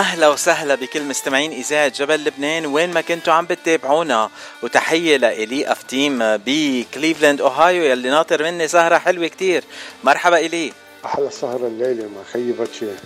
[0.00, 2.66] أهلا وسهلا بكل مستمعين إذاعة جبل لبنان.
[2.66, 4.30] وين ما كنتوا عم بتتابعونا
[4.62, 9.64] وتحية لإلي افتيم بكليفلاند أوهايو يلي ناطر مني سهرة حلوة كتير.
[10.04, 10.72] مرحبا إلي.
[11.04, 12.96] أحلى سهرة الليلة ما خيبت شيء.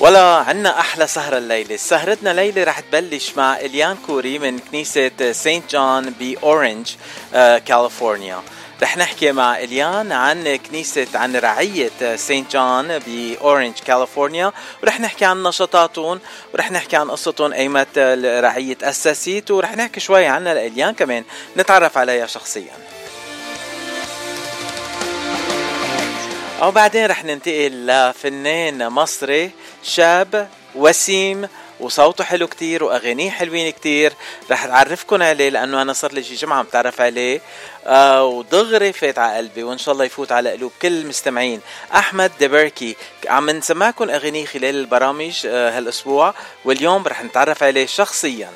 [0.00, 1.76] ولا عنا أحلى سهرة الليلة.
[1.76, 6.94] سهرتنا ليلة رح تبلش مع إليان كوري من كنيسة سانت جون بأورنج
[7.34, 8.42] آه، كاليفورنيا.
[8.82, 14.52] رح نحكي مع إليان عن كنيسة عن رعية سانت جون بأورنج كاليفورنيا.
[14.82, 16.20] ورح نحكي عن نشاطاتهم
[16.54, 21.24] ورح نحكي عن قصتهم أيمت الرعية تأسست ورح نحكي شوي عنها لإليان كمان.
[21.56, 22.72] نتعرف عليها شخصياً.
[26.62, 29.50] وبعدين رح ننتقل لفنان مصري.
[29.82, 31.48] شاب وسيم
[31.80, 34.12] وصوته حلو كتير وأغانيه حلوين كتير.
[34.50, 37.40] رح اعرفكم عليه لأنه أنا صار لي شي جمعة متعرف عليه.
[37.86, 41.60] آه ودغري فات على قلبي وإن شاء الله يفوت على قلوب كل المستمعين.
[41.94, 42.96] أحمد دبركي
[43.28, 46.34] عم نسمعكم أغانيه خلال البرامج آه هالأسبوع.
[46.64, 48.50] واليوم رح نتعرف عليه شخصيا.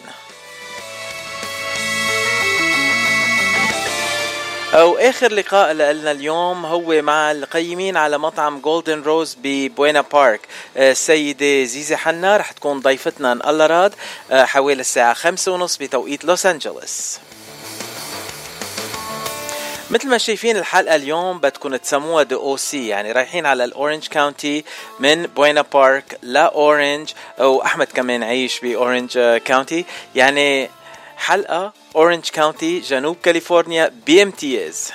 [4.74, 10.40] واخر لقاء لنا اليوم هو مع القيمين على مطعم جولدن روز ببوينا بارك.
[10.76, 13.94] السيدة زيزي حنا رح تكون ضيفتنا إن الله راد
[14.30, 17.18] آه، حوالي الساعة خمسة ونص بتوقيت لوس أنجلوس.
[19.90, 22.88] مثل ما شايفين الحلقة اليوم بدكم تسموها The O.C.
[22.88, 24.64] يعني رايحين على الأورنج كاونتي
[25.00, 29.84] من بوينا بارك لاورنج وأحمد كمان عايش بأورنج كاونتي.
[30.14, 30.70] يعني
[31.16, 34.92] حلقة أورنج كاونتي جنوب كاليفورنيا بامتياز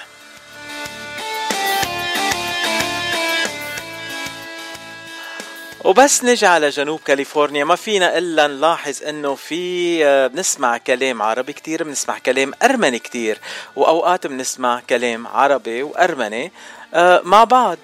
[5.83, 7.63] وبس نجي على جنوب كاليفورنيا.
[7.63, 13.39] ما فينا إلا نلاحظ إنه في آه، بنسمع كلام عربي كتير بنسمع كلام أرمني كتير
[13.75, 16.51] وأوقات بنسمع كلام عربي وأرمني.
[16.93, 17.77] آه، مع بعض.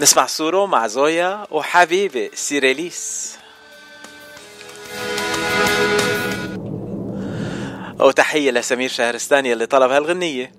[0.00, 3.36] نسمع سورو مع زويا وحبيبي սիրելիս.
[8.02, 10.52] وتحية لسمير شهرستاني اللي طلب هالغنية.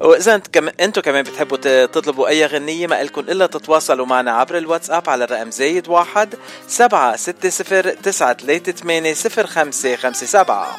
[0.00, 0.34] وإذا
[0.80, 5.50] أنتم كمان بتحبوا تطلبوا أي غنية ما إلكم إلا تتواصلوا معنا عبر الواتساب على الرقم
[5.50, 6.34] زايد واحد
[6.68, 10.76] سبعة ستة صفر تسعة ثلاثة ثمانية صفر خمسة خمسة سبعة.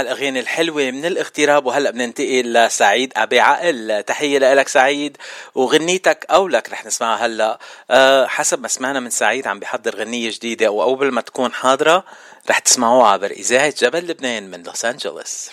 [0.00, 4.02] الأغاني الحلوة من الاغتراب وهلأ بننتقل لسعيد أبي عقل.
[4.06, 5.16] تحية لك سعيد
[5.54, 7.58] وغنيتك أو لك رح نسمعها هلأ.
[7.90, 12.04] أه حسب ما سمعنا من سعيد عم بيحضر غنية جديدة وقبل ما تكون حاضرة
[12.50, 15.50] رح تسمعوها عبر إذاعة جبل لبنان من لوس أنجلوس.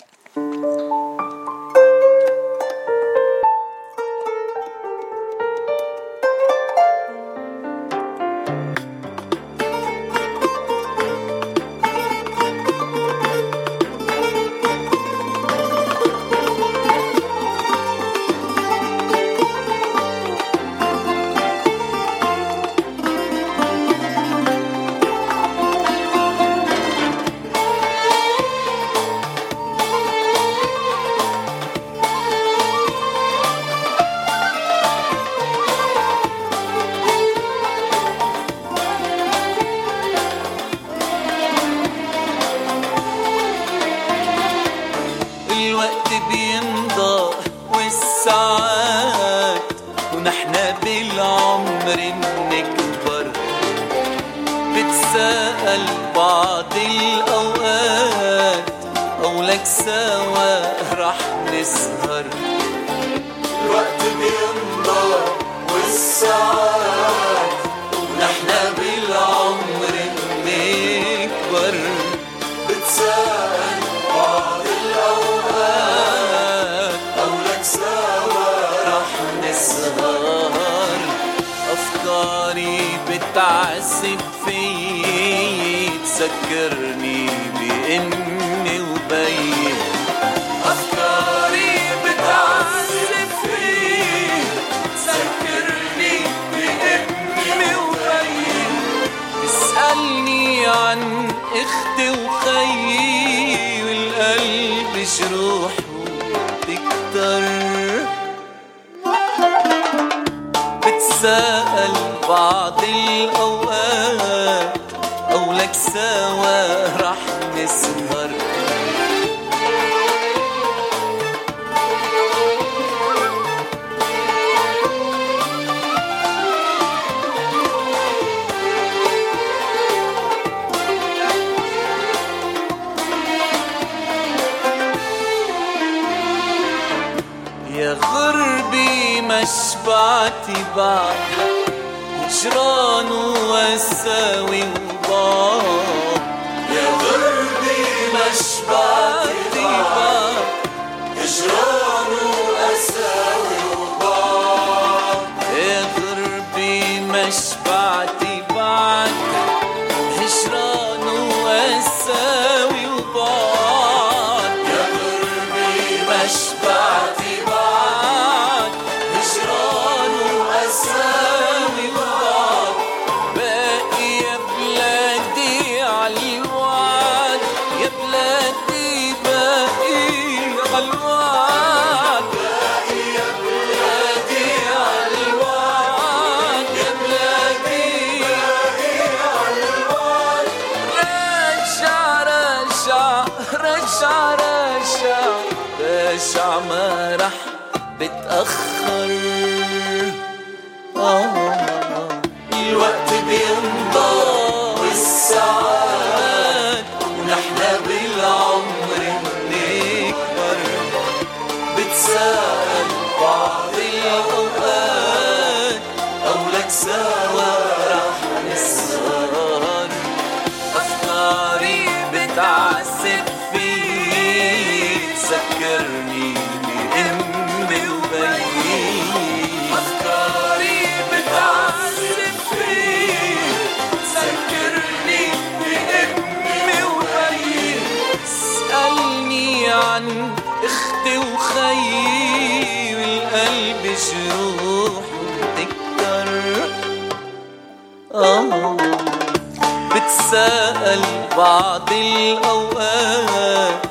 [250.33, 251.02] بتساءل
[251.37, 253.85] بعض الأوقات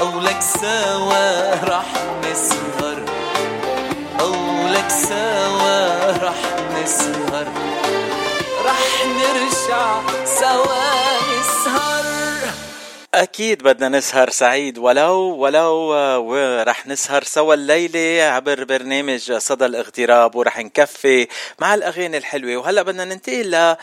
[0.00, 1.86] أو لك سوا رح
[2.30, 3.04] نسهر.
[4.20, 4.34] أو
[4.68, 6.40] لك سوا رح
[6.74, 7.46] نسهر.
[8.64, 10.84] رح نرجع سوا
[11.40, 12.04] نسهر.
[13.14, 15.74] أكيد بدنا نسهر سعيد ولو ولو
[16.32, 22.56] ورح نسهر سوا الليلة عبر برنامج صدى الاغتراب ورح نكفي مع الأغاني الحلوة.
[22.56, 23.76] وهلأ بدنا ننتقل ل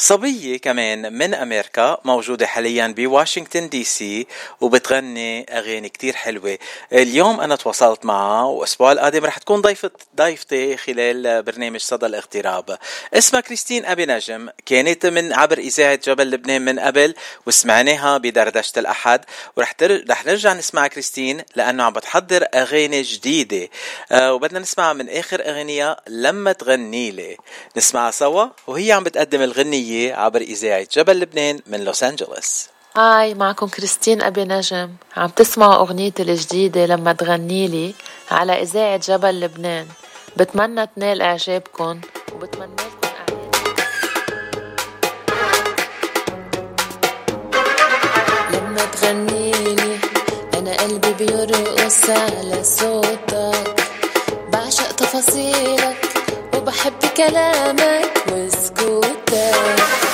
[0.00, 4.26] صبية كمان من أمريكا موجودة حاليا بواشنطن دي سي
[4.60, 6.58] وبتغني أغاني كتير حلوة.
[6.92, 12.78] اليوم أنا تواصلت معها وأسبوع القادم رح تكون ضيفة ضيفتي خلال برنامج صدى الاغتراب.
[13.14, 17.14] اسمها كريستين أبي نجم كانت من عبر إذاعة جبل لبنان من قبل
[17.46, 19.24] وسمعناها بدردشة الأحد.
[19.56, 20.04] ورح تر...
[20.10, 23.68] رح نرجع نسمع كريستين لأنه عم بتحضر أغاني جديدة.
[24.12, 27.36] آه وبدنا نسمعها من آخر أغنية لما تغني لي.
[27.76, 29.89] نسمعها سوا وهي عم بتقدم الغنية.
[29.90, 32.68] عبر إذاعة جبل لبنان من لوس أنجلوس.
[32.96, 34.90] هاي معكم كريستين أبي نجم.
[35.16, 37.94] عم تسمعوا أغنيتي الجديدة لما تغني لي
[38.30, 39.86] على إذاعة جبل لبنان.
[40.36, 42.00] بتمنى تنال إعجابكم
[42.34, 43.10] وبتمنى لكم
[48.52, 48.86] لما
[50.54, 53.86] أنا قلبي بيرقص على صوتك.
[54.52, 56.09] بعشق تفاصيلك.
[56.60, 60.09] وبحب كلامك وسكوتك.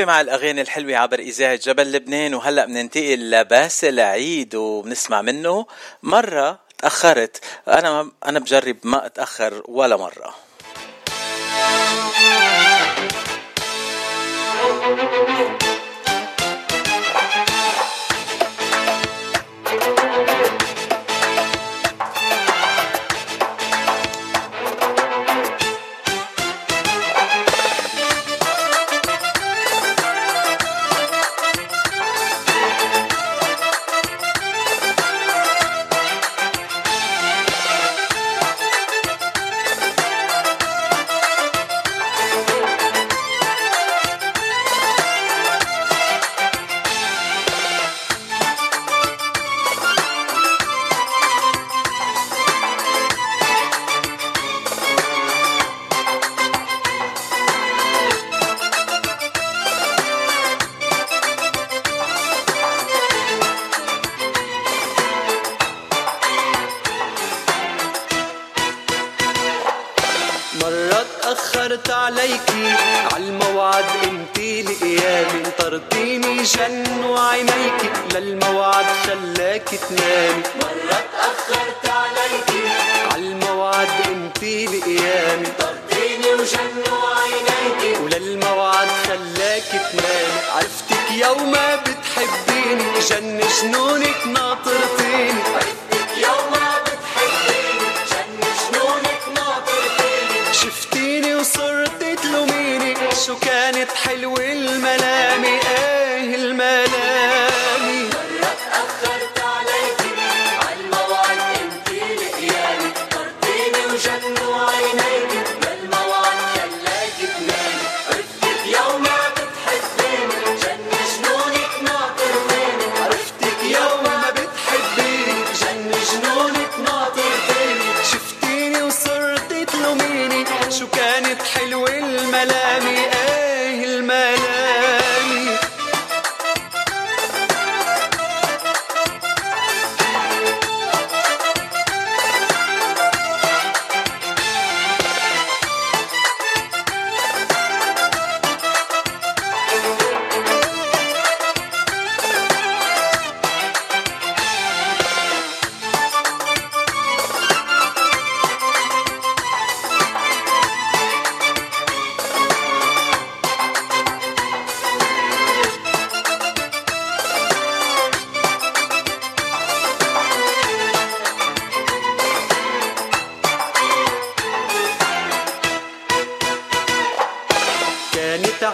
[0.00, 5.66] ومنكفي مع الأغاني الحلوة عبر إذاعة جبل لبنان؟ وهلأ بننتقل لباسل عيد وبنسمع منه.
[6.02, 7.44] مرة تأخرت.
[7.68, 9.96] أنا أنا بجرب ما أتأخر ولا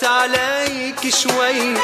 [0.00, 1.74] تأخرت عليك شوي.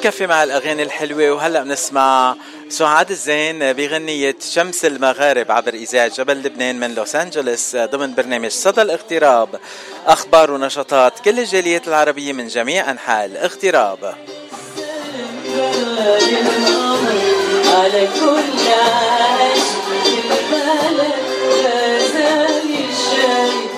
[0.00, 2.36] ومنكفي مع الأغاني الحلوة وهلأ بنسمع
[2.68, 8.82] سعاد الزين بغنية شمس المغارب عبر إذاعة جبل لبنان من لوس أنجلوس ضمن برنامج صدى
[8.82, 9.60] الاغتراب.
[10.06, 14.14] أخبار ونشاطات كل الجاليات العربية من جميع أنحاء الاغتراب.
[17.66, 18.40] على كل
[20.16, 21.12] البلد
[21.62, 23.69] لا زال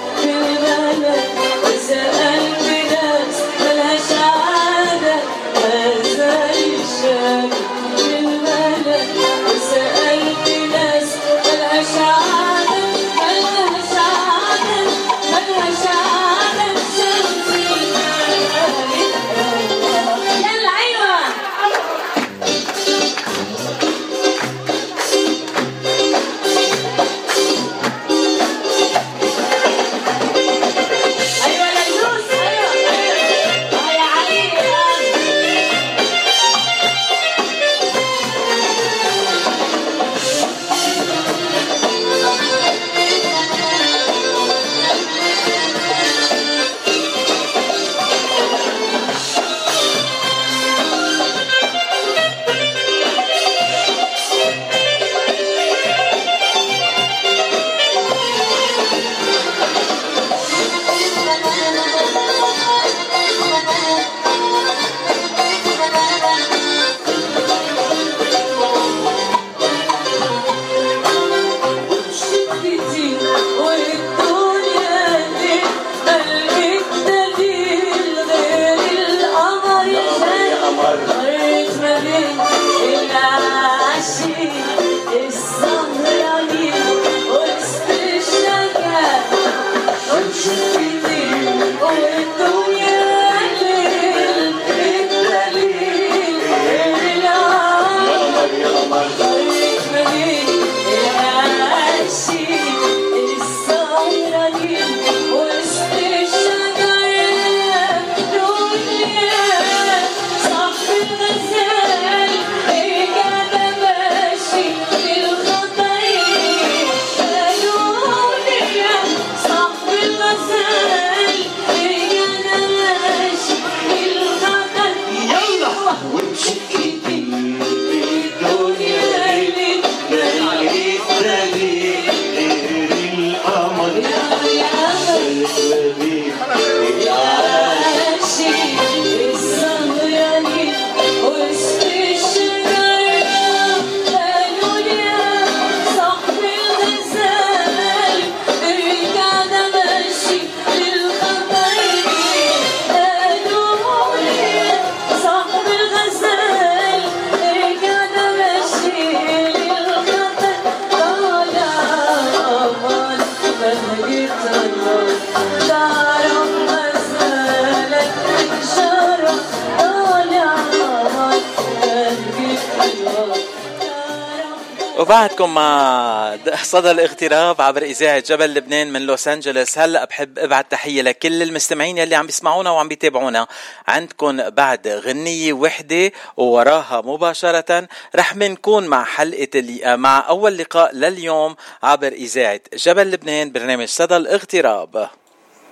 [176.73, 181.99] صدى الاغتراب عبر إذاعة جبل لبنان من لوس أنجلوس هلأ بحب ابعت تحية لكل المستمعين
[181.99, 183.47] يلي عم بيسمعونا وعم بيتابعونا
[183.89, 191.57] عندكم بعد غنية وحدة ووراها مباشرة رح منكون مع حلقة اللي مع أول لقاء لليوم
[191.83, 195.09] عبر إذاعة جبل لبنان برنامج صدى الاغتراب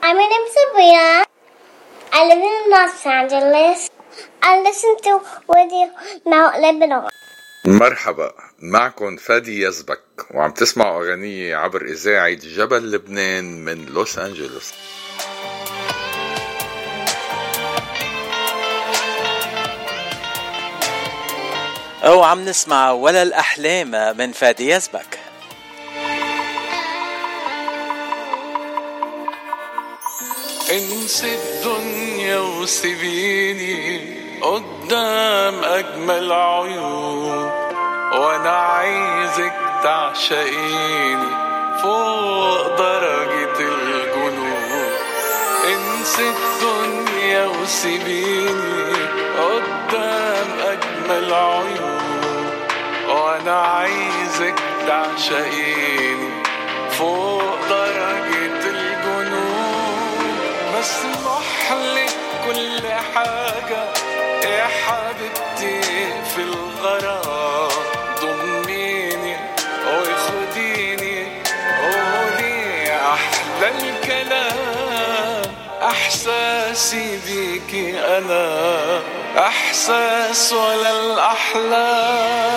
[0.03, 1.25] My name is Sabrina.
[2.13, 3.91] I live in Los Angeles.
[4.43, 5.13] I listen to
[5.49, 5.87] Radio
[6.27, 7.09] Mount Lebanon.
[7.67, 8.33] مرحبا
[8.63, 14.73] معكم فادي يزبك وعم تسمعوا أغنية عبر إذاعة جبل لبنان من لوس أنجلوس.
[22.05, 25.19] أو عم نسمع ولا الأحلام من فادي يزبك.
[30.71, 37.70] انسي الدنيا وسيبيني قدام أجمل عيون
[38.13, 41.29] وأنا عايزك تعشقيني
[41.83, 44.91] فوق درجة الجنون.
[45.67, 48.93] انسي الدنيا وسيبيني
[49.39, 52.51] قدام أجمل عيون.
[53.09, 54.55] وأنا عايزك
[54.87, 56.43] تعشقيني
[56.91, 59.71] فوق درجة الجنون.
[60.79, 63.85] مسمح لك كل حاجة
[64.45, 65.83] يا حبيبتي
[66.35, 67.70] في الغرام.
[73.71, 75.43] الكلام
[75.83, 79.01] أحساسي بيكي أنا
[79.39, 82.51] أحساس ولا الأحلام.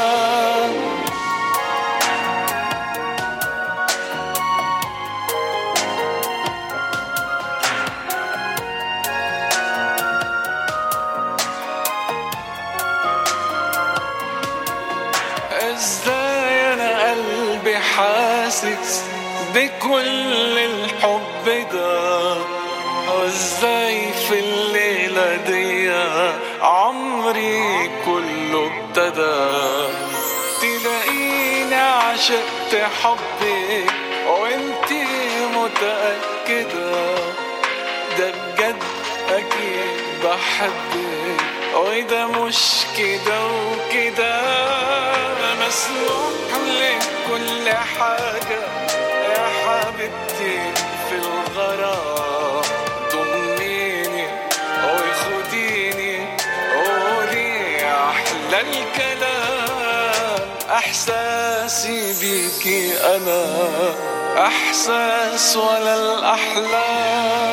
[15.51, 19.03] إزاي أنا قلبي حاسس
[19.55, 20.57] بكل
[21.73, 22.35] ده
[23.13, 25.91] وازاي في الليلة دي.
[26.61, 29.53] عمري كله ابتدى.
[30.61, 33.93] تلاقيني عشقت حبك
[34.27, 35.05] وانتي
[35.55, 37.15] متأكدة.
[38.17, 38.83] ده بجد
[39.29, 41.41] أكيد بحبك.
[41.75, 42.61] وده مش
[42.97, 44.41] كده وكده.
[45.67, 48.61] مسموح لك كل حاجة
[49.29, 50.92] يا حبيبتي.
[56.75, 60.39] قولي أحلى الكلام.
[60.69, 62.81] إحساسي بيكي
[63.15, 63.43] أنا
[64.37, 67.43] إحساس ولا الأحلام.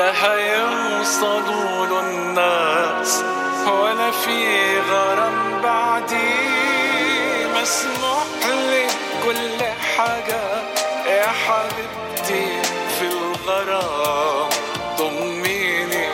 [0.00, 3.24] لا هيوصلوا له الناس
[3.66, 6.36] ولا في غرام بعدي.
[7.54, 8.24] مسموح
[8.72, 8.90] لك
[9.24, 9.64] كل
[9.96, 10.42] حاجة
[11.06, 12.62] يا حبيبتي
[12.98, 14.48] في الغرام.
[14.98, 16.08] ضميني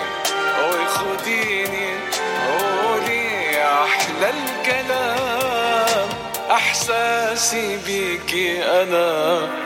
[0.63, 1.89] وخديني
[2.47, 6.09] قولي أحلى الكلام.
[6.51, 9.66] أحساسي بيكي أنا.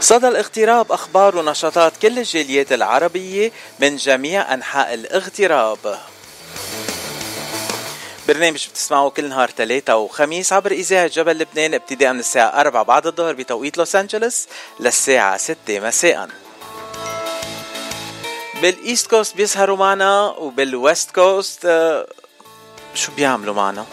[0.00, 5.98] صدى الاغتراب أخبار ونشاطات كل الجاليات العربية من جميع أنحاء الاغتراب.
[8.28, 13.06] برنامج بتسمعوه كل نهار ثلاثة وخميس عبر إذاعة جبل لبنان ابتداء من الساعة 4 بعد
[13.06, 14.46] الظهر بتوقيت لوس أنجلوس
[14.80, 16.28] للساعة 6 مساءً.
[18.62, 22.06] بال East Coast بيسهروا معنا وبال West Coast آه،
[22.94, 23.86] شو بيعملوا معنا؟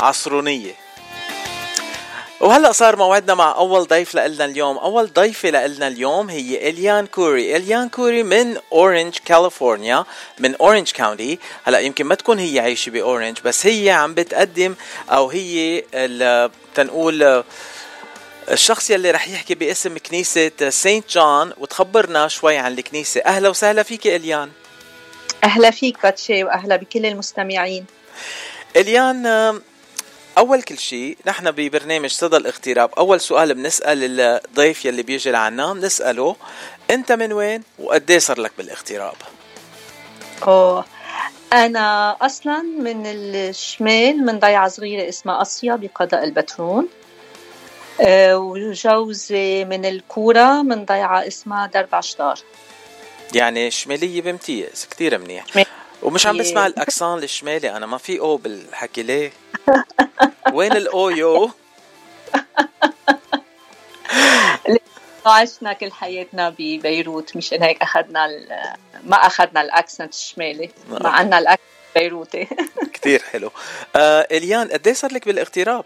[0.00, 0.79] عصرونية.
[2.40, 4.78] وهلا صار موعدنا مع أول ضيف لنا اليوم.
[4.78, 7.56] أول ضيفة لنا اليوم هي إليان كوري.
[7.56, 10.04] إليان كوري من اورنج كاليفورنيا
[10.38, 14.74] من اورنج كاونتي هلا يمكن ما تكون هي عايشة باورنج بس هي عم بتقدم
[15.10, 15.84] أو هي
[16.74, 17.44] تنقول
[18.50, 23.20] الشخص يلي رح يحكي باسم كنيسة سانت جون وتخبرنا شوي عن الكنيسة.
[23.20, 24.50] أهلا وسهلا فيك إليان.
[25.44, 27.86] أهلا فيك باتشي وأهلا بكل المستمعين.
[28.76, 29.60] إليان
[30.38, 36.36] أول كل شيء نحن ببرنامج صدى الاغتراب أول سؤال بنسأل الضيف يلي بيجي لعنا بنسأله
[36.90, 39.14] أنت من وين؟ وقد صار لك بالاغتراب؟
[40.42, 40.84] أوه.
[41.52, 46.88] أنا أصلا من الشمال من ضيعة صغيرة اسمها أصيا بقضاء البترون
[48.00, 52.38] آه، وجوزي من الكورة من ضيعة اسمها درب عشتار
[53.34, 55.44] يعني شمالية بامتياز كتير منيح.
[56.02, 59.32] ومش عم بسمع ال accent الشمالي أنا ما في أو بالحكي ليه؟
[60.54, 61.50] وين الأو يو
[65.26, 68.28] عشنا كل حياتنا ببيروت مشان هيك أخذنا
[69.04, 71.02] ما أخذنا ال accent الشمالي نعم.
[71.02, 72.48] مع عنا ال accent بيروتي.
[72.94, 73.50] كتير حلو.
[73.96, 75.84] آه إليان قد إيه صار لك بالاغتراب؟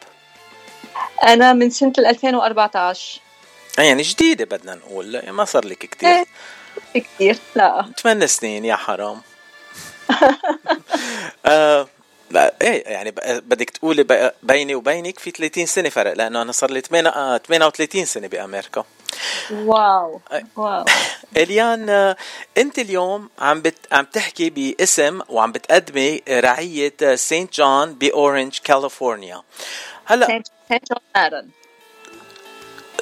[1.23, 3.21] أنا من سنة 2014
[3.79, 6.25] آه، يعني جديدة بدنا نقول ما صار لك كتير.
[6.95, 7.91] كثير لا.
[8.03, 9.21] ثمان سنين يا حرام.
[11.47, 11.89] آه
[12.63, 18.05] إيه يعني بدك تقولي بيني وبينك في 30 سنة فرق لأنه أنا صار لي 38
[18.05, 18.85] سنة بأمريكا.
[19.51, 20.21] واو
[20.57, 20.85] واو.
[21.37, 22.17] إليان آه،
[22.59, 23.75] أنت اليوم عم بت...
[23.93, 29.43] عم تحكي باسم وعم بتقدمي رعية سانت جون باورنج كاليفورنيا
[30.05, 31.49] هلا سانت جون مارون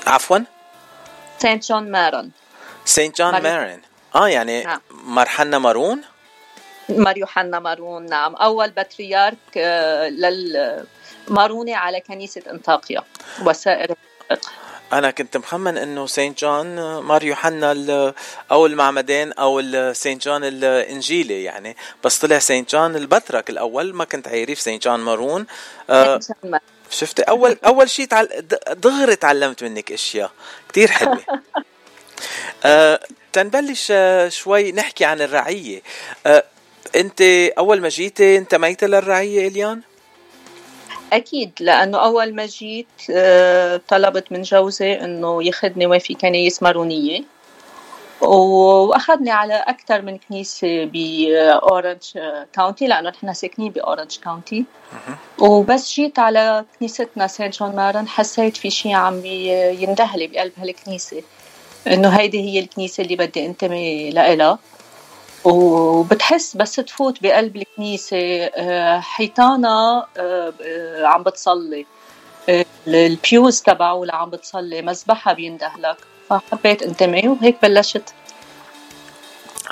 [0.07, 0.39] عفوا؟
[1.39, 2.31] سانت جون مارون
[2.85, 3.83] سانت جون مارون
[4.15, 4.81] آه يعني نعم.
[4.91, 6.03] مار يوحنا مارون؟
[6.99, 8.35] مار يوحنا مارون نعم.
[8.35, 10.85] أول بطريرك آه، لل
[11.29, 13.03] ماروني على كنيسة أنطاكيا
[13.45, 13.95] وسائر
[14.93, 18.15] أنا كنت مخمن إنه سانت جون آه، مار يوحنا ال-
[18.51, 21.77] أو المعمدان أو سانت جون الإنجيلي يعني.
[22.05, 25.47] بس طلع سانت جون البطرك الأول ما كنت عارف سانت جون مارون.
[25.91, 26.21] آه.
[26.91, 28.29] شفت؟ أول أول شيء تعل...
[28.73, 30.31] دغري تعلمت منك أشياء
[30.69, 31.25] كتير حلوة.
[32.65, 33.01] آه
[33.33, 35.83] تنبلش آه شوي نحكي عن الرعية.
[36.27, 36.45] آه
[36.97, 37.23] انت
[37.59, 39.81] اول ما جيتي انتميت للرعيه إليان؟
[41.13, 47.23] أكيد لأنه أول ما جيت آه، طلبت من جوزي إنه ياخذني وين في كنايس مارونية.
[48.21, 52.03] وأخذني على أكثر من كنيسة بأورنج
[52.53, 54.65] كاونتي لأنه نحن ساكنين بأورنج كاونتي
[55.39, 61.23] وبس جيت على كنيستنا سانت جون مارن حسيت في شيء عم يندهلي بقلب هالكنيسة.
[61.87, 64.59] إنه هيدي هي الكنيسة اللي بدي أنتمي لإلها.
[65.45, 68.45] وبتحس بس تفوت بقلب الكنيسة.
[68.45, 70.07] آه، حيطانها آه،
[70.63, 71.87] آه، عم بتصلي.
[72.89, 75.97] ال pews تبعه اللي عم بتصلي مذبحها بيندهلك
[76.31, 78.15] فحبيت انتمي وهيك بلشت.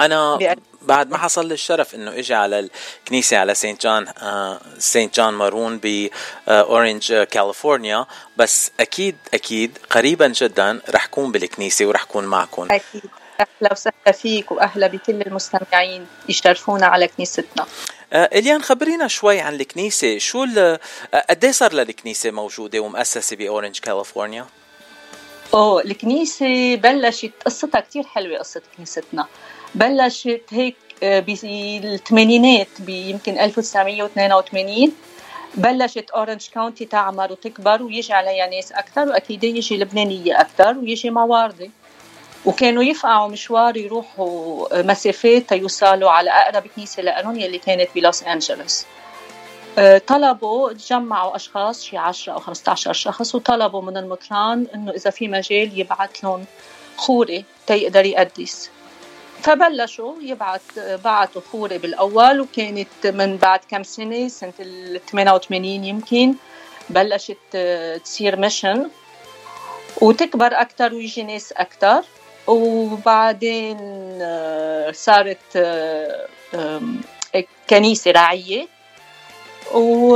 [0.00, 0.38] أنا.
[0.82, 2.68] بعد ما حصل لي الشرف إنه إجي على
[3.04, 8.06] الكنيسة على سانت جون آه سانت جون مارون باورنج آه كاليفورنيا.
[8.36, 12.68] بس أكيد أكيد قريبا جدا رح كون بالكنيسة ورح كون معكم.
[12.70, 13.10] أكيد.
[13.40, 17.66] أهلا وسهلا فيك وأهلا بكل المستمعين يشرفونا على كنيستنا.
[18.12, 20.18] آه إليان خبرينا شوي عن الكنيسة.
[20.18, 20.58] شو ال-
[21.14, 24.46] آه، قد إيه صار للكنيسة موجودة ومؤسسة باورنج كاليفورنيا؟
[25.54, 29.26] أوه الكنيسة بلشت قصتها كتير حلوة قصة كنيستنا.
[29.74, 34.92] بلشت هيك آه، بالثمانينات بيمكن 1982
[35.54, 41.70] بلشت أورنج كاونتي تعمر وتكبر ويجي عليها ناس أكثر وأكيد يجي لبنانية أكثر ويجي موارنة
[42.44, 48.84] وكانوا يفقعوا مشوار يروحوا مسافات تيوصلوا على أقرب كنيسة لهم يلي كانت بلوس أنجلوس.
[49.78, 55.28] آه، طلبوا تجمعوا أشخاص شي 10 أو 15 شخص وطلبوا من المطران إنه إذا في
[55.28, 56.44] مجال يبعث لهم
[56.96, 58.70] خوري تيقدر يقدس.
[59.42, 66.34] فبلشوا يبعث بعثوا خوري بالأول وكانت من بعد كم سنة سنة ال 88 يمكن
[66.90, 68.90] بلشت آه، تصير ميشن.
[70.00, 72.04] وتكبر أكثر ويجي ناس أكثر
[72.50, 73.78] وبعدين
[74.22, 77.00] آه، صارت آه، آم،
[77.70, 78.66] كنيسة رعيه
[79.74, 80.14] و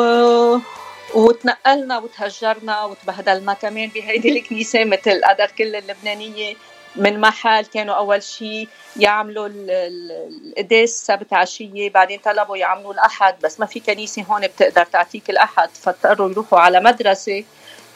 [1.15, 6.55] وتنقلنا وتهجرنا وتبهدلنا كمان بهيدي الكنيسة مثل قدر كل اللبنانية.
[6.97, 13.35] من محل كانوا أول شيء يعملوا ال- ال- القداس سبت عشية بعدين طلبوا يعملوا الأحد
[13.43, 17.45] بس ما في كنيسة هون بتقدر تعطيك الأحد فاضطروا يروحوا على مدرسة.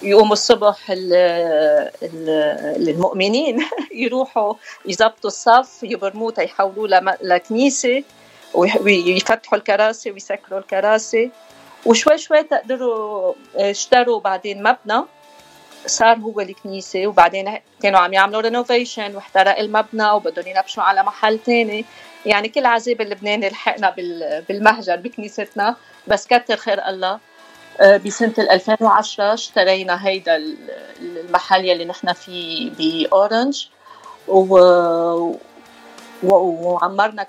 [0.02, 1.14] يقوموا الصبح ال-
[2.02, 3.58] ال- المؤمنين
[4.04, 4.54] يروحوا
[4.86, 8.02] يظبطوا الصف يبرموه يحولوه لم- لكنيسة
[8.54, 11.30] ويح- ويفتحوا الكراسي ويسكروا الكراسي.
[11.86, 15.04] وشوي شوي تقدروا اشتروا بعدين مبنى.
[15.86, 21.84] صار هو الكنيسة وبعدين كانوا عم يعملوا رينوفيشن واحترق المبنى وبدهم ينبشوا على محل تاني.
[22.26, 25.76] يعني كل عذاب اللبناني لحقنا بال- بالمهجر بكنيستنا.
[26.06, 27.18] بس كتر خير الله
[27.80, 30.56] آه، بسنة ال 2010 اشترينا هيدا ال-
[31.00, 33.66] المحل يلي نحن فيه بأورنج.
[34.28, 34.58] و...
[36.22, 37.26] وعمرنا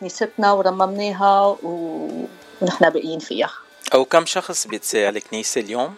[0.00, 3.50] كنيستنا ورممناها ونحن باقيين فيها.
[3.94, 5.94] أو كم شخص بيتساع الكنيسة اليوم؟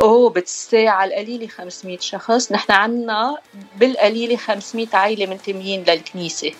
[0.00, 2.52] اوه بتساع على القليلة 500 شخص.
[2.52, 3.36] نحن عنا
[3.76, 6.52] بالقليلة 500 عائلة منتميين للكنيسة.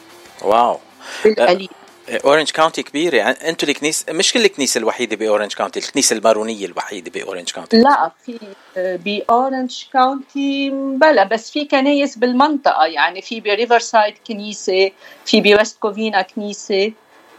[0.43, 0.79] wow.
[1.25, 1.69] بالقليل
[2.09, 3.17] اورنج كاونتي كبيرة.
[3.17, 7.77] يعني أنتم الكنيسه مش كل الكنيسة الوحيدة بأورنج كاونتي الكنيسة المارونية الوحيدة بأورنج كاونتي.
[7.77, 8.39] لا في
[8.77, 12.87] بأورنج كاونتي بلا بس في كنايس بالمنطقة.
[12.87, 14.91] يعني في بريفرسايد كنيسة
[15.25, 16.93] في بويست كوفينا كنيسة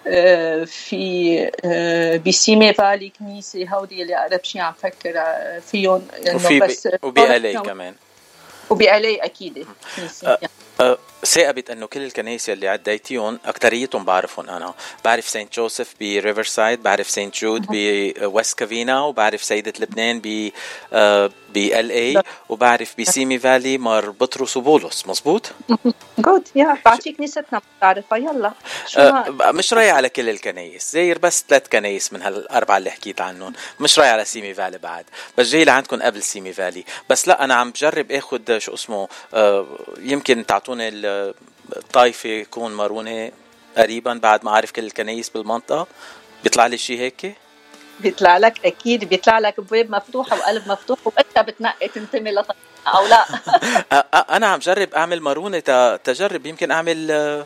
[0.07, 3.69] آه، في آه، بسيمي فالي كنيسة.
[3.69, 7.53] هودي اللي أقرب شيء عم فكر آه، فيهم وفي بس وب L.A.
[7.53, 7.95] كمان.
[8.69, 9.15] وب L.A.
[9.15, 9.67] أكيد.
[9.95, 10.27] كنيسة.
[10.27, 10.39] أه
[11.25, 14.73] ثاقبت أنه كل الكنائس اللي عديتيهم اكثريتهم بعرفهم أنا.
[15.05, 20.49] بعرف سانت جوزيف بريفرسايد بعرف سانت جود بويست كافينا وبعرف سيدة لبنان ب
[21.53, 22.21] ب L.A.
[22.49, 25.07] وبعرف بسيمي فالي مار بطرس وبولس.
[25.07, 25.51] مزبوط
[26.19, 26.47] good.
[26.55, 28.17] يا بعطيك كنيستنا بتعرفها.
[28.17, 28.51] يلا.
[28.97, 33.53] ما- مش رايح على كل الكنايس زاير بس ثلاث كنايس من هالأربعة اللي حكيت عنهم.
[33.79, 35.05] مش رايح على سيمي فالي بعد.
[35.37, 36.83] بس جاي لعندكم قبل سيمي فالي.
[37.09, 39.67] بس لا أنا عم بجرب آخذ شو اسمه آه
[39.99, 41.33] يمكن تعطوني ال-
[41.77, 43.31] الطائفه يكون مارونه
[43.77, 45.87] قريبا بعد ما اعرف كل الكنايس بالمنطقة.
[46.43, 47.35] بيطلع لي شيء هيك؟
[47.99, 52.31] بيطلع لك أكيد بيطلع لك ابواب مفتوحه وقلب مفتوح وانت بتنقي تنتمي
[52.87, 53.25] أو لا.
[53.93, 55.59] أ- أ- أنا عم جرب أعمل مارونه
[55.95, 56.45] تجرب.
[56.45, 57.45] يمكن أعمل آه،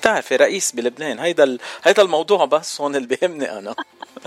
[0.00, 1.18] بتعرفي رئيس بلبنان.
[1.18, 1.58] هيدا.
[1.84, 3.74] هيدا الموضوع بس هون اللي بيهمني أنا.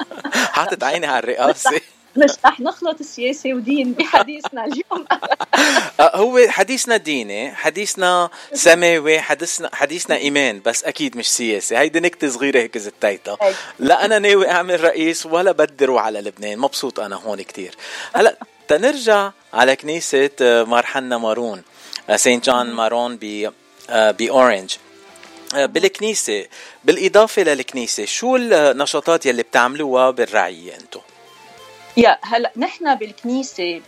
[0.55, 1.81] حاطط عيني على الرئاسة.
[2.17, 5.05] مش رح نخلط السياسة ودين بحديثنا اليوم.
[5.99, 12.29] أه، هو حديثنا ديني حديثنا سماوي حديثنا حديثنا إيمان بس أكيد مش سياسي هيدي نكتة
[12.29, 13.37] صغيرة هيك زتيتها
[13.79, 16.59] لا أنا ناوي أعمل رئيس ولا بدر على لبنان.
[16.59, 17.75] مبسوط أنا هون كتير.
[18.13, 18.37] هلا
[18.67, 21.61] تنرجع على كنيسة آه، مار حنا مارون
[22.09, 23.51] آه، سانت جون مارون ب
[23.89, 24.75] آه، باورنج
[25.55, 26.45] آه، بالكنيسة
[26.83, 30.99] بالإضافة للكنيسة شو النشاطات يلي بتعملوها بالرعيه أنتم
[31.97, 33.81] يا هلا نحن بالكنيسة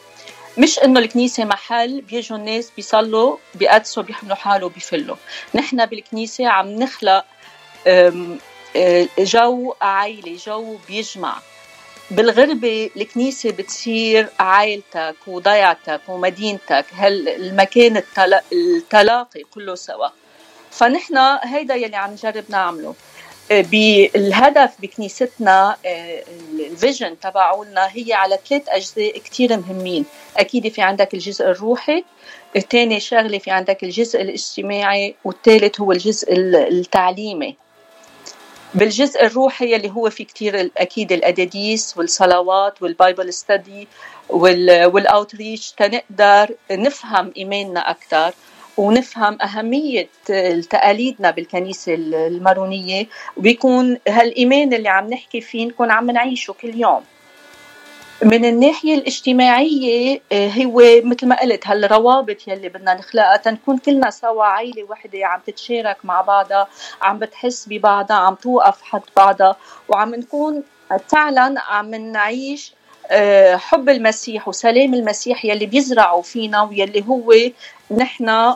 [0.58, 5.16] مش إنه الكنيسة محل بيجوا الناس بيصلوا بيقدسوا بيحملوا حاله بيفلوا.
[5.56, 7.26] نحن بالكنيسة عم نخلق
[9.20, 11.38] جو عائلي جو بيجمع.
[12.12, 18.44] بالغربة الكنيسة بتصير عائلتك وضيعتك ومدينتك هل المكان التلا...
[18.54, 20.08] التلاقي كله سوا.
[20.72, 22.96] فنحن هيدا يلي عم نجرب نعمله.
[23.50, 26.24] بالهدف بكنيستنا آه،
[26.60, 30.06] الفيجن تبعولنا هي على ثلاث أجزاء كتير مهمين.
[30.38, 32.04] أكيد في عندك الجزء الروحي
[32.56, 37.56] الثاني شغلة في عندك الجزء الاجتماعي والثالث هو الجزء ال- التعليمي.
[38.74, 43.88] بالجزء الروحي اللي هو في كتير أكيد الأداديس والصلوات والبايبل ستدي
[44.30, 48.34] والأوتريتش تنقدر نفهم إيماننا أكثر
[48.78, 50.08] ونفهم أهمية
[50.70, 53.08] تقاليدنا بالكنيسة المارونية.
[53.38, 57.04] وبيكون هالإيمان اللي عم نحكي فيه نكون عم نعيشه كل يوم.
[58.24, 64.44] من الناحية الاجتماعية آه، هو مثل ما قلت هالروابط يلي بدنا نخلقها تنكون كلنا سوا
[64.44, 66.68] عائلة وحدة عم تتشارك مع بعضها
[67.02, 69.56] عم بتحس ببعضها عم توقف حد بعضها
[69.90, 70.64] وعم نكون
[71.08, 72.74] فعلا عم نعيش
[73.12, 77.34] آه، حب المسيح وسلام المسيح يلي بيزرعوا فينا ويلي هو
[77.98, 78.56] نحن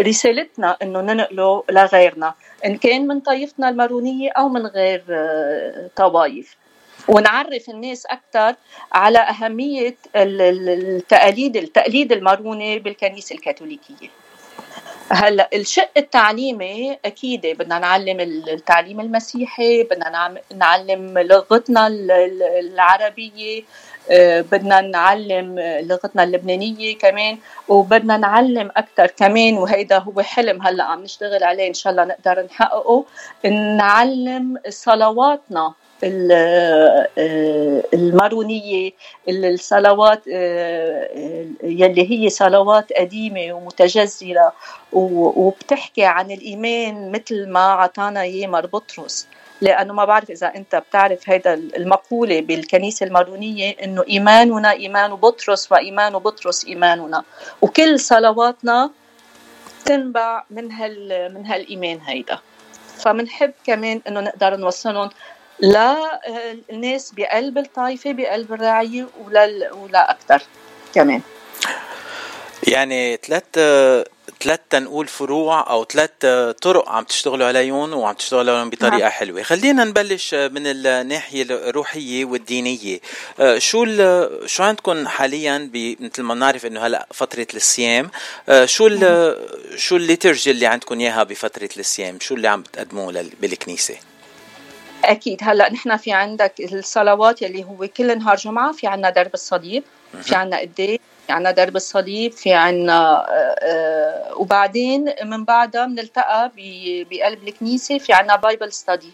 [0.00, 2.34] رسالتنا إنه ننقله لغيرنا
[2.64, 6.56] إن كان من طائفتنا المارونية أو من غير آه، طوائف
[7.08, 8.54] ونعرف الناس أكثر
[8.92, 14.08] على أهمية ال- ال- التقاليد التقليد الماروني بالكنيسة الكاثوليكية.
[15.10, 23.62] هلأ الشق التعليمي أكيد بدنا نعلم التعليم المسيحي بدنا نعم- نعلم لغتنا ال- ال- العربية
[24.52, 27.38] بدنا نعلم لغتنا اللبنانية كمان
[27.68, 32.42] وبدنا نعلم أكثر كمان وهيدا هو حلم هلأ عم نشتغل عليه إن شاء الله نقدر
[32.44, 33.04] نحققه
[33.76, 35.72] نعلم صلواتنا
[36.04, 37.08] آه،
[37.94, 38.90] المارونية
[39.28, 41.08] الصلوات آه،
[41.62, 44.52] يلي هي صلوات قديمة ومتجذرة
[44.92, 49.26] و- وبتحكي عن الإيمان مثل ما عطانا إياه مار بطرس.
[49.60, 56.12] لأنه ما بعرف إذا أنت بتعرف هيدا المقولة بالكنيسة المارونية إنه إيماننا إيمان بطرس وإيمان
[56.12, 57.24] بطرس إيماننا.
[57.62, 58.90] وكل صلواتنا
[59.84, 62.38] تنبع من هال من هالإيمان هيدا.
[62.98, 65.10] فمنحب كمان إنه نقدر نوصلهم
[65.60, 70.42] للناس بقلب الطائفة بقلب الرعيه ولا ولا أكثر
[70.94, 71.22] كمان.
[72.68, 73.44] يعني ثلاث
[74.40, 76.10] ثلاث تنقول فروع أو ثلاث
[76.62, 79.10] طرق عم تشتغلوا عليهم وعم تشتغلوا عليهم بطريقة نعم.
[79.10, 79.42] حلوة.
[79.42, 83.00] خلينا نبلش من الناحية الروحية والدينية.
[83.40, 83.86] آه، شو
[84.46, 88.10] شو عندكم حاليا مثل ما بنعرف إنه هلأ فترة الصيام
[88.48, 89.36] آه، شو ال
[89.76, 93.94] شو الليترجي اللي عندكم إياها بفترة الصيام؟ شو اللي عم بتقدموه بالكنيسة؟
[95.04, 95.38] أكيد.
[95.42, 99.82] هلأ نحن في عندك الصلوات يلي هو كل نهار جمعة في عنا درب الصليب
[100.22, 100.98] في قداس في
[101.30, 106.50] عنا درب الصليب في عنا آه، آه، وبعدين من بعدها بنلتقى
[107.10, 109.12] بقلب الكنيسة في عنا بايبل ستادي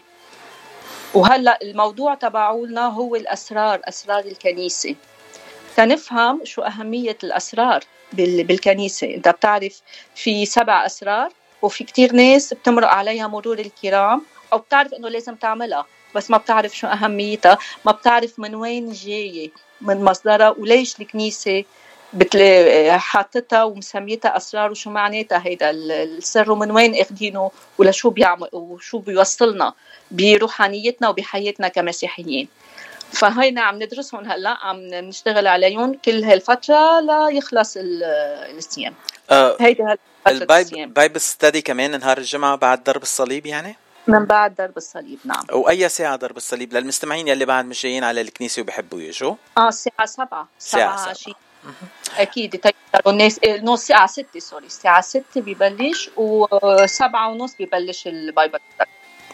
[1.13, 4.95] وهلأ الموضوع تبعولنا هو الأسرار أسرار الكنيسة.
[5.77, 7.83] تنفهم شو أهمية الأسرار
[8.13, 9.15] بال- بالكنيسة.
[9.15, 9.81] أنت بتعرف
[10.15, 11.29] في سبع أسرار
[11.61, 14.21] وفي كتير ناس بتمرق عليها مرور الكرام
[14.53, 15.85] أو بتعرف إنه لازم تعملها
[16.15, 19.49] بس ما بتعرف شو أهميتها ما بتعرف من وين جاية
[19.81, 21.63] من مصدرها وليش الكنيسة
[22.13, 29.73] بتلاقي حاطتها ومسميتها أسرار وشو معناتها هيدا؟ السر ومن وين اخذينه ولشو بيعمل؟ وشو بيوصلنا؟
[30.11, 32.47] بروحانيتنا وبحياتنا كمسيحيين.
[33.11, 38.93] فهينا عم ندرسهم هلأ عم نشتغل عليهم كل هالفترة ليخلص الصيام.
[39.31, 39.97] آه هيدا
[40.27, 43.75] البايبل study كمان نهار الجمعة بعد ضرب الصليب يعني؟
[44.07, 45.43] من بعد ضرب الصليب نعم.
[45.51, 50.05] واي ساعة ضرب الصليب؟ للمستمعين يلي بعد مش جايين على الكنيسة وبحبوا يجوا آه الساعة
[50.05, 51.15] 7 7
[52.17, 52.59] أكيد.
[52.59, 52.73] طيب
[53.07, 58.59] الناس نص ساعة 6 sorry الساعة 6 ببلش و7 ونص ببلش ال Bible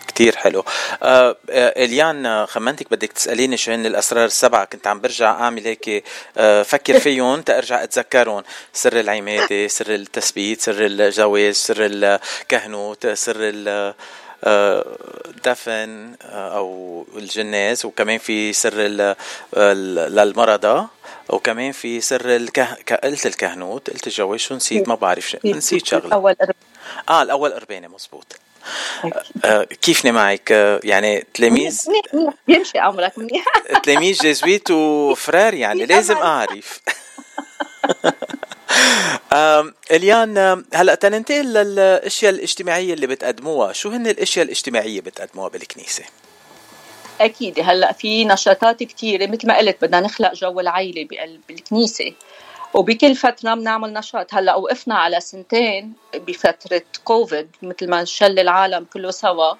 [0.08, 0.64] كتير حلو.
[1.04, 4.66] آه, آه، إليان آه، خمنتك بدك تسأليني شو هن الأسرار السبعة.
[4.66, 6.04] كنت عم برجع أعمل هيك
[6.38, 13.94] آه، فكر فيهم تأرجع اتذكرهم سر العمادة سر التثبيت سر الجواز سر الكهنوت سر ال
[15.46, 19.16] دفن آه، أو الجناز وكمان في سر ال-
[20.16, 20.88] للمرضى
[21.30, 22.78] وكمان في سر الكه...
[23.04, 26.14] قلت الكهنوت قلت الجواز شو نسيت؟ ما بعرف شو نسيت شغلة.
[26.14, 26.36] أول
[27.10, 28.36] آه الأول قربانة مزبوط.
[29.46, 31.82] آه كيفني معك؟ آه يعني تلاميذ؟
[32.48, 33.46] بيمشي أمرك منيح.
[33.84, 36.80] تلاميذ جيزويت وفرار يعني لازم أعرف.
[39.92, 43.74] إليان هلأ تننتقل للاشياء الاجتماعية اللي بتقدموها.
[43.74, 46.04] شو هن الأشياء الاجتماعية بتقدموها بالكنيسة؟
[47.22, 52.14] أكيد هلأ في نشاطات كتيرة مثل ما قلت بدنا نخلق جو العيلة بقلب الكنيسة
[52.74, 54.34] وبكل فترة بنعمل نشاط.
[54.34, 59.54] هلأ وقفنا على سنتين بفترة كوفيد مثل ما شل العالم كله سوا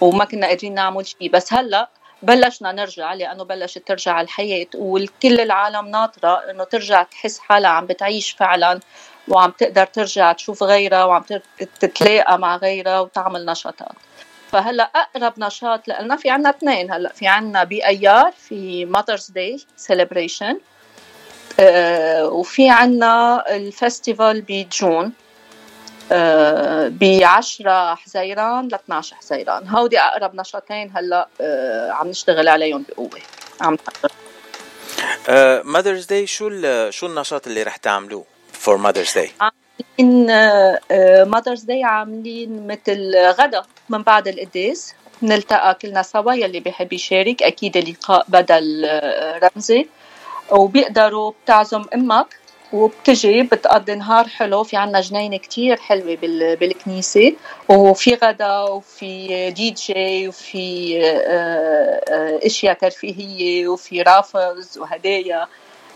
[0.00, 1.88] وما كنا قادرين نعمل شيء بس هلأ
[2.22, 8.30] بلشنا نرجع لأنه بلشت ترجع الحياة والكل العالم ناطرة إنه ترجع تحس حالها عم بتعيش
[8.30, 8.80] فعلا
[9.28, 13.92] وعم تقدر ترجع تشوف غيرها وعم تت- تتلاقى مع غيرها وتعمل نشاطات.
[14.52, 19.60] فهلأ أقرب نشاط لنا في عنا اثنين هلأ في عنا ب ايار في Mother's Day
[19.76, 20.58] celebration
[22.22, 25.12] وفي عنا ال festival ب June.
[26.88, 29.68] ب 10 حزيران ل 12 حزيران.
[29.68, 33.20] هودي أقرب نشاطين هلأ آه، عم نشتغل عليهم بقوة.
[33.60, 33.76] عم.
[35.64, 36.50] Mother's Day شو
[36.90, 40.26] شو النشاط اللي رح تعملوه for Mother's Day عاملين
[41.30, 47.42] Mother's Day عاملين مثل غدا من بعد القداس نلتقى كلنا سوا يلي بيحب يشارك.
[47.42, 49.88] أكيد اللقاء بدل آه، رمزي.
[50.50, 52.26] وبيقدروا بتعزم أمك.
[52.72, 57.32] وبتجي بتقضي نهار حلو في عنا جنينة كتير حلوة بال- بالكنيسة
[57.68, 65.46] وفي غدا وفي دي جي وفي آه، آه، أشياء ترفيهية وفي رافلز وهدايا.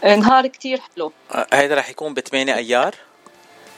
[0.05, 1.13] نهار كتير حلو.
[1.35, 2.95] آه، هيدا رح يكون ب 8 أيار؟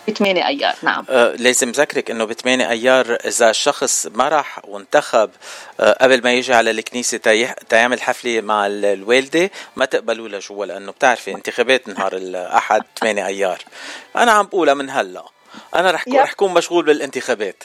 [0.08, 1.04] بثمانية أيار نعم.
[1.10, 5.30] آه، لازم ذكرك إنه ب 8 أيار إذا الشخص ما راح وانتخب
[5.80, 7.18] آه، قبل ما يجي على الكنيسة
[7.68, 13.26] تيعمل حفلة مع ال- الوالدة ما تقبلوا له جوا لأنه بتعرفي انتخابات نهار الاحد 8
[13.26, 13.58] أيار.
[14.16, 15.24] أنا عم بقولها من هلأ
[15.74, 16.04] أنا رح.
[16.14, 17.64] رح كون مشغول بالانتخابات.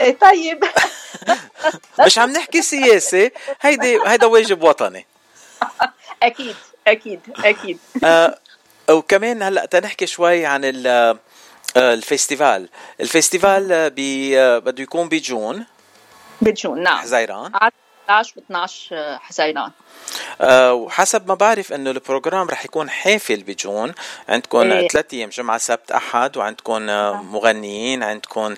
[0.00, 0.64] إيه، طيب.
[2.06, 5.06] مش عم نحكي سياسة هيدي هيدا واجب وطني.
[6.22, 6.56] أكيد
[6.86, 7.78] أكيد أكيد.
[8.04, 8.38] آه،
[8.90, 10.86] وكمان هلأ تنحكي شوي عن ال-
[11.76, 12.68] آه، ال festival.
[13.00, 13.92] ال festival آه،
[14.38, 15.66] آه، بده يكون ب June.
[16.40, 16.98] بجون نعم.
[16.98, 17.52] حزيران.
[17.54, 19.70] 11 و 12 حزيران.
[20.72, 23.92] وحسب ما بعرف إنه البروجرام رح يكون حافل بجون.
[24.28, 24.88] عندكم إيه.
[24.88, 28.54] ثلاث أيام جمعة سبت أحد وعندكم آه، مغنيين عندكم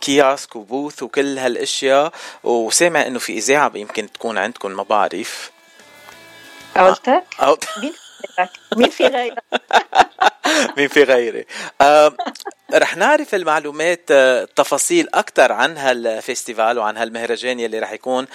[0.00, 2.12] كياسك وبوث وكل هالأشياء.
[2.44, 5.50] وسامع إنه في إذاعة يمكن تكون عندكم ما بعرف.
[6.76, 7.24] قلتك؟
[8.38, 9.38] غيرك مين في غيرك؟
[10.76, 11.44] مين في غيري؟
[11.80, 12.16] آه،
[12.74, 18.26] رح نعرف المعلومات آه، التفاصيل أكثر عن هال festival وعن هالمهرجان يلي رح يكون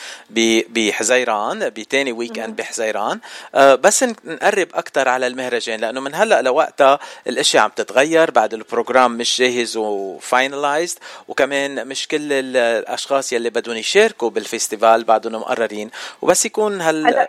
[0.69, 3.19] بحزيران بتاني weekend بحزيران.
[3.55, 8.61] آه، بس نقرب أكثر على المهرجان لأنه من هلأ لوقتها الأشياء عم تتغير بعد ال
[8.61, 15.03] program مش جاهز و finalized وكمان مش كل ال- الأشخاص يلي بدهم يشاركوا بال festival
[15.03, 15.91] بعدهم مقررين.
[16.21, 17.27] وبس يكون هال.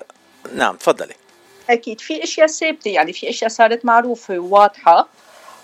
[0.55, 1.15] نعم تفضلي.
[1.73, 2.01] أكيد.
[2.01, 5.09] في أشياء ثابته يعني في أشياء صارت معروفة وواضحه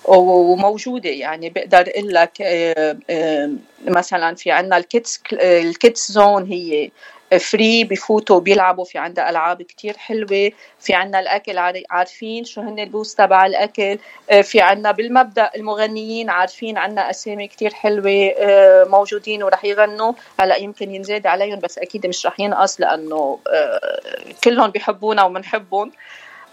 [0.05, 1.11] وموجودة.
[1.11, 3.51] يعني بقدر أقول لك آه، آه،
[3.89, 6.91] مثلا في عندنا ال kids ال kids zone هي
[7.37, 10.51] free بفوتوا بيلعبوا في عندها ألعاب كتير حلوة.
[10.81, 13.99] في عندنا الأكل عار- عارفين شو هن ال booths تبع الأكل.
[14.31, 20.13] آه، في عندنا بالمبدأ المغنيين عارفين عندنا أسامي كتير حلوة آه، موجودين ورح يغنوا.
[20.41, 23.99] هلا يمكن ينزاد عليهم بس أكيد مش رح ينقص لأنه آه،
[24.45, 25.93] كلهم بيحبونا وبنحبهم.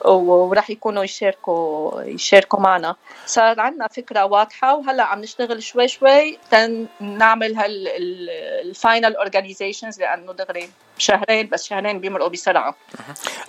[0.01, 2.95] وراح يكونوا يشاركوا يشاركوا معنا.
[3.25, 6.37] صار عندنا فكرة واضحة وهلأ عم نشتغل شوي شوي
[6.99, 7.87] نعمل هال
[8.67, 12.75] ال final organizations لأنه دغري شهرين بس شهرين بيمرقوا بسرعة.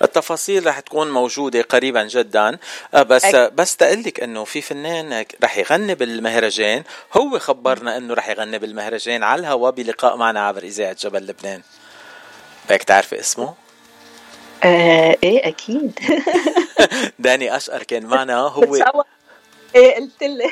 [0.02, 2.58] التفاصيل رح تكون موجودة قريبا جدا.
[2.94, 3.52] آه، بس أك...
[3.52, 6.82] بس تقلك إنه في فنان رح يغني بالمهرجان.
[7.16, 11.62] هو خبرنا إنه رح يغني بالمهرجان على الهواء بلقاء معنا عبر إذاعة جبل لبنان.
[12.68, 13.65] بدك تعرفي اسمه؟
[14.66, 15.98] آه إيه أكيد.
[17.18, 18.74] داني اشقر كان معنا هو
[19.74, 20.50] إيه قلت له.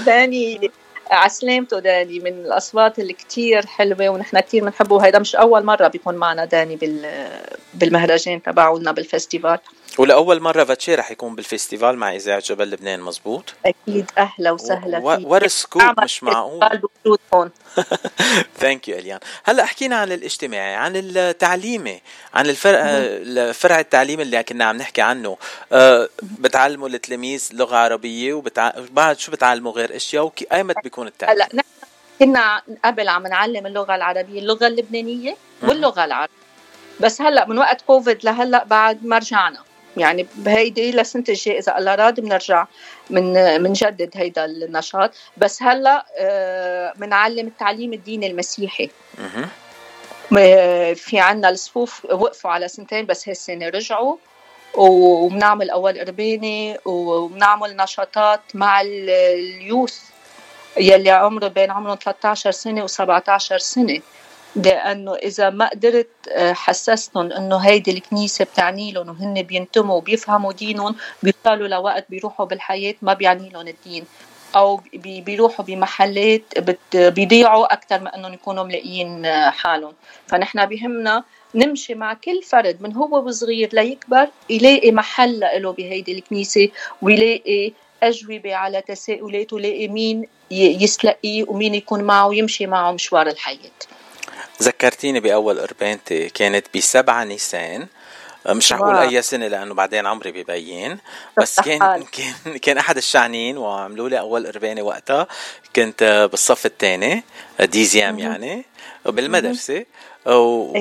[0.06, 0.70] داني
[1.10, 4.96] عسلامته داني من الأصوات اللي كتير حلوة ونحن كتير بنحبه.
[4.96, 7.28] وهيدا مش أول مرة بيكون معنا داني بال
[7.74, 9.58] بالمهرجان تبعولنا بال festival.
[9.98, 14.10] ولأول مرة فاتشي رح يكون بال festival مع إذاعة جبل لبنان مزبوط؟ أكيد.
[14.18, 15.18] أهلا وسهلا و...
[15.24, 16.80] و scoop مش معقول.
[17.34, 17.50] هون.
[18.60, 19.20] thank you إليان.
[19.44, 22.00] هلأ حكينا عن الاجتماعي عن التعليمي
[22.34, 25.36] عن الفرع الفرع التعليمي اللي كنا عم نحكي عنه.
[25.72, 31.68] أه بتعلموا التلاميذ لغة عربية وبعد شو بتعلموا غير أشياء؟ وايمت بيكون التعليم؟ هلأ نحن
[32.18, 36.38] كنا قبل عم نعلم اللغة العربية اللغة اللبنانية واللغة العربية.
[37.00, 39.67] بس هلأ من وقت كوفيد لهلأ بعد ما رجعنا.
[39.96, 42.66] يعني بهيدي لسنة الجاي إذا الله راد بنرجع
[43.10, 45.10] من بنجدد هيدا النشاط.
[45.36, 46.04] بس هلأ
[46.96, 48.90] بنعلم التعليم الديني المسيحي.
[50.94, 54.16] في عنا الصفوف وقفوا على سنتين بس هالسنة رجعوا.
[54.74, 59.98] وبنعمل أول قربانة وبنعمل نشاطات مع اليوث
[60.76, 64.00] يلي عمره بين عمرهم 13 سنة و17 سنة.
[64.58, 71.68] لأنه إذا ما قدرت حسستهم إنه هيدي الكنيسة بتعني لهم وهن بينتموا وبيفهموا دينهم بيوصلوا
[71.68, 74.04] لوقت بيروحوا بالحياة ما بيعني لهم الدين.
[74.56, 76.42] أو بيروحوا بمحلات
[76.94, 79.92] بيضيعوا أكثر من إنهم يكونوا ملاقيين حالهم.
[80.26, 86.68] فنحن بهمنا نمشي مع كل فرد من هو وصغير ليكبر يلاقي محل له بهيدي الكنيسة
[87.02, 93.97] ويلاقي أجوبة على تساؤلاته ويلاقي مين يستلقيه ومين يكون معه ويمشي معه مشوار الحياة.
[94.62, 97.86] ذكرتيني بأول قربانتي كانت بسبعة نيسان.
[98.46, 100.98] مش رح أقول أي سنة لأنه بعدين عمري ببين.
[101.36, 101.78] بس كان
[102.16, 105.26] كان كان أحد الشعنين وعملوا لي أول قربانه وقتها.
[105.76, 107.24] كنت بالصف الثاني
[107.60, 108.64] ديزيام يعني
[109.06, 109.84] بالمدرسة.
[110.26, 110.80] و...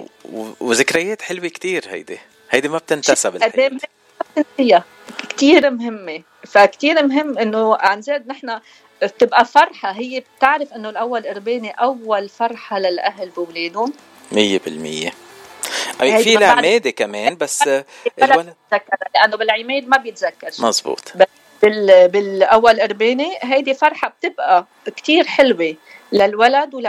[0.59, 2.19] وذكريات حلوة كتير هيدي.
[2.49, 3.71] هيدي ما بتنتسى بالحياة
[5.30, 6.21] كتير مهمة.
[6.47, 8.59] فكتير مهم إنه عن جد نحن
[9.02, 9.91] بتبقى فرحة.
[9.91, 13.93] هي بتعرف إنه الأول قربانة أول فرحة للأهل بأولادهم.
[14.32, 15.14] مية بالمية.
[15.98, 17.70] في العمادة كمان بس
[18.24, 18.56] الولد
[19.16, 20.52] لأنه بالعماد ما بيتذكر.
[20.60, 21.14] مزبوط
[21.62, 25.76] بال بالأول قربانة هيدي فرحة بتبقى كتير حلوة.
[26.12, 26.88] للولد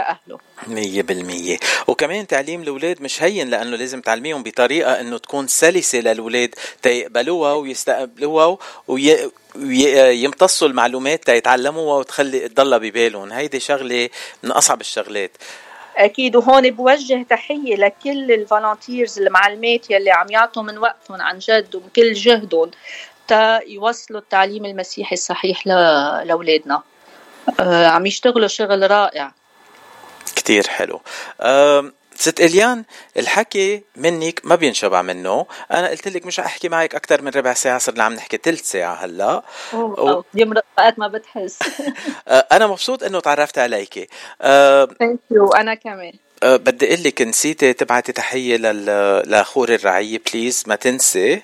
[0.67, 1.57] مية بالمية.
[1.87, 8.57] وكمان تعليم الأولاد مش هين لأنه لازم تعلميهم بطريقة أنه تكون سلسة للأولاد تيقبلوها ويستقبلوها
[8.87, 9.31] وي...
[10.23, 13.31] يمتصوا المعلومات تيتعلموها وتخلي تضلها ببالهم.
[13.31, 14.09] هيدي شغلة
[14.43, 15.31] من أصعب الشغلات.
[15.97, 21.89] أكيد وهون بوجه تحية لكل الفولنتيرز المعلمات يلي عم يعطوا من وقتهم عن جد ومن
[21.95, 22.71] كل جهدهم
[23.27, 26.81] تا يوصلوا التعليم المسيحي الصحيح لأولادنا.
[27.59, 29.33] عم يشتغلوا شغل رائع.
[30.35, 31.01] كتير حلو.
[32.15, 32.83] ست إليان
[33.17, 35.45] الحكي منك ما بينشبع منه.
[35.71, 38.93] أنا قلت لك مش أحكي معك أكثر من ربع ساعة صرنا عم نحكي ثلث ساعة
[38.93, 39.43] هلا.
[39.73, 40.23] و...
[40.77, 41.59] وقت ما بتحس.
[42.51, 44.09] أنا مبسوط إنه تعرفت عليك.
[44.41, 46.13] أه thank you أنا كمان.
[46.43, 48.85] أه بدي أقول لك نسيتي تبعتي تحية لل...
[49.29, 51.41] لخوري الرعية please ما تنسي.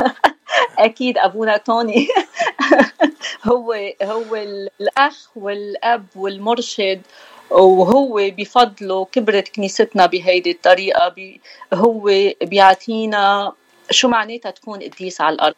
[0.78, 2.08] أكيد أبونا توني.
[3.48, 4.36] هو هو
[4.80, 7.02] الأخ والأب والمرشد
[7.50, 11.40] وهو بفضله كبرت كنيستنا بهيدي الطريقة بي
[11.74, 12.10] هو
[12.42, 13.52] بيعطينا
[13.90, 15.54] شو معناتها تكون قديس على الأرض.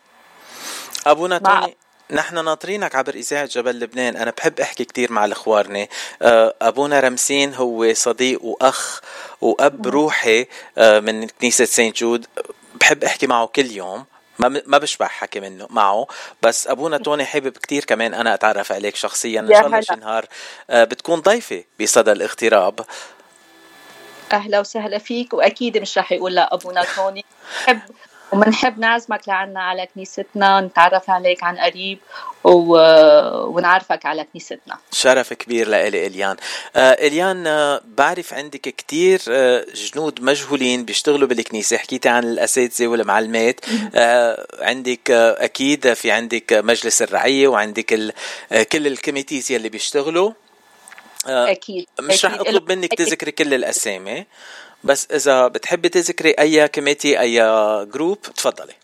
[1.07, 1.77] أبونا توني
[2.11, 4.17] نحن ناطرينك عبر إذاعة جبل لبنان.
[4.17, 5.89] أنا بحب أحكي كتير مع الإخوارني
[6.63, 9.01] أبونا رمسين هو صديق وأخ
[9.41, 10.47] وأب روحي
[10.79, 12.27] من كنيسة سانت جود.
[12.75, 14.05] بحب أحكي معه كل يوم.
[14.39, 16.07] ما ما بشبع حكي منه معه.
[16.43, 20.27] بس أبونا توني حابب كتير كمان أنا أتعرف عليك شخصيا ان شاء الله شي نهار
[20.71, 22.81] بتكون ضيفة بصدى الاغتراب.
[24.33, 27.25] أهلا وسهلا فيك وأكيد مش رح يقول لا أبونا توني.
[27.65, 27.81] بحب
[28.33, 31.99] وبنحب نعزمك لعنا على كنيستنا نتعرف عليك عن قريب
[32.45, 32.79] و...
[33.47, 34.79] ونعرفك على كنيستنا.
[34.93, 36.37] شرف كبير لإلي إليان.
[36.77, 41.77] آه إليان آه بعرف عندك كتير آه جنود مجهولين بيشتغلوا بالكنيسة.
[41.77, 43.61] حكيتي عن الأساتذة والمعلمات.
[43.95, 48.13] آه عندك آه أكيد في عندك مجلس الرعية وعندك ال...
[48.53, 50.33] آه كل ال committees يلي بيشتغلوا.
[51.27, 54.27] آه أكيد مش رح أطلب منك تذكري كل الأسامي.
[54.85, 57.39] بس إذا بتحبي تذكري أي committee أي
[57.85, 58.75] group تفضلي.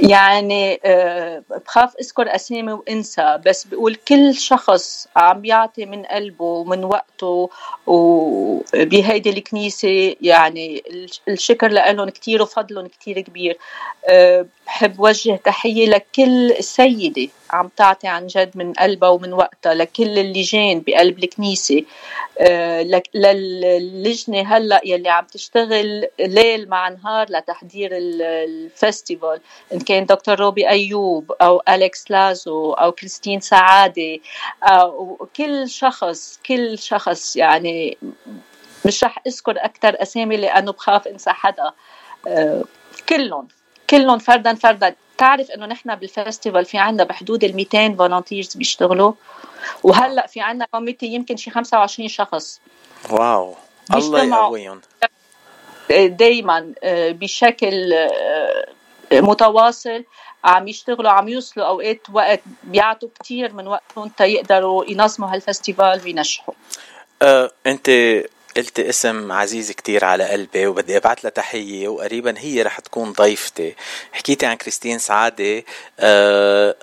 [0.00, 6.84] يعني آه، بخاف أذكر أسامي وانسى بس بقول كل شخص عم بيعطي من قلبه ومن
[6.84, 7.50] وقته
[7.86, 10.82] وبهيدي الكنيسة يعني
[11.28, 13.58] الشكر لهم كثير وفضلهم كثير كبير.
[14.08, 17.28] آه، بحب وجه تحية لكل سيدة.
[17.52, 21.84] عم تعطي عن جد من قلبها ومن وقتها لكل اللجان بقلب الكنيسة.
[22.38, 22.82] آه،
[23.14, 29.40] للجنه هلأ يلي عم تشتغل ليل مع نهار لتحضير ال festival.
[29.72, 34.18] إن كان دكتور روبي أيوب أو أليكس لازو أو كريستين سعادة
[34.62, 37.98] أو كل شخص كل شخص يعني
[38.86, 41.72] مش رح أذكر أكثر أسامي لأنه بخاف إنسى حدا.
[42.26, 42.64] آه،
[43.08, 43.48] كلهم.
[43.90, 44.94] كلهم فردا فردا.
[45.18, 49.12] تعرف إنه نحن بال festival في عندنا بحدود ال 200 volunteers بيشتغلوا.
[49.82, 52.60] وهلأ في عندنا committee يمكن شي 25 شخص.
[53.10, 53.54] wow.
[53.94, 54.80] الله يقويهم.
[55.90, 58.66] دائما آه، بشكل آه،
[59.12, 60.04] متواصل.
[60.44, 66.54] عم يشتغلوا عم يوصلوا أوقات وقت بيعطوا كثير من وقتهم تيقدروا ينظموا هال festival وينجحوا.
[67.22, 67.90] أه، أنت
[68.56, 73.74] قلت اسم عزيز كتير على قلبي وبدي أبعث لها تحية وقريبا هي رح تكون ضيفتي.
[74.12, 75.64] حكيتي عن كريستين سعادة
[76.00, 76.76] أه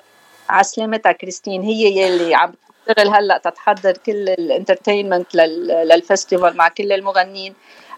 [0.48, 2.54] عسلامتها كريستين هي يلي عم
[2.86, 7.54] تشتغل هلأ تتحضر كل ال entertainment لل festival مع كل المغنيين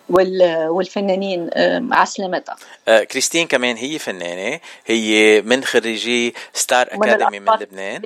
[0.09, 1.51] والفنانين
[1.93, 2.57] عسلامتها
[2.89, 8.03] آه كريستين كمان هي فنانة هي من خريجي Star Academy من, من لبنان.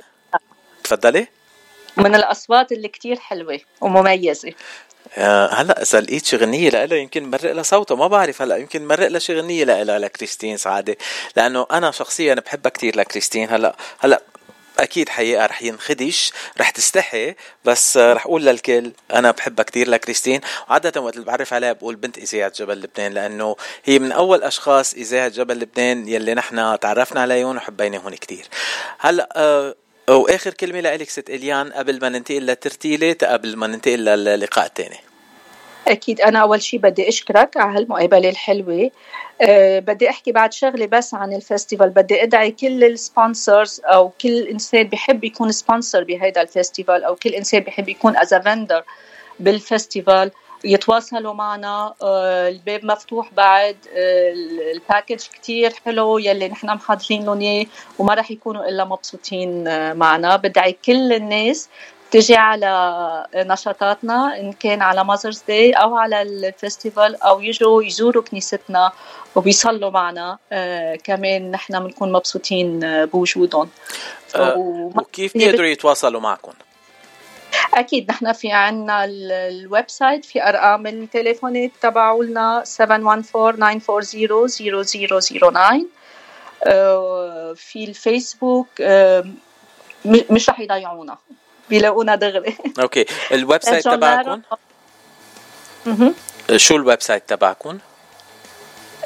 [0.83, 1.27] تفضلي.
[1.97, 4.53] من الأصوات اللي كتير حلوة ومميزة.
[5.15, 7.95] هلا إذا لقيت شي غنية لها يمكن مرق لها صوتها.
[7.95, 10.97] ما بعرف هلا يمكن مرق لها شي غنية لها لكريستين سعادة.
[11.35, 13.49] لأنه أنا شخصيا بحبها كثير لكريستين.
[13.49, 14.21] هلا هلا
[14.79, 17.35] أكيد حقيقة رح ينخدش رح تستحي
[17.65, 20.41] بس رح أقول للكل أنا بحبها كثير لكريستين.
[20.69, 23.55] وعاده وقت اللي بعرف عليها بقول بنت اذاعه جبل لبنان لأنه
[23.85, 28.45] هي من أول أشخاص اذاعه جبل لبنان يلي نحن تعرفنا عليهم وحبيناهم كثير
[28.99, 29.75] هلا أه
[30.09, 34.97] واخر كلمة لك ست إليان قبل ما ننتقل لترتيلة قبل ما ننتقل للقاء الثاني.
[35.87, 36.21] أكيد.
[36.21, 38.91] أنا أول شيء بدي أشكرك على هالمقابلة الحلوة.
[39.41, 44.09] أه بدي أحكي بعد شغلة بس عن ال festival بدي أدعي كل ال sponsors أو
[44.09, 48.83] كل إنسان بحب يكون sponsor بهيدا ال festival أو كل إنسان بحب يكون as vendor
[49.39, 50.31] بال festival
[50.63, 54.33] يتواصلوا معنا آه، الباب مفتوح بعد آه،
[54.75, 57.65] ال package كتير حلو يلي نحن محضرين لهم إياه
[57.99, 61.69] وما رح يكونوا إلا مبسوطين آه، معنا بدعي كل الناس
[62.11, 68.23] تجي على نشاطاتنا إن كان على Mother's Day أو على ال festival أو يجوا يزوروا
[68.23, 68.91] كنيستنا
[69.35, 73.69] وبيصلوا معنا آه كمان نحن بنكون مبسوطين بوجودهم
[74.35, 76.51] آه وكيف بيقدروا يتواصلوا معكم؟
[77.73, 82.67] أكيد نحن في عنا ال website في أرقام التليفونات تبعولنا 714-940-0009
[86.63, 89.25] آه في الفيسبوك آه
[90.05, 91.17] مش رح يضيعونا
[91.69, 92.57] بيلاقونا دغري.
[92.79, 93.05] أوكي.
[93.31, 94.41] الويب سايت تبعكم
[96.55, 97.77] شو ال website تبعكم؟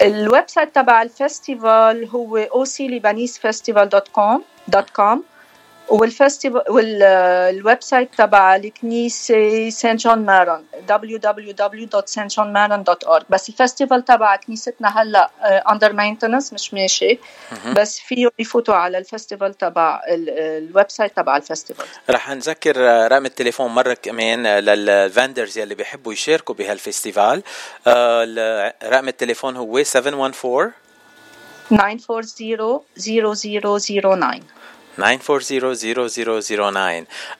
[0.01, 5.23] ال website تبع ال festival هو oclebanesefestival.com dot com.
[5.91, 15.01] وال festival وال website تبع الكنيسة Saint John Maron www.stjohnmaron.org بس ال festival تبع كنيستنا
[15.01, 15.29] هلا
[15.71, 17.19] under maintenance مش ماشي.
[17.75, 21.85] بس فيه يفوتوا على ال festival تبع ال website تبع ال festival.
[22.09, 22.77] رح نذكر
[23.11, 27.43] رقم التليفون مرة كمان لل vendors يلي بيحبوا يشاركوا بهال festival.
[28.83, 30.71] رقم التليفون هو 714
[31.69, 34.39] 940 0009
[34.97, 35.01] 940-0009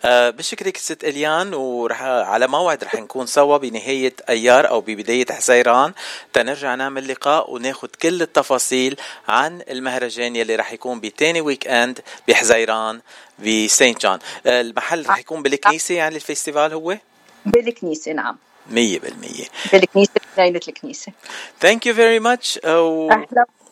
[0.06, 5.94] أه بشكرك ست إليان ورح على موعد رح نكون سوا بنهاية أيار أو ببداية حزيران
[6.34, 8.96] تنرجع نعمل لقاء وناخد كل التفاصيل
[9.28, 13.02] عن المهرجان يلي رح يكون بتاني weekend بحزيران
[13.40, 16.98] ب Saint John أه المحل رح يكون بالكنيسة يعني ال festival هو؟
[17.46, 18.38] بالكنيسة نعم.
[18.70, 19.46] مية بالمية.
[19.72, 21.12] بالكنيسة بجنينة الكنيسة.
[21.62, 22.60] thank you very much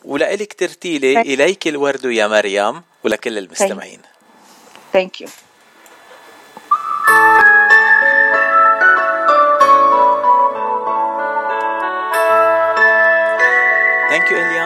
[0.04, 4.00] ولإلك ترتيلة إليك الورد يا مريم ولكل المستمعين.
[4.92, 5.28] thank you
[14.10, 14.59] Thank you, Elian.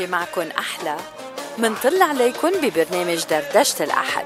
[0.00, 0.96] الدردشة معكن أحلى
[1.58, 4.24] منطل عليكن ببرنامج دردشة الأحد.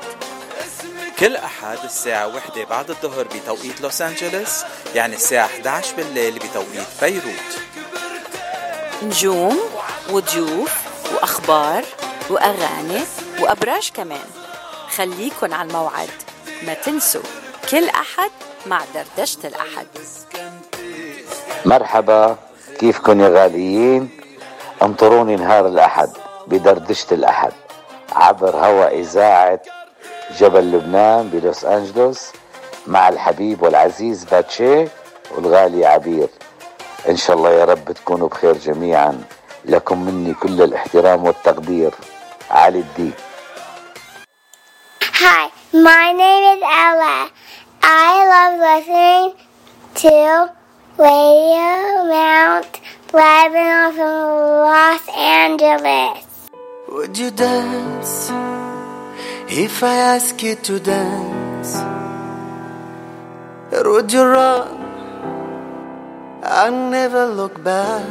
[1.19, 4.65] كل أحد الساعة وحدة بعد الظهر بتوقيت لوس أنجلوس
[4.95, 7.51] يعني الساعة 11 بالليل بتوقيت بيروت.
[9.03, 9.61] نجوم
[10.11, 10.75] وضيوف
[11.15, 11.85] وأخبار
[12.31, 13.05] وأغاني
[13.41, 14.29] وأبراج كمان.
[14.97, 16.11] خليكن على الموعد
[16.63, 17.23] ما تنسوا
[17.71, 18.31] كل أحد
[18.67, 19.87] مع دردشة الأحد.
[21.67, 22.39] مرحبا
[22.79, 24.20] كيفكن يا غاليين؟
[24.83, 26.11] انطروني نهار الأحد
[26.47, 27.53] بدردشة الأحد
[28.13, 29.61] عبر هوا إذاعة
[30.39, 32.33] جبل لبنان بلوس أنجلوس
[32.87, 34.89] مع الحبيب والعزيز باتشي
[35.31, 36.29] والغالي عبير.
[37.09, 39.23] إن شاء الله يا رب تكونوا بخير جميعا.
[39.65, 41.95] لكم مني كل الاحترام والتقدير.
[42.51, 43.13] علي الدين.
[45.03, 47.31] Hi, my name is Ella.
[47.83, 49.27] I love listening
[50.03, 50.17] to
[50.99, 51.71] Radio
[52.13, 52.81] Mount
[53.13, 54.31] Lebanon from
[54.71, 56.25] Los Angeles.
[56.89, 58.31] Would you dance
[59.49, 61.75] if I ask you to dance?
[63.73, 64.69] Or would you run
[66.45, 68.07] and never look back?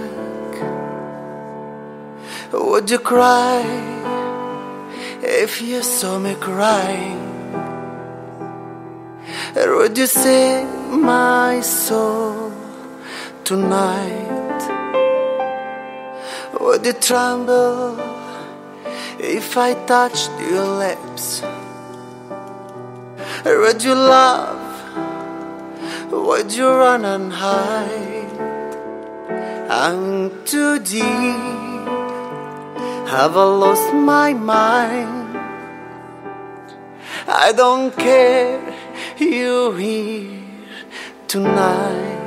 [2.51, 3.63] Would you cry
[5.23, 7.23] if you saw me crying?
[9.55, 12.51] Or would you save my soul
[13.45, 14.38] tonight?
[16.59, 17.97] Would you tremble
[19.17, 21.41] if I touched your lips?
[23.45, 24.59] Would you love?
[26.11, 28.29] Would you run and hide?
[29.69, 31.59] I'm too deep.
[33.07, 35.37] Have I lost my mind?
[37.27, 38.59] I don't care.
[39.17, 40.43] You here
[41.27, 42.18] tonight.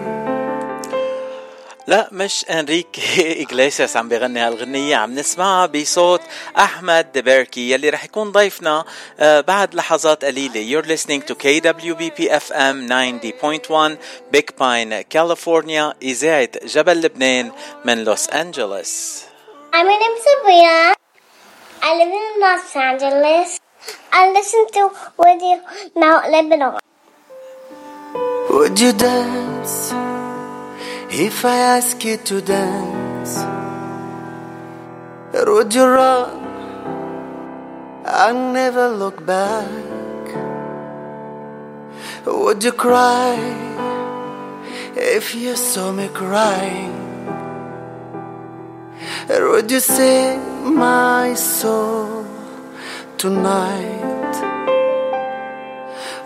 [1.87, 6.21] لا مش انريكي اجليسياس عم بغني هالغنية عم نسمعها بصوت
[6.59, 8.85] احمد دبيركي يلي رح يكون ضيفنا
[9.21, 13.97] آه، بعد لحظات قليلة You're listening to KWBP FM 90.1
[14.37, 17.53] Big Pine California إذاعة جبل لبنان
[17.85, 19.23] من لوس أنجلوس
[19.75, 20.95] My name is Sabrina.
[21.83, 23.59] I live in Los Angeles.
[24.13, 24.83] I listen to
[25.19, 25.57] Radio
[25.97, 26.79] Mount Lebanon.
[28.51, 29.95] Would you dance
[31.15, 33.37] if I ask you to dance?
[35.35, 36.41] Would you run
[38.07, 39.69] and never look back?
[42.25, 43.37] Would you cry
[44.97, 46.99] if you saw me crying?
[49.29, 52.25] Would you save my soul
[53.19, 54.33] tonight?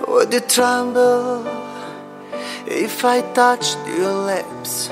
[0.07, 1.65] Would you tremble
[2.66, 4.90] if I touched your lips?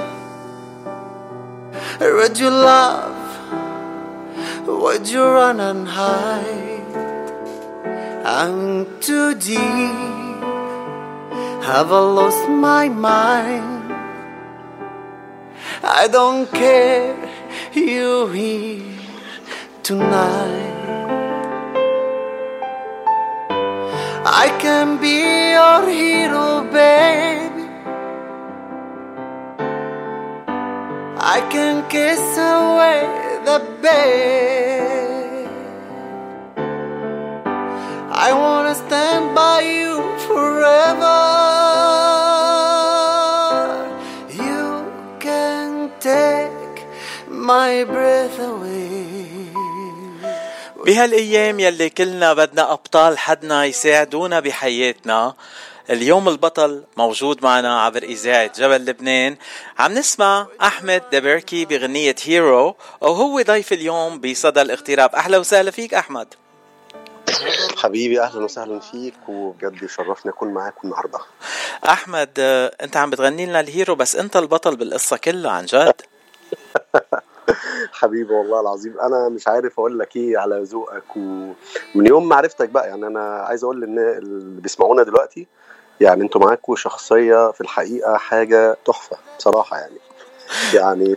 [2.01, 3.14] Or would you love?
[4.66, 6.75] Would you run and hide?
[8.25, 10.14] I'm too deep.
[11.64, 13.93] Have I lost my mind?
[15.83, 17.16] I don't care.
[17.75, 18.99] You here
[19.83, 20.75] tonight.
[24.27, 27.54] I can be your hero, baby.
[31.27, 33.01] I can kiss away
[33.49, 35.49] the pain.
[38.27, 39.95] I wanna stand by you
[40.29, 41.20] forever.
[44.45, 44.66] You
[45.27, 46.77] can take
[47.49, 48.95] my breath away.
[50.87, 55.35] بهالايام يلي كلنا بدنا ابطال حدنا يساعدونا بحياتنا
[55.91, 59.37] اليوم البطل موجود معنا عبر إذاعة جبل لبنان.
[59.78, 65.14] عم نسمع أحمد دبركي بغنية هيرو وهو ضيف اليوم بصدى الاغتراب.
[65.14, 66.35] أهلا وسهلا فيك أحمد.
[67.76, 71.18] حبيبي أهلا وسهلا فيك وبجد يشرفني أكون معاك النهارده.
[71.89, 76.01] أحمد آه، أنت عم بتغني لنا الهيرو بس أنت البطل بالقصة كلها عن جد.
[77.93, 79.01] حبيبي والله العظيم.
[79.01, 83.37] أنا مش عارف أقول لك إيه على ذوقك ومن يوم ما عرفتك بقى يعني أنا
[83.37, 85.47] عايز أقول إن اللي بيسمعونا دلوقتي
[86.01, 89.99] يعني أنتوا معاكوا شخصية في الحقيقة حاجة تحفة بصراحة يعني.
[90.75, 91.17] يعني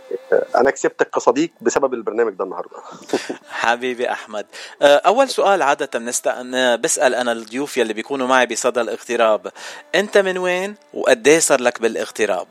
[0.56, 2.76] أنا كسبتك كصديق بسبب البرنامج ده النهارده.
[3.50, 4.46] حبيبي أحمد.
[4.82, 6.28] آه، أول سؤال عادة بنست...
[6.80, 9.52] بسأل أنا الضيوف يلي بيكونوا معي بصدى الاغتراب.
[9.94, 12.46] أنت من وين وقد إيه صار لك بالاغتراب؟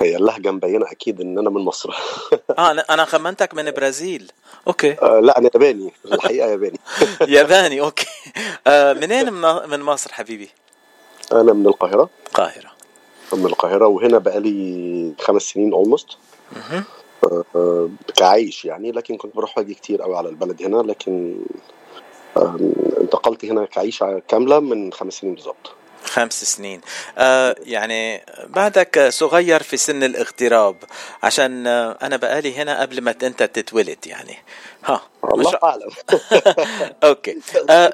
[0.00, 1.90] هي اللهجة مبينة أكيد إن أنا من مصر.
[2.58, 4.32] آه أنا خمنتك من برازيل.
[4.66, 4.96] Okay.
[5.02, 5.92] آه، لا أنا ياباني.
[6.04, 6.80] الحقيقة ياباني.
[7.36, 8.06] ياباني okay.
[8.66, 10.50] آه، منين من من مصر حبيبي؟
[11.32, 12.10] أنا من القاهرة.
[12.26, 12.70] القاهرة.
[13.32, 16.08] من القاهرة وهنا بقالي خمس سنين almost.
[17.24, 21.40] آه، آه، كعيش يعني لكن كنت بروح واجي كتير قوي على البلد هنا لكن
[22.36, 25.72] آم، انتقلت هنا كعيشة كاملة من خمس سنين بالظبط.
[26.04, 26.80] خمس سنين.
[27.18, 30.76] آه يعني بعدك صغير في سن الاغتراب
[31.22, 34.36] عشان آه أنا بقالي هنا قبل ما أنت تتولد يعني.
[34.84, 35.00] ها
[35.34, 35.90] الله أعلم.
[37.04, 37.38] أوكي.
[37.70, 37.92] آه آه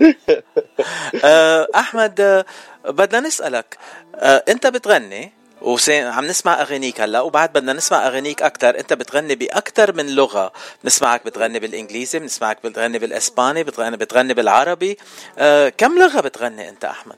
[1.74, 2.44] أحمد آه
[2.84, 3.78] بدنا نسألك.
[4.14, 5.32] آه أنت بتغني
[5.62, 10.52] وعم نسمع أغانيك هلأ وبعد بدنا نسمع أغانيك أكثر أنت بتغني باكثر من لغة.
[10.84, 14.98] بنسمعك بتغني بالإنجليزي بنسمعك بتغني بالإسباني بتغني بتغني بالعربي.
[15.38, 17.16] آه كم لغة بتغني أنت أحمد؟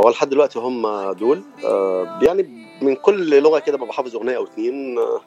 [0.00, 1.42] هو لحد دلوقتي هم دول.
[1.64, 2.42] آه، يعني
[2.82, 4.98] من كل لغة كده ببقى حافظ أغنية أو اتنين.
[4.98, 5.20] آه،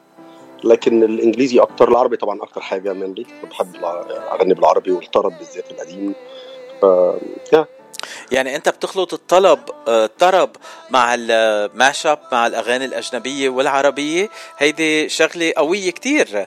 [0.64, 3.76] لكن الإنجليزي أكتر العربي طبعا أكتر حاجة منلي بحب
[4.32, 6.16] أغني بالعربي والطرب بالذات القديم.
[6.82, 6.86] ف
[8.32, 10.49] يعني أنت بتخلط الطلب الطرب
[10.89, 14.30] مع ال mash up مع الأغاني الأجنبية والعربية.
[14.58, 16.45] هيدي شغلة قوية كتير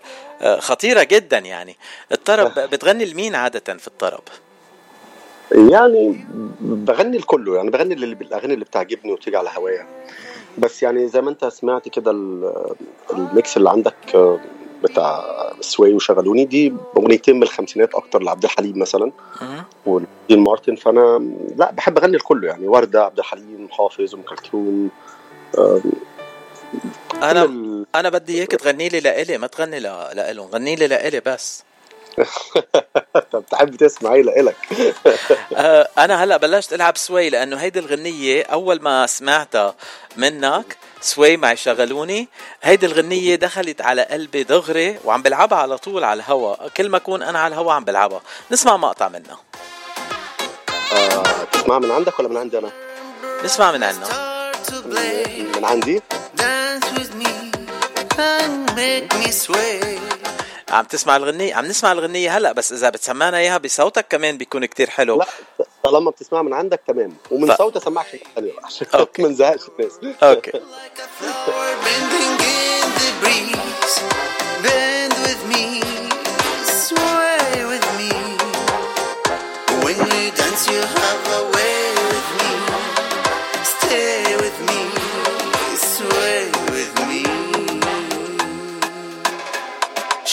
[0.59, 1.77] خطيرة جدا يعني.
[2.13, 4.23] الطرب بتغني لمين عادة في الطرب؟
[5.53, 6.27] يعني
[6.61, 9.87] بغني لكله يعني بغني اللي بالأغاني اللي بتعجبني وتيجي على هوايا.
[10.59, 12.53] بس يعني زي ما انت سمعت كده ال-
[13.13, 14.39] ال mix اللي عندك آه،
[14.83, 15.23] بتاع
[15.61, 19.13] سوي وشغلوني دي أغنيتين من الخمسينات أكتر لعبد الحليم مثلا
[19.87, 20.77] ودين مارتن.
[20.77, 21.19] فأنا
[21.57, 24.91] لا بحب أغني لكله يعني وردة عبد الحليم حافظ أم كلثوم
[27.23, 27.45] أنا
[27.95, 31.65] أنا بدي إياك تغني لي لإلي ما تغني لإلهم غني لي لإلي بس.
[33.33, 34.57] طب تحب تسمع إيه لإلك
[35.57, 39.75] آه، أنا هلأ بلشت ألعب سوي لأنه هيدي الغنية أول ما سمعتها
[40.17, 42.29] منك سوي مع شغلوني.
[42.63, 46.69] هيدي الغنية دخلت على قلبي دغري وعم بلعبها على طول على الهوا.
[46.69, 48.21] كل ما أكون أنا على الهوا عم بلعبها.
[48.51, 49.39] نسمع مقطع منها.
[50.93, 52.71] آه، تسمع من عندك ولا من عندي أنا؟
[53.45, 54.07] نسمع من عنا.
[55.57, 56.03] من عندي؟
[56.37, 57.33] Dance with me
[58.19, 60.30] and make me sway.
[60.71, 64.91] عم تسمع الغنية؟ عم نسمع الغنية هلأ بس إذا بتسمعنا إياها بصوتك كمان بيكون كتير
[64.91, 65.19] حلو.
[65.19, 65.27] لا
[65.85, 68.87] طالما بتسمع من عندك تمام ومن ف- صوت اسمعك حاجة ثانية بقى عشان
[69.19, 69.93] ما نزهقش الناس.
[70.23, 70.53] أوكي.
[70.53, 73.11] Bending in the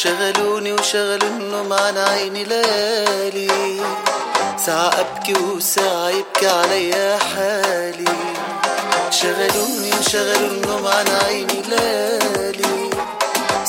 [0.07, 3.81] شغلوني وشغلوا النوم عن عيني ليالي
[4.65, 8.05] ساعة أبكي وساعة يبكي عليا حالي.
[9.11, 12.89] شغلوني وشغلوا النوم عن عيني ليالي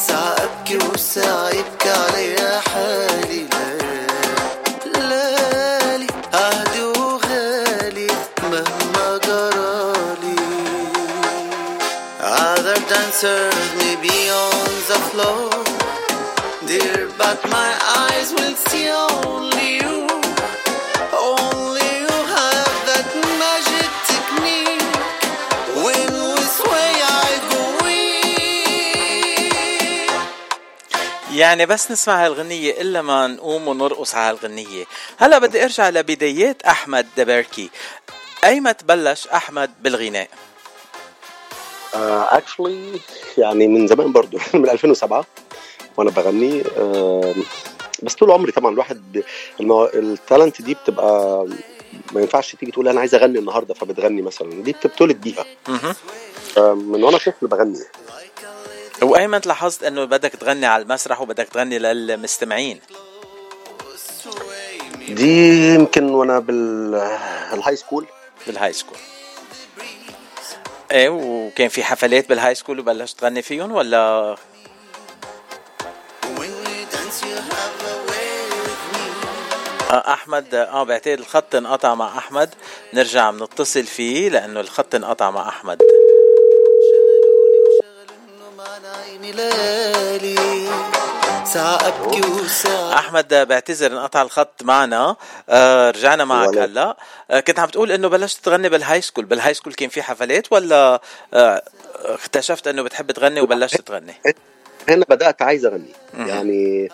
[0.09, 3.47] ساعة أبكي وساعة يبكي عليا حالي.
[4.97, 8.11] ليالي عهدي وغالي
[8.43, 10.39] مهما جرالي
[12.21, 15.58] Other dancers may be on the floor.
[17.29, 17.73] But my
[18.03, 19.97] eyes will see only you.
[21.31, 23.09] Only you have that
[23.43, 24.97] magic technique
[25.85, 26.11] When
[27.25, 27.63] I go
[31.35, 34.85] يعني بس نسمع هالغنية إلا ما نقوم ونرقص على هالغنية.
[35.19, 37.71] هلا بدي أرجع لبدايات أحمد دبركي.
[38.45, 40.29] أيمت بلش أحمد بالغناء؟
[41.95, 43.01] اكشلي
[43.39, 45.25] يعني من زمان برضو من 2007
[45.99, 46.63] وأنا بغني
[48.03, 49.23] بس طول عمري طبعا الواحد.
[49.61, 51.47] ال talent دي بتبقى
[52.13, 55.45] ما ينفعش تيجي تقول أنا عايز أغني النهارده فبتغني مثلا دي بتتولد بيها.
[56.75, 57.79] من وأنا طفل بغني.
[59.03, 62.81] وأيمت لاحظت أنه بدك تغني على المسرح وبدك تغني للمستمعين.
[65.09, 68.07] دي يمكن وأنا بال high school
[68.47, 68.99] بال high school
[70.93, 74.37] إيه وكان في حفلات بال high school وبلشت تغني فيهم ولا
[79.91, 82.55] أحمد آه بعتقد الخط انقطع مع أحمد.
[82.95, 85.83] نرجع بنتصل فيه لأنه الخط انقطع مع أحمد.
[92.93, 95.17] أحمد بعتذر انقطع الخط معنا.
[95.49, 96.59] آه رجعنا معك.
[96.59, 96.97] هلأ.
[97.31, 100.03] آه كنت عم تقول إنه بلشت تغني بال high school بال high school كان في
[100.03, 101.01] حفلات ولا
[101.35, 101.63] آه
[101.95, 104.15] اكتشفت إنه بتحب تغني وبلشت تغني؟
[104.89, 105.93] هنا بدأت عايز أغني.
[106.15, 106.89] يعني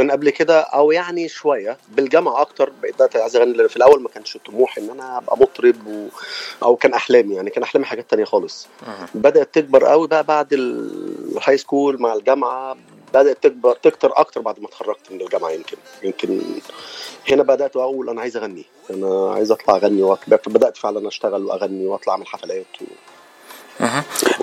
[0.00, 2.72] من قبل كده أو يعني شوية بالجامعة أكتر.
[2.82, 6.08] بدات عايز أغني لأن في الأول ما كانش طموحي إن أنا أبقى مطرب و...
[6.62, 8.66] أو كان أحلامي يعني كان أحلامي حاجات تانية خالص.
[9.14, 12.76] بدأت تكبر قوي بقى بعد ال high school مع الجامعة.
[13.14, 15.76] بدأت تكبر تكتر أكتر بعد ما اتخرجت من الجامعة يمكن.
[16.02, 16.40] يمكن
[17.30, 18.64] هنا بدأت أقول أنا عايز أغني.
[18.90, 22.84] أنا عايز أطلع أغني وأك- بدأت فعلا أشتغل وأغني وأطلع أعمل حفلات و...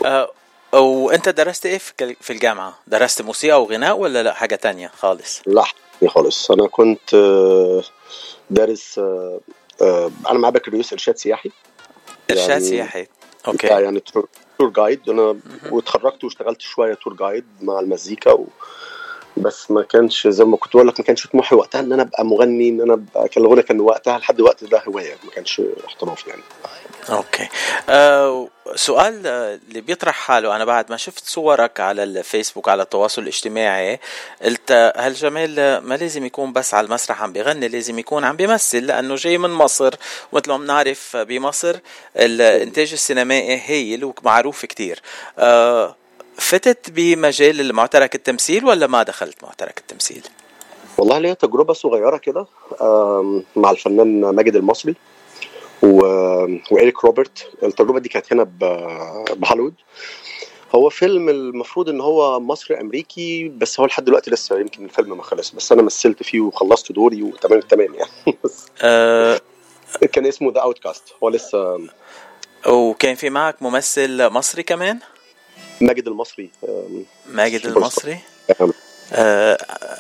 [0.06, 0.30] آه
[0.73, 1.77] وانت درست إيه
[2.22, 5.64] في الجامعة؟ درست موسيقى وغناء ولا لأ؟ حاجة تانية خالص؟ لا
[6.07, 6.52] خالص.
[6.52, 7.84] أنا كنت آه،
[8.49, 9.39] دارس آه،
[9.81, 11.52] آه، أنا معايا بكالوريوس إرشاد سياحي.
[12.31, 13.07] إرشاد يعني- سياحي.
[13.48, 13.68] Okay.
[13.68, 14.28] يعني tour
[14.61, 15.10] جايد.
[15.10, 15.39] أنا
[15.72, 18.48] واتخرجت واشتغلت شوية تور جايد مع المزيكا و...
[19.38, 22.26] بس ما كانش زي ما كنت بقول لك ما كانش طموحي وقتها إن أنا أبقى
[22.26, 26.27] مغني إن أنا أبقى كان الغنى كان وقتها لحد الوقت ده هواية ما كانش احتراف
[26.27, 26.41] يعني.
[27.10, 27.48] أوكي.
[27.90, 33.22] آه سؤال آه، اللي بيطرح حاله أنا بعد ما شفت صورك على الفيسبوك على التواصل
[33.22, 34.00] الاجتماعي
[34.44, 38.24] قلت آه، هل جمال آه، ما لازم يكون بس على المسرح عم بيغني لازم يكون
[38.24, 39.94] عم بيمثل لأنه جاي من مصر
[40.32, 41.76] ومثل ما بنعرف آه، بمصر
[42.16, 45.02] الإنتاج السينمائي هايل ومعروف كتير.
[45.40, 45.96] آه
[46.38, 50.24] فتت بمجال المعترك التمثيل ولا ما دخلت معترك التمثيل؟
[50.98, 52.46] والله ليا تجربة صغيرة كده
[53.56, 54.96] مع الفنان ماجد المصري.
[55.84, 55.99] و...
[56.72, 57.48] وإيريك روبرت.
[57.64, 58.60] التجربة دي كانت هنا ب...
[59.34, 59.74] بهوليوود.
[60.76, 65.24] هو فيلم المفروض إن هو مصري أمريكي بس هو لحد دلوقتي لسه يمكن الفيلم ما
[65.24, 65.52] خلص.
[65.52, 68.38] بس أنا مثلت فيه وخلصت دوري وتمام تمام يعني.
[68.82, 69.41] آه.
[70.12, 71.80] كان اسمه The Outcast هو لسه
[72.68, 74.99] وكان في معك ممثل مصري كمان؟
[75.82, 76.49] ماجد المصري.
[77.30, 78.20] ماجد المصري؟
[79.14, 79.54] آه،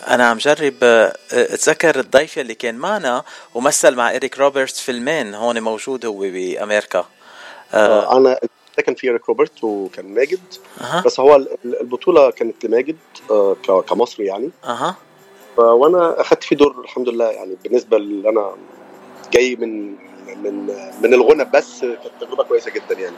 [0.07, 3.23] أنا عم جرب آه، أتذكر الضيف اللي كان معنا
[3.55, 7.05] ومثل مع إريك روبرتس فيلمين هون موجود هو بأمريكا.
[7.73, 7.75] آه،
[8.13, 8.39] آه، أنا
[8.85, 10.39] كان في إيريك روبرتس وكان ماجد
[10.81, 11.03] أها.
[11.05, 12.97] بس هو ال- البطولة كانت لماجد
[13.31, 13.55] آه،
[13.89, 14.51] كمصري يعني.
[14.63, 14.95] أها.
[15.57, 18.55] وأنا اخدت فيه دور الحمد لله يعني بالنسبة اللي أنا
[19.33, 19.95] جاي من
[20.43, 20.65] من
[21.01, 23.15] من الغنى بس كانت تجربة كويسة جدا يعني.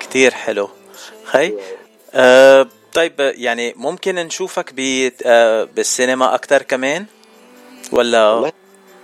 [0.00, 0.68] كتير حلو.
[1.24, 1.54] خي
[2.14, 7.06] آه، طيب يعني ممكن نشوفك ب آه، بالسينما أكتر كمان؟
[7.92, 8.52] ولا؟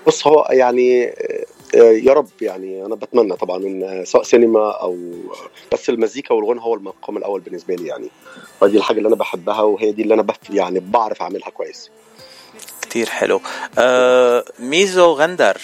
[0.06, 1.44] بص هو يعني آه،
[1.74, 5.12] آه، يا رب يعني أنا بتمنى طبعا إن سواء سينما أو
[5.72, 8.10] بس المزيكا والغنى هو المقام الأول بالنسبة لي يعني.
[8.60, 11.90] ودي الحاجة اللي أنا بحبها وهي دي اللي أنا بف يعني بعرف أعملها كويس.
[12.82, 13.40] كتير حلو.
[13.78, 15.60] آه، ميزو غندر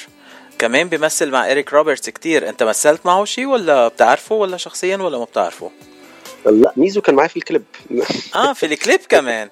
[0.58, 2.48] كمان بيمثل مع إريك روبرتس كتير.
[2.48, 5.70] أنت مثلت معه شيء ولا بتعرفه ولا شخصيا ولا ما بتعرفه؟
[6.50, 7.64] لا ميزو كان معايا في الكليب.
[8.34, 9.50] آه في الكليب كمان.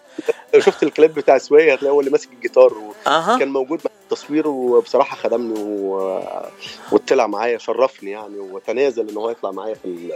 [0.54, 2.94] لو شفت الكليب بتاع سوي هتلاقي هو اللي ماسك الجيتار و...
[3.06, 3.38] أها.
[3.38, 6.20] كان موجود مع التصوير وبصراحة خدمني و...
[6.92, 10.12] وطلع معايا شرفني يعني وتنازل إن هو يطلع معايا في ال...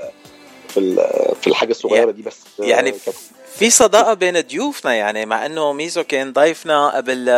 [0.69, 0.97] في ال...
[1.41, 2.39] في الحاجة الصغيرة دي بس.
[2.59, 3.17] يعني كانت
[3.55, 7.29] في صداقة بين ضيوفنا يعني مع إنه ميزو كان ضيفنا قبل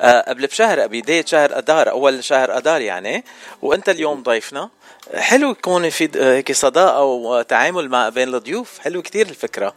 [0.00, 3.24] آه، قبل بشهر بداية شهر اذار أول شهر اذار يعني.
[3.62, 4.70] وأنت اليوم ضيفنا؟
[5.14, 8.78] حلو يكون في د- هيك صداقة وتعامل مع بين الضيوف.
[8.78, 9.74] حلو كتير الفكرة.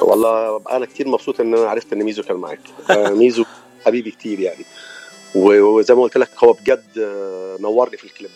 [0.00, 2.60] والله أنا كتير مبسوط إن أنا عرفت إن ميزو كان معاك.
[2.90, 3.44] آه، ميزو
[3.86, 4.64] حبيبي كتير يعني.
[5.34, 8.30] وزي ما قلت لك هو بجد آه، نورني في الكليب.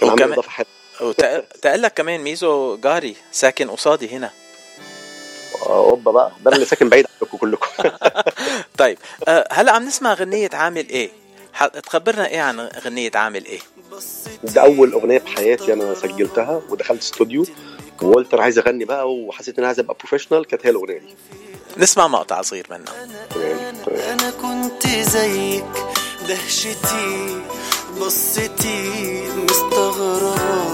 [0.00, 1.44] كان عامل وكمان- إضافة حلوة.
[1.64, 4.30] لك كمان ميزو جاري ساكن قصادي هنا.
[5.66, 6.32] آه، أوبا بقى.
[6.44, 7.66] ده اللي ساكن بعيد عنكم كلكم.
[8.78, 8.98] طيب
[9.28, 11.10] آه، هلا عم نسمع غنية عامل إيه؟
[11.84, 13.60] تخبرنا إيه عن غنية عامل إيه؟
[14.42, 17.46] ده أول أغنية في حياتي أنا سجلتها ودخلت استوديو
[18.02, 21.14] وقلت أنا عايز اغني بقى وحسيت إن أنا عايز أبقى professional كانت هي الأغنية دي.
[21.76, 23.08] نسمع مقطع صغير منها
[24.12, 25.64] أنا كنت زيك
[26.28, 27.40] دهشتي
[28.00, 30.72] بصتي مستغربة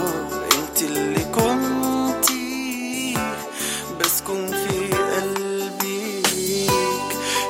[0.58, 3.14] أنت اللي كنتي
[4.00, 6.70] بسكن في قلبيك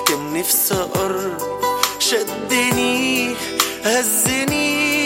[0.09, 1.39] كان نفسي أقرب
[1.99, 3.35] شدني
[3.85, 5.06] هزني.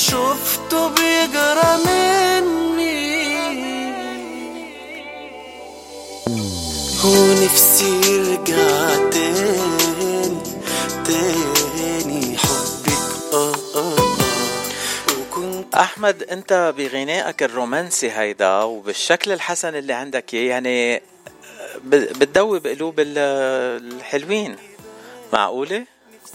[0.00, 3.20] شفته بيجرى مني.
[7.04, 10.38] ونفسي يرجع تاني
[11.04, 13.34] تاني حبك.
[13.34, 13.96] آه آه
[15.36, 20.96] آه أحمد أنت بغنائك الرومانسي هيدا وبالشكل الحسن اللي عندك إياه، يعني
[21.84, 23.18] ب- بتدوب قلوب ال-
[23.94, 24.56] الحلوين.
[25.32, 25.84] معقولة؟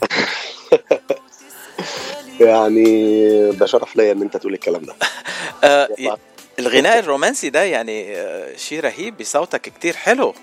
[2.39, 4.95] يعني ده شرف ليا إن أنت تقول الكلام ده.
[5.63, 5.89] آه
[6.59, 10.33] الغناء الرومانسي ده يعني آه، شيء رهيب بصوتك كتير حلو.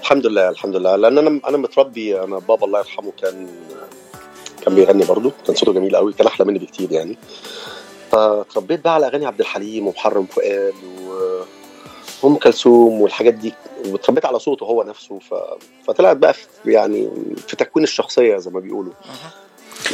[0.00, 0.96] الحمد لله الحمد لله.
[0.96, 3.48] لأن أنا أنا متربي أنا بابا الله يرحمه كان
[4.64, 7.18] كان بيغني برضه كان صوته جميل قوي كان أحلى مني بكتير يعني.
[8.12, 10.74] فتربيت بقى على أغاني عبد الحليم ومحرم فؤاد
[12.22, 13.54] وام كلثوم والحاجات دي
[13.86, 15.34] واتربيت على صوته هو نفسه ف...
[15.86, 17.10] فطلعت بقى في يعني
[17.46, 18.92] في تكوين الشخصية زي ما بيقولوا.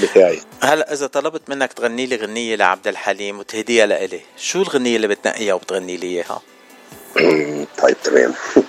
[0.03, 0.41] بتاعي.
[0.61, 5.55] هلا إذا طلبت منك تغني لي غنية لعبد الحليم وتهديها لإلي شو الغنية اللي بتنقيها
[5.55, 6.41] وبتغني لي إياها؟
[7.83, 8.35] طيب تمام.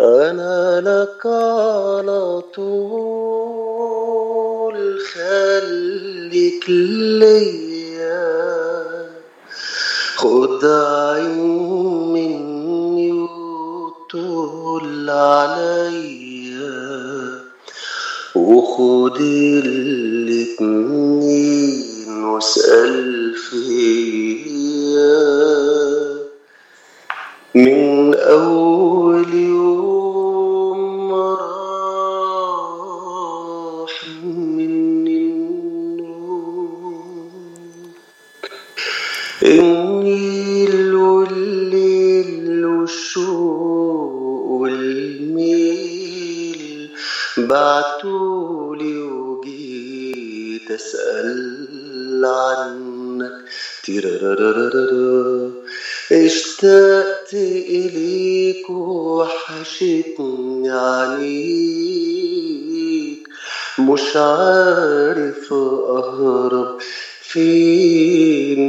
[0.00, 3.90] أنا لك على طول
[5.14, 8.30] خليك ليا.
[10.16, 11.38] خد عين
[12.12, 17.09] مني وطول عليا.
[18.36, 19.16] وخد
[20.50, 21.80] الاتنين
[22.24, 24.70] واسأل فيا
[27.54, 32.34] من أول يوم راح
[34.24, 36.50] مني النوم
[39.42, 43.69] النيل والليل والشوق
[47.50, 53.32] بعتولي وجيت أسأل عنك
[56.12, 61.30] اشتقت إليك وحشتني عليك
[63.78, 66.78] مش عارف أهرب
[67.22, 68.60] فين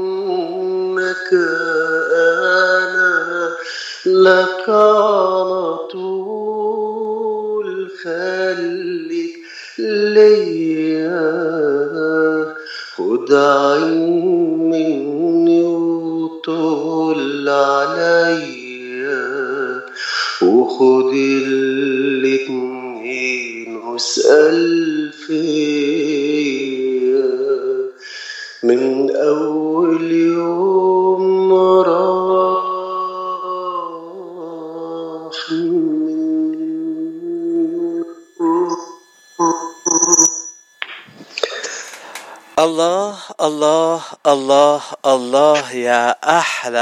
[0.00, 1.32] منك
[2.12, 3.50] أنا
[4.06, 4.69] لك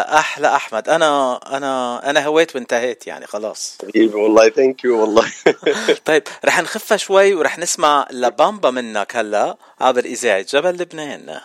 [0.00, 3.78] أحلى أحلى أحمد أنا أنا أنا هويت وانتهيت يعني خلاص.
[3.82, 5.32] حبيبي والله ثانك يو والله.
[6.04, 11.40] طيب رح نخفها شوي ورح نسمع لبامبا منك هلا عبر اذاعه جبل لبنان.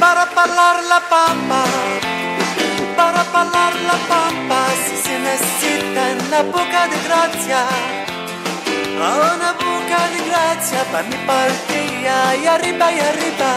[0.00, 1.62] Para parlar la pampa,
[2.96, 7.60] para parlar la pampa, si se necesita una poca de gracia,
[9.34, 9.77] una poca
[10.38, 13.50] grazie per partire, ai arriba, ai arriba,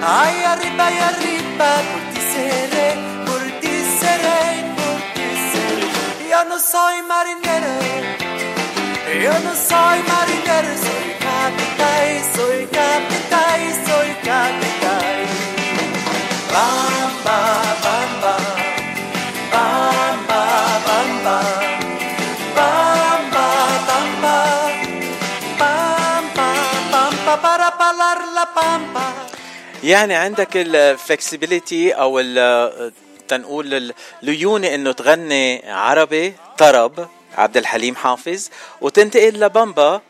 [0.00, 4.36] ai arriba, ai arriba, pur di sere, pur di sere,
[4.76, 6.28] pur di sere.
[6.28, 7.74] Io non so il mariniere,
[9.26, 15.26] io non so il mariniere, sono il capitai, sono il capitai, sono il capitai.
[16.52, 17.95] Bam, bam, bam.
[29.86, 32.20] يعني عندك الفلكسبيليتي أو
[33.28, 38.48] تنقول ال- الليونة إنه تغني عربي طرب عبد الحليم حافظ
[38.80, 40.00] وتنتقل لبامبا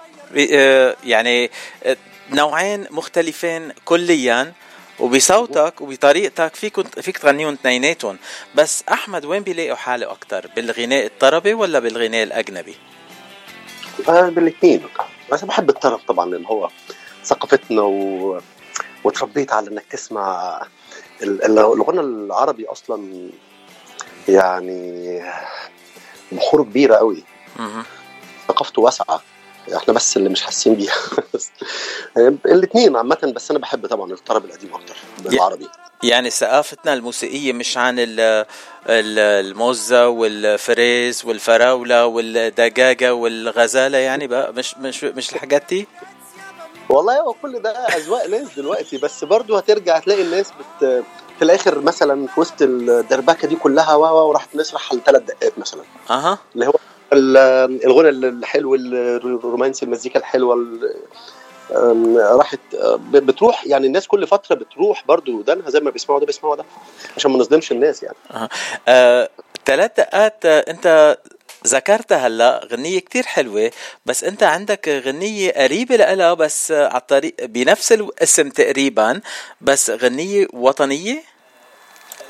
[0.52, 1.50] آه، يعني
[1.84, 1.96] آه،
[2.30, 4.52] نوعين مختلفين كليا
[4.98, 8.18] وبصوتك وبطريقتك فيك فيك تغنيهم اثنيناتهم.
[8.54, 12.74] بس أحمد وين بيلاقوا حالة أكثر بالغناء الطربي ولا بالغناء الأجنبي؟
[14.08, 14.82] آه، بالاثنين
[15.32, 16.68] بس بحب الطرب طبعا لأن هو
[17.24, 18.40] ثقافتنا و...
[19.04, 20.60] وتربيت على إنك تسمع
[21.22, 23.28] ال- ال- الغنى العربي أصلا
[24.28, 25.22] يعني
[26.32, 27.24] بحور كبيرة قوي.
[28.48, 29.22] ثقافته واسعة.
[29.76, 30.94] إحنا بس اللي مش حاسين بيها.
[32.46, 35.68] الاثنين عامة بس أنا بحب طبعا الطرب القديم أكتر بالعربي
[36.02, 44.74] يعني ثقافتنا الموسيقية مش عن ال- ال- الموزة والفريز والفراولة والدجاجة والغزالة يعني بقى مش
[44.78, 45.88] مش مش الحاجات دي؟
[46.88, 51.04] والله هو كل ده أذواق ناس دلوقتي بس برضو هترجع تلاقي الناس بت
[51.38, 55.82] في الآخر مثلا في وسط الدربكة دي كلها وا وا وراحت نسرح لثلاث دقات مثلا.
[56.10, 56.38] أها.
[56.54, 56.72] اللي هو
[57.12, 60.56] ال- الغنى الحلو الرومانسي المزيكا الحلوة
[62.16, 62.58] راحت
[63.12, 66.64] بتروح يعني الناس كل فترة بتروح برضو ودانها زي ما بيسمعوا ده بيسمعوا ده
[67.16, 68.16] عشان ما نظلمش الناس يعني.
[68.88, 69.28] آه،
[69.66, 71.16] ثلاث دقات آه، أنت
[71.66, 73.70] ذكرتها هلا غنية كتير حلوة
[74.06, 79.20] بس أنت عندك غنية قريبة لها بس على الطريق بنفس الاسم تقريبا
[79.60, 81.22] بس غنية وطنية؟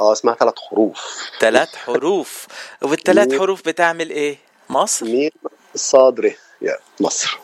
[0.01, 1.01] آه اسمها ثلاث حروف.
[1.41, 2.47] ثلاث حروف.
[2.83, 3.39] والثلاث.
[3.39, 4.39] حروف بتعمل إيه؟
[4.71, 5.31] مصر؟ ميم
[5.75, 7.39] صادري يا مصر.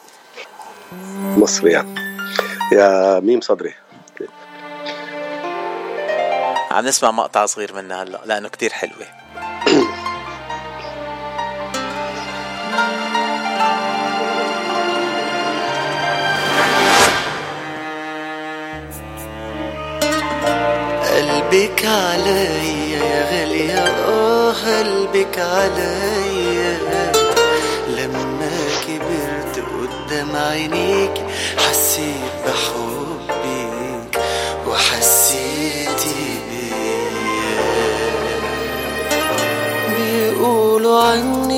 [1.23, 1.95] مصر يعني.
[2.73, 3.75] يا ميم صدري.
[6.71, 9.22] عم نسمع مقطع صغير منها هلا لأنه كتير حلوة.
[21.53, 26.79] قلبك عليا يا غالية آه قلبك عليا
[27.89, 28.51] لما
[28.87, 31.13] كبرت قدام عينيك
[31.59, 34.19] حسيت بحبك
[34.69, 37.59] وحسيتي بيا
[39.97, 41.52] بيقولوا عنك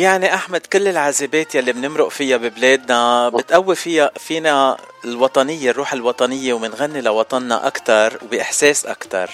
[0.00, 7.00] يعني أحمد كل العذابات يلي بنمرق فيها ببلادنا بتقوي فيها فينا الوطنية الروح الوطنية ومنغني
[7.00, 9.30] لوطننا أكثر وبإحساس أكثر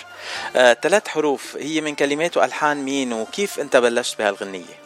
[0.57, 4.81] آه، ثلاث حروف هي من كلمات وألحان مين؟ وكيف أنت بلشت بهالغنية؟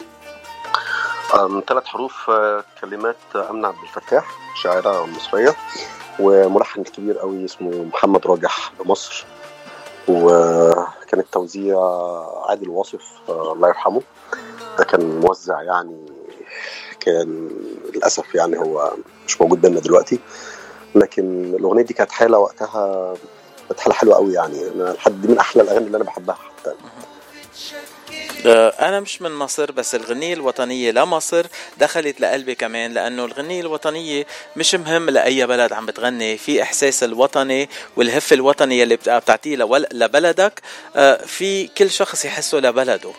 [1.67, 4.25] ثلاث حروف آه، كلمات أمنة عبد الفتاح
[4.63, 5.55] شاعرة مصرية
[6.19, 9.25] وملحن كبير قوي اسمه محمد راجح بمصر
[10.07, 11.77] وكان التوزيع
[12.49, 14.01] عادل واصف آه، الله يرحمه.
[14.81, 16.05] ده كان موزع يعني
[16.99, 17.49] كان
[17.95, 18.93] للأسف يعني هو
[19.27, 20.19] مش موجود بينا دلوقتي.
[20.95, 23.13] لكن الأغنية دي كانت حالة وقتها
[23.67, 24.67] كانت حالة حلوة قوي يعني.
[24.75, 26.73] أنا لحد من أحلى الأغاني اللي أنا بحبها حتى.
[28.45, 31.45] آه، أنا مش من مصر بس الغنية الوطنية لمصر
[31.77, 34.25] دخلت لقلبي كمان لأنه الغنية الوطنية
[34.55, 36.37] مش مهم لأي بلد عم بتغني.
[36.37, 39.55] في إحساس الوطني والهفة الوطنية اللي بت- بتعطيه
[39.93, 40.61] لبلدك.
[40.95, 43.11] آه، في كل شخص يحسه لبلده.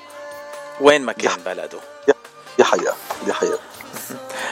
[0.80, 1.78] وين ما كان بلده.
[2.58, 2.94] دي حقيقة
[3.26, 3.58] دي حقيقة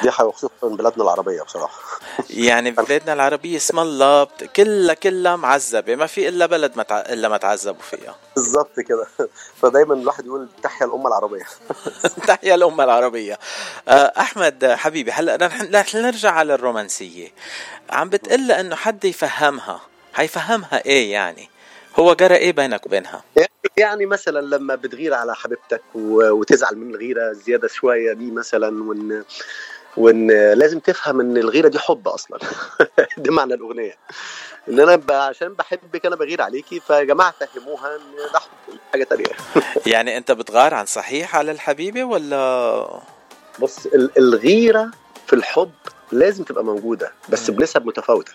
[0.03, 1.79] دي حقيقة خصوصا بلادنا العربية بصراحة.
[2.31, 5.95] يعني بلادنا العربية اسم الله بت- كلها كلها معذبة.
[5.95, 8.17] ما في إلا بلد ما تع- إلا ما تعذبوا فيها.
[8.37, 9.07] بالظبط كده.
[9.63, 11.45] فدايما الواحد يقول تحيا الأمة العربية.
[12.29, 13.39] تحيا الأمة العربية.
[13.89, 15.37] آه، أحمد آه، حبيبي هلأ
[15.75, 17.29] رح نرجع على الرومانسية.
[17.91, 19.81] عم بتقول إنه حد يفهمها.
[20.15, 21.50] حيفهمها إيه يعني؟
[21.99, 23.23] هو جرى إيه بينك وبينها؟
[23.77, 29.25] يعني مثلا لما بتغير على حبيبتك وتزعل من الغيرة زيادة شوية دي مثلا وان
[29.97, 32.39] وإن لازم تفهم إن الغيرة دي حب أصلا.
[33.19, 33.97] ده معنى الأغنية.
[34.69, 39.05] إن أنا ب- عشان بحبك أنا بغير عليكي فيا جماعة فهموها إن ده حب حاجة
[39.05, 39.25] تانية.
[39.95, 43.01] يعني أنت بتغار عن صحيح على الحبيبة ولا؟
[43.59, 44.91] بص ال- الغيرة
[45.27, 45.71] في الحب
[46.13, 48.33] لازم تبقى موجودة بس بنسب متفاوتة.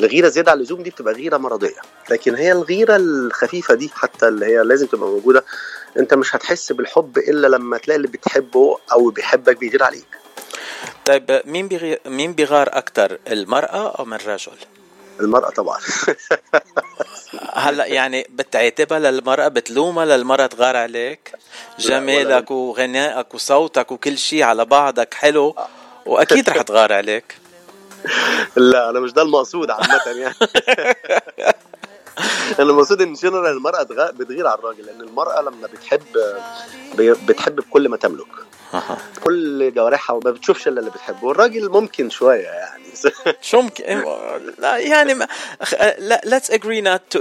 [0.00, 1.80] الغيرة زيادة عن اللزوم دي بتبقى غيرة مرضية.
[2.10, 5.44] لكن هي الغيرة الخفيفة دي حتى اللي هي لازم تبقى موجودة
[5.98, 10.06] انت مش هتحس بالحب إلا لما تلاقي اللي بتحبه أو بيحبك بيغير عليك.
[11.04, 14.52] طيب مين بيغير مين بيغار أكتر المرأة أو من الرجل؟
[15.20, 15.78] المرأة طبعا.
[17.54, 21.32] هلأ يعني بتعاتبها للمرأة بتلومها للمرأة تغار عليك؟
[21.78, 25.54] جمالك وغنائك وصوتك وكل شيء على بعضك حلو.
[26.06, 27.36] وأكيد رح تغار عليك.
[28.56, 30.34] لا أنا مش ده المقصود عامة يعني.
[32.60, 36.02] أنا المقصود إن جنرال المرأة تغ- بتغير على الراجل لأن المرأة لما بتحب
[36.98, 38.26] بتحب بكل ما تملك.
[39.24, 41.26] كل جوارحها وما بتشوفش إلا اللي بتحبه.
[41.26, 42.84] والراجل ممكن شوية يعني.
[43.42, 44.04] شو ممكن؟
[44.58, 45.28] لا يعني ما
[45.98, 47.20] لا let's agree not to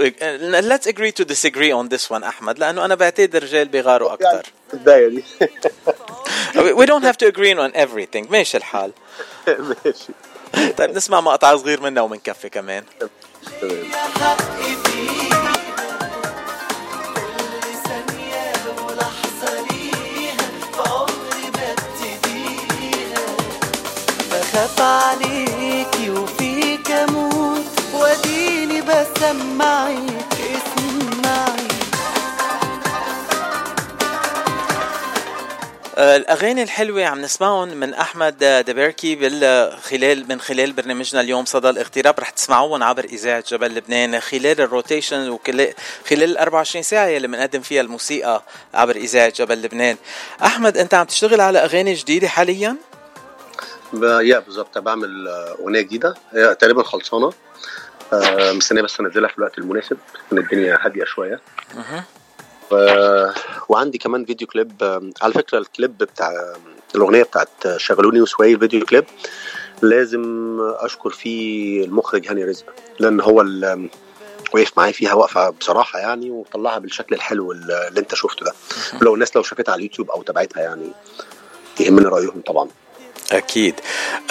[0.71, 4.43] let's agree to disagree on this one أحمد لأنه أنا بعتقد الرجال بيغاروا أكثر
[4.73, 5.23] البداية دي
[6.79, 8.31] we don't have to agree on everything.
[8.31, 8.91] ماشي الحال.
[9.47, 10.13] ماشي.
[10.77, 12.83] طيب نسمع مقطع صغير منها ومنكفي كمان.
[29.23, 31.67] بسمعك اسمعي.
[35.97, 42.19] الأغاني الحلوة عم نسمعهم من أحمد دبركي بال خلال من خلال برنامجنا اليوم صدى الاغتراب.
[42.19, 45.73] رح تسمعوهم عبر إذاعة جبل لبنان خلال الروتيشن وخلال
[46.11, 48.43] ال 24 ساعة اللي بنقدم فيها الموسيقى
[48.73, 49.97] عبر إذاعة جبل لبنان.
[50.43, 52.75] أحمد أنت عم تشتغل على أغاني جديدة حاليا؟
[53.93, 55.27] ب- يا بالظبط بعمل
[55.59, 56.13] أغنية جديدة.
[56.33, 57.33] هي تقريبا خلصانة.
[58.53, 59.97] مستنيه بس انزلها في الوقت المناسب
[60.33, 61.41] ان الدنيا هادية شوية.
[63.69, 66.53] وعندي كمان فيديو كليب آه، على فكرة الكليب بتاع
[66.95, 69.05] الأغنية بتاعت شغلوني وسوي الفيديو كليب
[69.81, 72.65] لازم أشكر فيه المخرج هاني رزق
[72.99, 73.89] لأن هو ال-
[74.53, 78.53] وقف معايا فيها وقفه بصراحة يعني وطلعها بالشكل الحلو اللي اللي أنت شفته ده.
[79.01, 80.91] ولو الناس لو شافتها على اليوتيوب أو تابعتها يعني
[81.79, 82.67] يهمني رأيهم طبعا.
[83.31, 83.75] أكيد.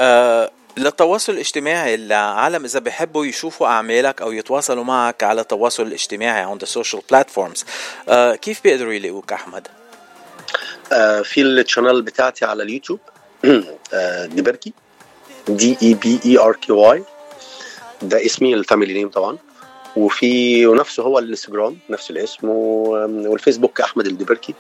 [0.00, 6.58] آه للتواصل الاجتماعي العالم إذا بيحبوا يشوفوا أعمالك أو يتواصلوا معك على التواصل الاجتماعي on
[6.58, 7.64] the social platforms.
[8.08, 9.68] آه كيف بيقدروا يلاقوك أحمد؟
[10.92, 13.00] آه، في ال channel بتاعتي على اليوتيوب.
[14.24, 14.72] ديبركي
[15.48, 17.04] D E B E R K Y
[18.02, 19.38] ده اسمي ال family name طبعا.
[19.96, 22.48] وفي ونفسه هو الانستجرام نفس الاسم.
[22.48, 24.54] والفيسبوك أحمد الدبركي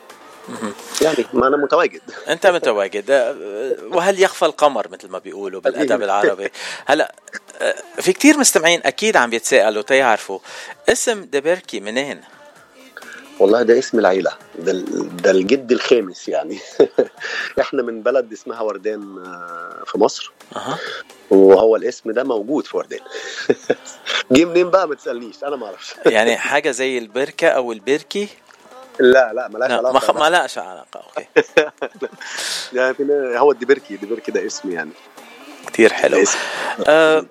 [1.02, 2.00] يعني ما أنا متواجد.
[2.28, 3.10] أنت متواجد.
[3.10, 3.36] آه،
[3.90, 6.50] وهل يخفى القمر مثل ما بيقولوا بالأدب العربي؟
[6.86, 7.14] هلا
[7.60, 10.38] آه، في كتير مستمعين أكيد عم بيتساءلوا تيعرفوا
[10.88, 12.20] اسم دبركي منين؟
[13.38, 14.72] والله ده اسم العيلة ده,
[15.22, 16.58] ده الجد الخامس يعني.
[17.60, 20.32] إحنا من بلد اسمها وردان آه، في مصر.
[20.56, 20.78] أها.
[21.30, 23.00] وهو الاسم ده موجود في وردان.
[24.32, 25.94] جه منين بقى؟ ما تسألنيش أنا ما أعرفش.
[26.06, 28.28] يعني حاجة زي البركة أو البركي؟
[29.00, 30.10] لا لا ملاش لا علاقة ما, خ...
[30.10, 31.26] ما لهاش علاقة أوكي.
[32.78, 32.96] يعني
[33.38, 34.90] هو الدبركي الدبركي ده اسم يعني.
[35.66, 36.24] كتير حلو.
[36.88, 37.24] آه،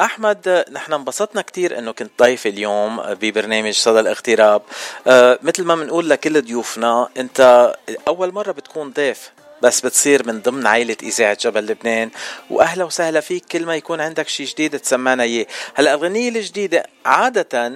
[0.00, 4.62] أحمد نحن انبسطنا كتير إنه كنت ضيف اليوم ببرنامج صدى الاغتراب.
[5.06, 7.72] آه، مثل ما بنقول لكل ضيوفنا أنت
[8.08, 9.32] أول مرة بتكون ضيف
[9.62, 12.10] بس بتصير من ضمن عائلة إذاعة جبل لبنان.
[12.50, 15.46] وأهلا وسهلا فيك كل ما يكون عندك شيء جديد تسمعنا إياه.
[15.74, 17.72] هلا الأغنية الجديدة عادة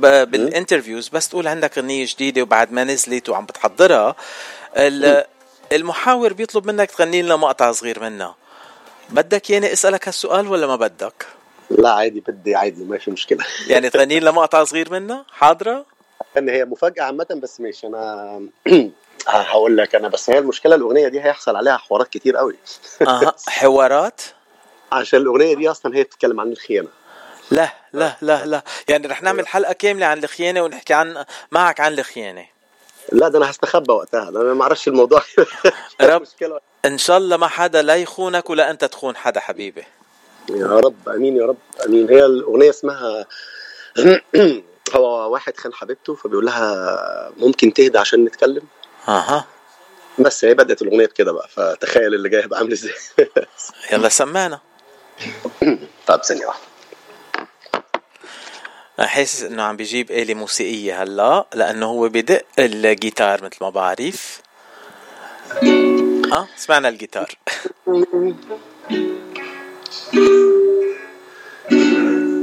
[0.00, 4.14] بالانترفيوز بس تقول عندك أغنية جديدة وبعد ما نزلت وعم بتحضرها
[4.76, 5.24] ال-
[5.72, 8.34] المحاور بيطلب منك تغني لنا مقطع صغير منها
[9.10, 11.26] بدك ياني أسألك هالسؤال ولا ما بدك؟
[11.70, 15.86] لا عادي بدي عادي ما في مشكلة يعني تغني لنا مقطع صغير منها؟ حاضرة؟
[16.38, 18.40] ان هي مفاجأة عامة بس ماشي أنا
[19.26, 22.56] هقول لك أنا بس هي المشكلة الأغنية دي هيحصل عليها حوارات كتير قوي
[23.06, 24.20] أها حوارات؟
[24.92, 26.88] عشان الأغنية دي أصلا هي بتتكلم عن الخيانة
[27.50, 28.62] لا لا لا لا.
[28.88, 32.46] يعني رح نعمل حلقة كاملة عن الخيانة ونحكي عن معك عن الخيانة.
[33.12, 34.28] لا ده أنا هستخبى وقتها.
[34.28, 35.22] أنا ما أعرفش الموضوع.
[36.00, 36.22] رب
[36.84, 39.84] إن شاء الله ما حدا لا يخونك ولا أنت تخون حدا حبيبي.
[40.50, 41.56] يا رب آمين يا رب
[41.86, 42.08] آمين.
[42.10, 43.26] هي الأغنية اسمها
[44.94, 48.62] هو واحد خان حبيبته فبيقول لها ممكن تهدى عشان نتكلم؟
[49.08, 49.44] أها.
[50.18, 52.94] بس هي بدأت الأغنية بكده بقى فتخيل اللي جاي هيبقى عامل إزاي.
[53.92, 54.60] يلا سمعنا.
[56.06, 56.67] طب ثانية واحدة.
[59.06, 64.40] حاسس إنه عم بيجيب آلة موسيقية هلا لأنه هو بدق الجيتار مثل ما بعرف.
[66.32, 67.38] آه سمعنا الجيتار.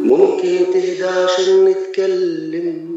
[0.04, 2.96] ممكن تهدى عشان نتكلم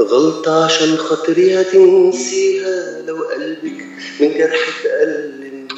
[0.00, 3.86] غلطة عشان خاطري هتنسيها لو قلبك
[4.20, 5.68] من جرح تألم.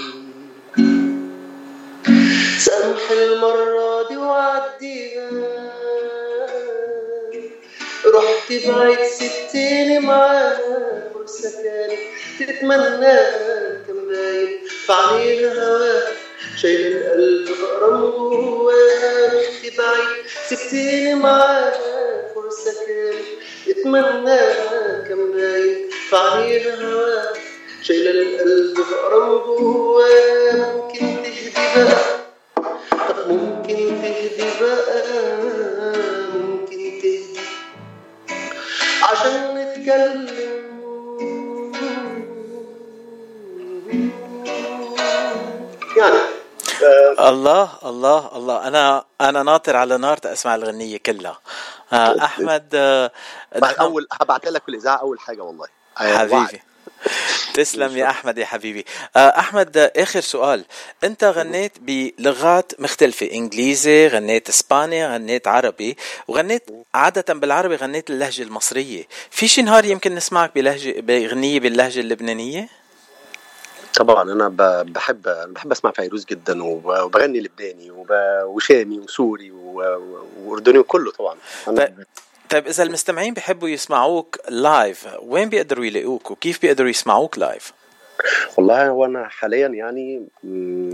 [2.59, 5.82] سامح المرة دي وعديها.
[8.51, 11.98] رحت بعيد سبتني معاها فرصة كانت
[12.40, 16.12] تتمناها كان باين في عينيها هواها
[16.56, 23.24] شايل القلب غرام جواها رحت بعيد سبتني معاها فرصة كانت
[23.66, 27.32] تتمناها كان باين في عينيها هواها
[27.82, 31.97] شايل القلب غرام جواها ممكن تهدي بقى.
[33.09, 35.72] طب ممكن تهدي بقى.
[39.03, 40.53] عشان نتكلم.
[45.97, 46.19] يعني
[47.20, 48.69] الله الله الله.
[48.69, 51.39] أنا أنا ناطر على نار اسمع الغنية كلها.
[51.93, 53.11] آه أحمد آه
[53.81, 55.66] أول هبعتها لك الإذاعة أول حاجة والله.
[55.97, 56.62] حبيبي.
[57.55, 58.85] تسلم يا أحمد يا حبيبي.
[59.16, 60.65] آه، أحمد آخر سؤال.
[61.05, 65.97] أنت غنيت بلغات مختلفة إنجليزي غنيت إسباني غنيت عربي
[66.29, 66.62] وغنيت
[66.95, 69.05] عادة بالعربي غنيت اللهجة المصرية.
[69.31, 72.69] في شي نهار يمكن نسمعك بلهجة بأغنية باللهجة اللبنانية؟
[73.95, 74.49] طبعا أنا
[74.83, 77.91] بحب بحب أسمع فيروز جدا وب- وبغني لبناني
[78.45, 81.37] وشامي وسوري وأردني وكله طبعا.
[81.69, 81.93] أنا
[82.53, 87.73] طيب إذا المستمعين بيحبوا يسمعوك live وين بيقدروا يلاقوك؟ وكيف بيقدروا يسمعوك live
[88.57, 90.27] والله هو أنا حاليا يعني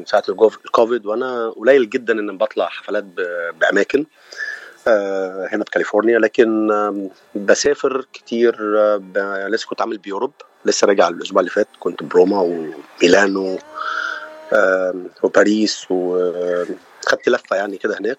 [0.06, 3.04] ساعة الكوفيد وأنا قليل جدا إن بطلع حفلات
[3.60, 4.06] بأماكن
[4.88, 6.68] آه، هنا في كاليفورنيا لكن
[7.34, 10.32] بسافر كتير آه، ب- لسه كنت عامل ب Europe
[10.64, 13.58] لسه راجع الأسبوع اللي فات كنت بروما وميلانو
[15.22, 15.86] وباريس
[17.06, 18.18] وخدت لفة يعني كده هناك.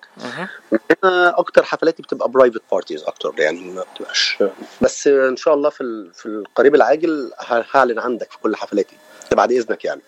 [0.72, 4.38] هنا أكتر حفلاتي بتبقى private parties أكتر يعني ما بتبقاش.
[4.82, 7.32] بس إن شاء الله في في القريب العاجل
[7.74, 8.98] هعلن عندك في كل حفلاتي.
[9.32, 10.02] بعد إذنك يعني.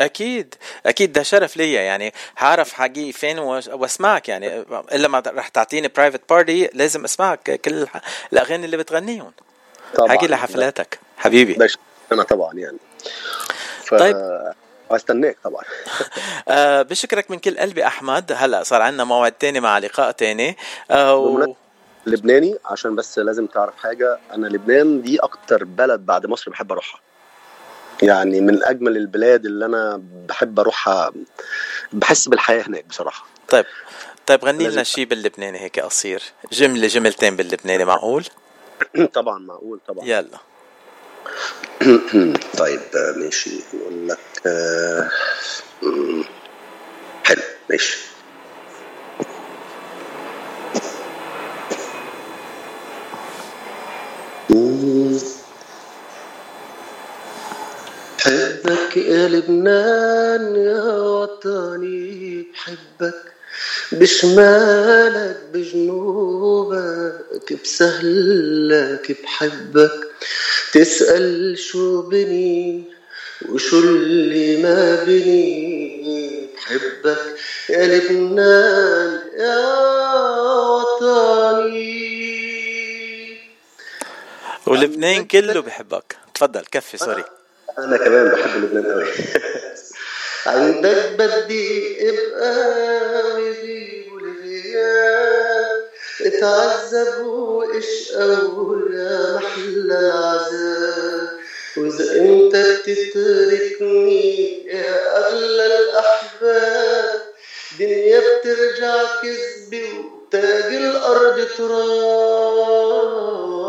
[0.00, 0.54] أكيد
[0.86, 2.12] أكيد ده شرف ليا يعني.
[2.38, 4.64] هعرف حقيقي فين وأسمعك يعني.
[4.92, 7.86] إلا ما رح تعطيني private party لازم أسمعك كل
[8.32, 9.32] الأغاني اللي بتغنيهم.
[9.94, 10.08] طبعاً.
[10.08, 10.98] حاجي لحفلاتك.
[11.16, 11.68] حبيبي.
[12.12, 12.78] أنا طبعا يعني.
[13.84, 13.94] ف...
[13.94, 14.16] طيب.
[14.90, 15.62] واستناك طبعا.
[16.48, 18.32] آه بشكرك من كل قلبي أحمد.
[18.36, 20.56] هلا صار عندنا موعد تاني مع لقاء تاني.
[20.90, 21.54] آه و...
[22.06, 27.00] لبناني عشان بس لازم تعرف حاجة أنا لبنان دي أكتر بلد بعد مصر بحب أروحها.
[28.02, 31.12] يعني من أجمل البلاد اللي أنا بحب أروحها
[31.92, 33.26] بحس بالحياة هناك بصراحة.
[33.48, 33.64] طيب
[34.26, 34.82] طيب غني لنا.
[34.82, 36.22] شيء باللبناني هيك قصير.
[36.52, 38.24] جملة جملتين باللبناني معقول؟
[39.14, 40.04] طبعا معقول طبعا.
[40.06, 40.38] يلا.
[42.58, 42.80] طيب
[43.16, 45.10] ماشي نقول لك آه،
[47.24, 47.98] حلو ماشي
[54.50, 55.18] مم.
[58.18, 63.29] بحبك يا لبنان يا وطني بحبك
[63.92, 69.92] بشمالك بجنوبك بسهلك بحبك.
[70.72, 72.84] تسأل شو بني
[73.48, 77.18] وشو اللي ما بني بحبك.
[77.70, 79.58] يا لبنان يا
[80.40, 82.00] وطني.
[84.66, 86.16] ولبنان كله بحبك.
[86.34, 87.24] تفضل كفي سوري
[87.78, 89.06] أنا كمان بحب لبنان قوي
[90.46, 95.84] عندك بدي ابقى ويجيبوا الغياب
[96.20, 98.24] اتعذب واشقى
[98.92, 101.28] يا محلى العذاب
[101.76, 107.20] واذا أنت بتتركني يا اغلى الأحباب.
[107.78, 113.59] دنيا بترجع كذبي وتاج الأرض تراب.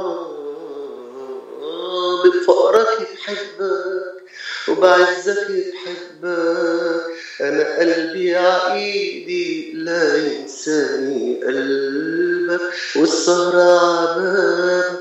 [2.23, 4.21] بفقرك بحبك
[4.69, 7.01] وبعزك بحبك
[7.41, 12.61] أنا قلبي عايدي لا ينساني قلبك
[12.95, 14.99] والسهرة عبابك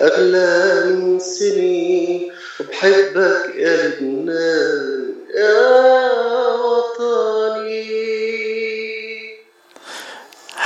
[0.00, 2.32] أغلى من سنين.
[2.60, 6.12] وبحبك يا لبنان يا
[6.52, 7.45] وطني.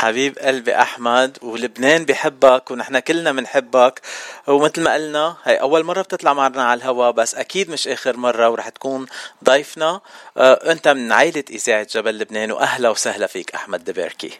[0.00, 4.00] حبيب قلبي أحمد ولبنان بحبك ونحن كلنا بنحبك.
[4.46, 8.48] ومثل ما قلنا هي أول مرة بتطلع معنا على الهواء بس أكيد مش آخر مرة
[8.48, 9.06] ورح تكون
[9.44, 10.00] ضيفنا.
[10.36, 14.30] آه، أنت من عائلة إذاعة جبل لبنان وأهلا وسهلا فيك أحمد دبركي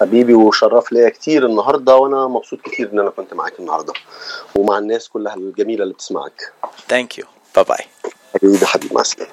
[0.00, 3.92] حبيبي وشرف ليا كتير النهارده وأنا مبسوط كتير إن أنا كنت معاك النهارده.
[4.54, 6.52] ومع الناس كلها الجميلة اللي بتسمعك.
[6.88, 7.24] thank you
[7.56, 7.86] bye bye
[8.34, 9.32] حبيبي حبيبي مع السلامة.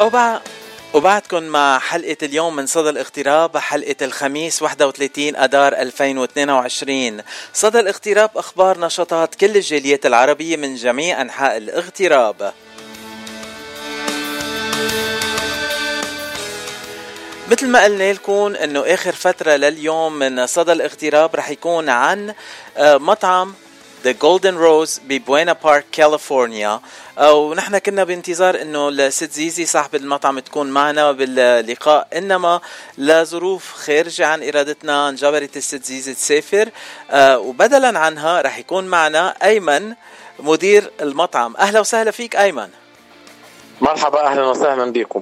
[0.00, 0.40] وبعد
[0.94, 7.22] وبعدكم مع حلقة اليوم من صدى الاغتراب حلقة الخميس 31 أدار 2022
[7.52, 12.52] صدى الاغتراب أخبار نشاطات كل الجاليات العربية من جميع أنحاء الاغتراب.
[17.50, 22.34] مثل ما قلنا لكم إنه آخر فترة لليوم من صدى الاغتراب رح يكون عن
[22.76, 23.54] آه، مطعم
[24.04, 26.80] The Golden Rose ببوينا بارك كاليفورنيا.
[27.20, 32.60] ونحن كنا بانتظار إنه الست زيزي صاحب المطعم تكون معنا باللقاء إنما
[32.98, 36.68] لظروف خارجة عن إرادتنا انجبرت الست زيزي تسافر.
[37.10, 39.94] آه، وبدلا عنها رح يكون معنا أيمن
[40.38, 41.56] مدير المطعم.
[41.56, 42.68] أهلا وسهلا فيك أيمن.
[43.80, 45.20] مرحبا أهلا وسهلا بكم.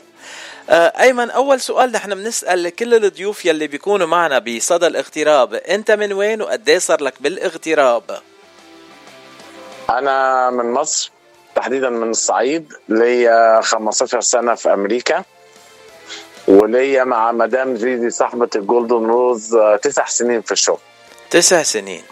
[0.70, 5.54] آه، أيمن أول سؤال نحن بنسأل كل الضيوف يلي بيكونوا معنا بصدى الاغتراب.
[5.54, 8.20] أنت من وين وقد إيه صار لك بالاغتراب؟
[9.90, 11.10] أنا من مصر
[11.54, 15.24] تحديدا من الصعيد ليا 15 سنة في أمريكا
[16.48, 20.78] وليا مع مدام زيزي صاحبة ال Golden Rose آه، تسع سنين في الشغل.
[21.30, 22.02] تسع سنين.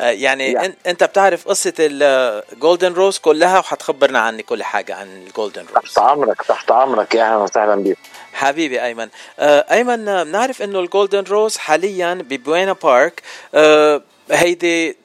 [0.00, 0.70] آه، يعني yeah.
[0.86, 5.94] أنت بتعرف قصة ال Golden Rose كلها وحتخبرنا عن كل حاجة عن ال Golden Rose
[5.94, 7.14] تحت أمرك تحت أمرك.
[7.14, 7.98] يا أهلا وسهلا بك
[8.32, 9.08] حبيبي أيمن.
[9.38, 13.22] آه، أيمن آه، بنعرف إنه ال Golden Rose حاليا ببوينا بارك.
[13.54, 14.96] آه، هيدي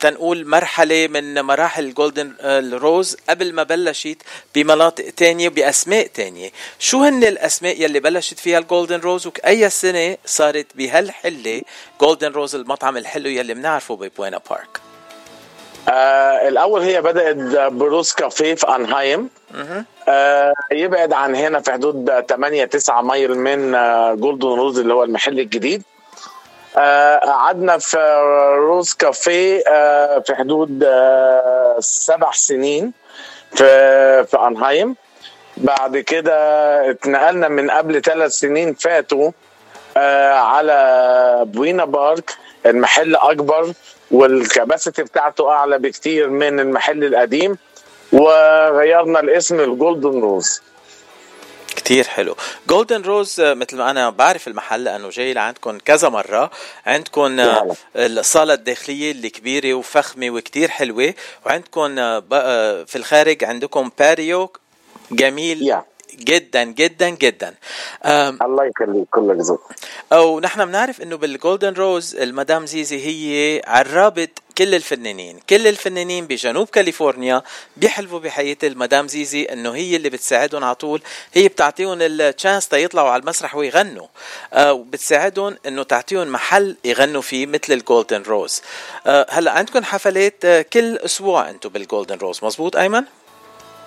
[0.00, 2.32] تنقول مرحلة من مراحل ال Golden
[2.72, 4.16] Rose قبل ما بلشت
[4.54, 6.50] بمناطق تانية بأسماء تانية.
[6.78, 11.62] شو هن الأسماء يلي بلشت فيها ال Golden Rose وأي سنة صارت بهالحلة
[12.00, 14.80] Golden Rose المطعم الحلو يلي بنعرفه ببوينا بارك؟
[15.88, 17.36] آه الأول هي بدأت
[17.72, 19.28] ب Rose Cafe في أنهايم.
[20.08, 25.04] آه يبعد عن هنا في حدود 8 9 mile من آه Golden Rose اللي هو
[25.04, 25.82] المحل الجديد.
[25.82, 25.97] آه،
[26.76, 27.96] قعدنا في
[28.58, 32.92] روز كافيه آه، في حدود آه، سبع سنين
[33.54, 33.64] في
[34.30, 34.96] في أنهايم.
[35.56, 36.34] بعد كده
[36.90, 39.30] اتنقلنا من قبل ثلاث سنين فاتوا
[39.96, 42.36] آه على بوينا بارك
[42.66, 43.72] المحل أكبر
[44.10, 47.58] والكباسيتي بتاعته أعلى بكتير من المحل القديم
[48.12, 50.62] وغيرنا الاسم الجولدن روز
[51.78, 52.36] كتير حلو.
[52.68, 56.50] Golden Rose مثل ما أنا بعرف المحل لأنه جاي لعندكم كذا مرة.
[56.86, 61.14] عندكم آه، الصالة الداخلية اللي كبيرة وفخمة وكتير حلوة.
[61.46, 64.52] وعندكم آه، آه، في الخارج عندكم patio
[65.10, 65.74] جميل
[66.14, 67.54] جدا جدا جدا.
[68.06, 69.72] الله يخليك كلك ذوق
[70.12, 74.28] أو نحن بنعرف إنه بال Golden Rose المدام زيزي هي عرابة
[74.58, 77.42] كل الفنانين كل الفنانين بجنوب كاليفورنيا
[77.76, 81.02] بيحلفوا بحياة المدام زيزي إنه هي اللي بتساعدهم على طول
[81.34, 84.06] هي بتعطيهم ال chance تيطلعوا على المسرح ويغنوا.
[84.52, 88.62] آه وبتساعدهم إنه تعطيهم محل يغنوا فيه مثل ال Golden Rose
[89.06, 93.04] آه هلأ عندكم حفلات آه كل أسبوع أنتم بال Golden Rose مزبوط أيمن؟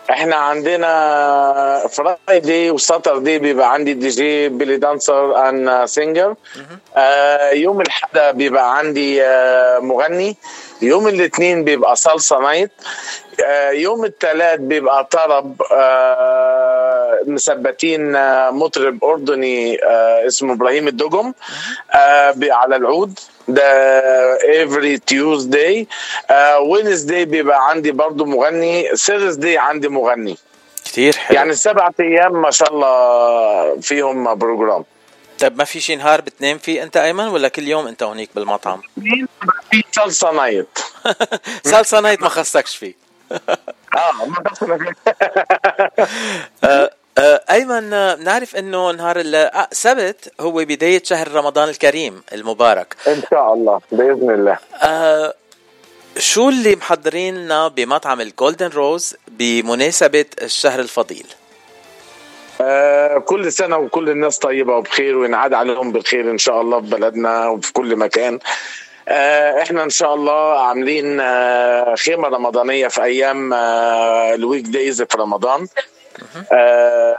[0.09, 6.35] إحنا عندنا Friday و Saturday بيبقى عندي DJ belly dancer and singer
[6.95, 10.37] آه يوم الأحد بيبقى عندي آه مغني.
[10.81, 12.71] يوم الاثنين بيبقى salsa night
[13.45, 19.79] آه يوم الثلاث بيبقى طرب آه مثبتين آه مطرب أردني
[20.27, 21.33] اسمه إبراهيم الدجم
[22.43, 23.19] على العود.
[23.47, 25.85] ده every Tuesday
[26.71, 30.37] Wednesday بيبقى عندي برضو مغني Thursday عندي مغني.
[30.85, 31.35] كتير حلو.
[31.35, 34.83] يعني السبعة أيام ما شاء الله فيهم program
[35.41, 38.81] طيب ما في شي نهار بتنام فيه أنت أيمن ولا كل يوم أنت هونيك بالمطعم؟
[39.72, 40.79] في salsa night.
[41.65, 42.93] salsa night ما خصكش فيه.
[43.97, 44.72] آه ما دخل
[46.63, 52.95] آه، آه، أيمن آه، بنعرف إنه نهار السبت هو بداية شهر رمضان الكريم المبارك.
[53.07, 54.57] إن شاء الله بإذن الله.
[54.84, 55.34] آه
[56.18, 61.26] شو اللي محضرين لنا بمطعم ال Golden Rose بمناسبة الشهر الفضيل؟
[62.61, 67.47] آه كل سنة وكل الناس طيبة وبخير وينعاد عليهم بالخير إن شاء الله في بلدنا
[67.47, 68.39] وفي كل مكان.
[69.07, 75.17] آه إحنا إن شاء الله عاملين آه خيمة رمضانية في أيام آه ال weekdays في
[75.17, 75.67] رمضان.
[76.51, 77.17] آه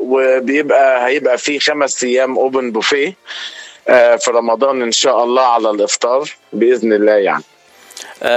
[0.00, 3.14] وبيبقى هيبقى في خمس أيام open buffet
[3.86, 7.42] في رمضان إن شاء الله على الإفطار بإذن الله يعني.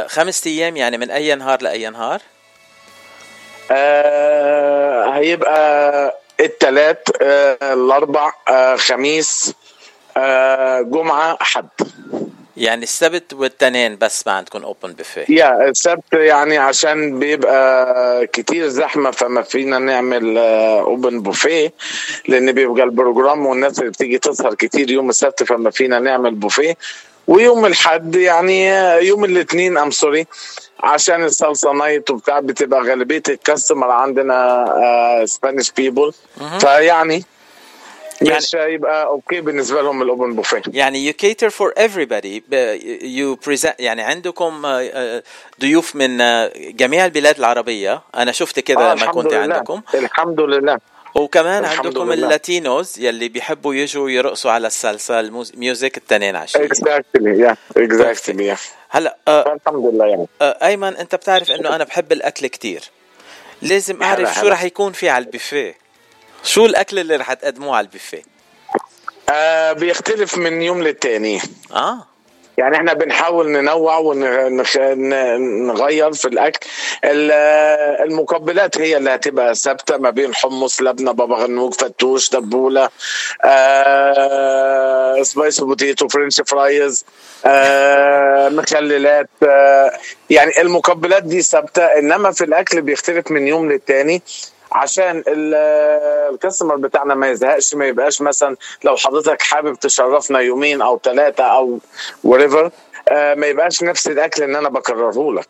[0.07, 2.21] خمس أيام يعني من أي نهار لأي نهار؟
[3.71, 9.53] آه هيبقى الثلاث آه الأربع آه خميس
[10.18, 11.68] آه جمعة حد
[12.57, 19.11] يعني السبت والتنين بس ما عندكم open buffet يا السبت يعني عشان بيبقى كتير زحمة
[19.11, 21.73] فما فينا نعمل open buffet
[22.27, 26.77] لأن بيبقى ال program والناس اللي بتيجي تسهر كتير يوم السبت فما فينا نعمل بوفيه
[27.27, 28.68] ويوم الحد يعني
[29.07, 30.25] يوم الاثنين I'm sorry
[30.83, 34.65] عشان ال salsa night وبتاع بتبقى غالبية ال customer عندنا
[35.25, 36.13] Spanish people
[36.59, 37.23] فيعني
[38.21, 42.41] مش هيبقى okay بالنسبة لهم ال open buffet يعني you cater for everybody.
[42.49, 45.23] ب- you present يعني عندكم آه، آه،
[45.61, 48.01] ضيوف من آه، جميع البلاد العربية.
[48.15, 49.37] أنا شفت كذا آه لما كنت لله.
[49.41, 49.81] عندكم.
[49.95, 50.79] الحمد لله.
[51.15, 52.13] وكمان عندكم لله.
[52.13, 57.57] ال Latinos يلي بيحبوا يجوا يرقصوا على ال salsa ال music التنين عشية exactly يا
[57.77, 58.55] exactly
[58.89, 60.27] هلا آه الحمد لله يعني.
[60.41, 62.84] آه أيمن أنت بتعرف إنه أنا بحب الأكل كتير.
[63.61, 64.47] لازم أعرف شو.
[64.47, 65.77] رح يكون في على البوفيه
[66.43, 68.22] شو الأكل اللي رح تقدموه على البوفيه
[69.30, 71.41] آه بيختلف من يوم للتاني.
[71.73, 72.07] آه.
[72.57, 76.67] يعني إحنا بنحاول ننوع ونغير في الأكل.
[77.03, 77.31] ال-
[78.07, 82.89] المقبلات هي اللي هتبقى ثابتة ما بين حمص لبنة بابا غنوج فتوش تبولة
[83.45, 87.05] آه spicy potato french fries
[87.45, 89.91] آه مخللات آه
[90.29, 94.21] يعني المقبلات دي ثابتة إنما في الأكل بيختلف من يوم للتاني.
[94.72, 95.53] عشان ال-
[96.34, 101.44] ال customer بتاعنا ما يزهقش ما يبقاش مثلا لو حضرتك حابب تشرفنا يومين أو ثلاثة
[101.44, 101.80] أو
[102.23, 102.71] whatever
[103.11, 105.47] ما يبقاش نفس الأكل ان أنا بكرره لك.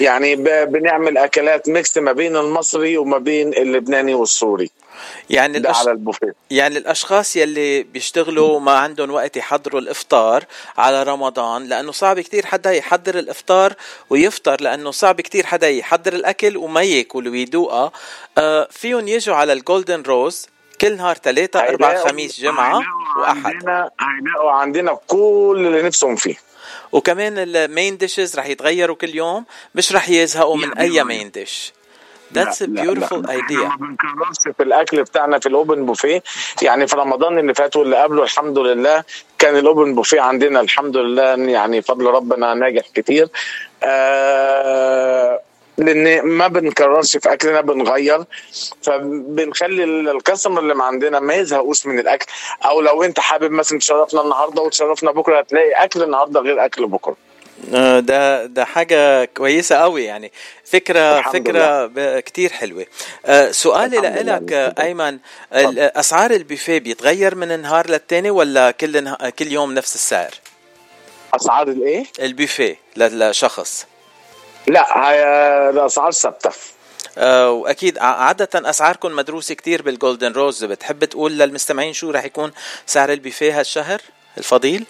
[0.00, 4.70] يعني بنعمل أكلات mix ما بين المصري وما بين اللبناني والسوري.
[5.30, 5.76] يعني الأش...
[5.76, 6.34] على البوفيه.
[6.50, 10.44] يعني الأشخاص يلي بيشتغلوا ما عندهم وقت يحضروا الإفطار
[10.78, 13.72] على رمضان لأنه صعب كتير حدا يحضر الإفطار
[14.10, 17.92] ويفطر لأنه صعب كتير حدا يحضر الأكل وما ياكل ويدوقها
[18.38, 20.46] آه فيهم يجوا على ال Golden Rose
[20.80, 22.82] كل نهار ثلاثة أربعة خميس جمعة
[23.18, 23.44] وأحد.
[23.44, 23.90] عندنا
[24.38, 26.49] عندنا كل اللي نفسهم فيه.
[26.92, 29.44] وكمان ال main dishes رح يتغيروا كل يوم
[29.74, 31.72] مش رح يزهقوا من أي main dish
[32.34, 33.38] That's a لا- لا- beautiful لا.
[33.40, 33.52] idea.
[33.52, 36.22] ما بنكررش في الأكل بتاعنا في ال open buffet.
[36.62, 39.04] يعني في رمضان اللي فات واللي قبله الحمد لله
[39.38, 41.22] كان الأوبن بوفيه عندنا الحمد لله
[41.52, 43.28] يعني فضل ربنا ناجح كتير.
[43.82, 45.40] آه
[45.80, 48.24] لأن ما بنكررش في أكلنا بنغير.
[48.82, 52.26] فبنخلي الكاستمر اللي عندنا ما يزهقوش من الأكل.
[52.64, 57.16] أو لو أنت حابب مثلا تشرفنا النهارده وتشرفنا بكرة هتلاقي أكل النهارده غير أكل بكرة.
[57.74, 60.32] آه، ده ده حاجة كويسة قوي يعني.
[60.74, 62.86] الحمد فكرة ب- كتير حلوة.
[63.26, 64.22] آه، سؤالي لله.
[64.22, 65.18] لك أيمن.
[65.54, 70.30] ال- أسعار البوفيه بيتغير من نهار للتاني ولا كل كل يوم نفس السعر؟
[71.34, 73.86] أسعار الإيه؟ البوفيه للشخص
[74.66, 75.22] لا هي
[75.70, 76.50] الأسعار ثابتة.
[77.18, 82.52] آه، وأكيد عادة أسعاركم مدروسة كتير بالجولدن روز بتحب تقول للمستمعين شو رح يكون
[82.86, 84.00] سعر البوفيه هالشهر
[84.38, 84.84] الفضيل؟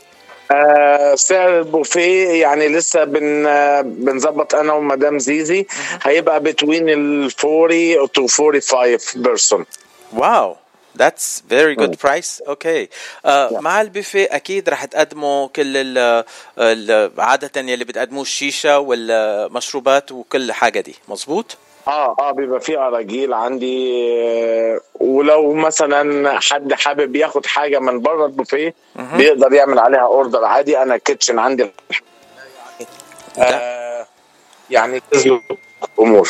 [0.50, 5.66] آه سعر البوفيه يعني لسه بن آه، بنظبط أنا ومدام زيزي.
[6.02, 9.64] هيبقى between ال 40 to 45 person
[10.12, 10.56] wow.
[10.98, 12.48] That's very good price.
[12.48, 12.88] okay.
[13.24, 16.24] آه مع البوفيه أكيد رح تقدموا كل ال
[16.58, 21.56] ال عادة يلي بتقدموه الشيشة والمشروبات وكل حاجة دي، مزبوط؟
[21.88, 24.02] آه آه بيبقى في أراجيل عندي.
[24.18, 30.78] آه، ولو مثلا حد حابب ياخد حاجة من بره البوفيه بيقدر يعمل عليها order عادي.
[30.82, 31.70] أنا kitchen عندي.
[33.38, 34.06] آه
[34.70, 35.42] يعني تزلق
[36.00, 36.28] امور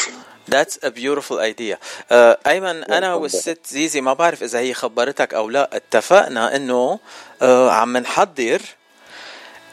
[0.50, 1.76] That's a beautiful idea.
[2.12, 6.98] آه ايمن أنا والست زيزي ما بعرف إذا هي خبرتك أو لا اتفقنا إنه
[7.42, 8.60] آه عم نحضر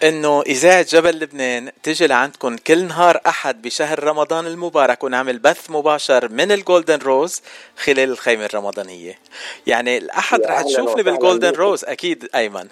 [0.04, 6.32] إنه إذاعة جبل لبنان تجي لعندكم كل نهار أحد بشهر رمضان المبارك ونعمل بث مباشر
[6.32, 7.41] من ال Golden Rose
[7.78, 9.20] خلال الخيمة الرمضانية
[9.68, 11.52] يعني الأحد رح تشوفني بالجولدن.
[11.54, 12.68] روز أكيد أيمن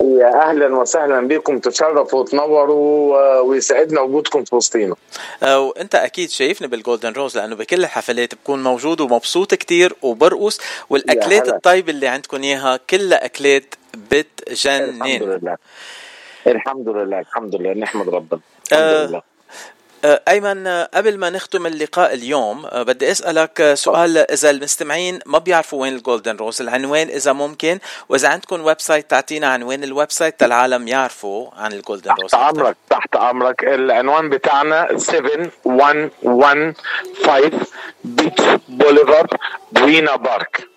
[0.00, 1.58] يا أهلا وسهلا بكم.
[1.58, 4.94] تشرفوا وتنوروا آه، ويسعدنا وجودكم في وسطينا
[5.42, 10.60] آه، وانت أكيد شايفني بال Golden Rose لأنه بكل الحفلات بكون موجود ومبسوط كتير وبرقص.
[10.90, 11.48] والأكلات.
[11.48, 13.74] الطيبة اللي عندكم إياها كلها أكلات
[14.10, 15.02] بتجنن.
[15.02, 15.56] الحمد لله.
[16.46, 17.18] الحمد لله.
[17.20, 17.72] الحمد لله.
[17.72, 18.40] نحمد ربنا.
[18.72, 19.18] الحمد آه، لله.
[19.18, 19.33] آه،
[20.04, 25.38] أيمن آه، قبل ما نختم اللقاء اليوم آه، بدي أسألك آه، سؤال إذا المستمعين ما
[25.38, 27.78] بيعرفوا وين ال Golden Rose العنوان إذا ممكن
[28.08, 32.76] وإذا عندكم website تعطينا عنوان ال website العالم يعرفوا عن ال Golden Rose تحت أمرك
[32.90, 33.64] تحت أمرك.
[33.64, 37.52] العنوان بتاعنا 7115
[38.04, 39.28] Beach Boulevard
[39.72, 40.68] Buena Park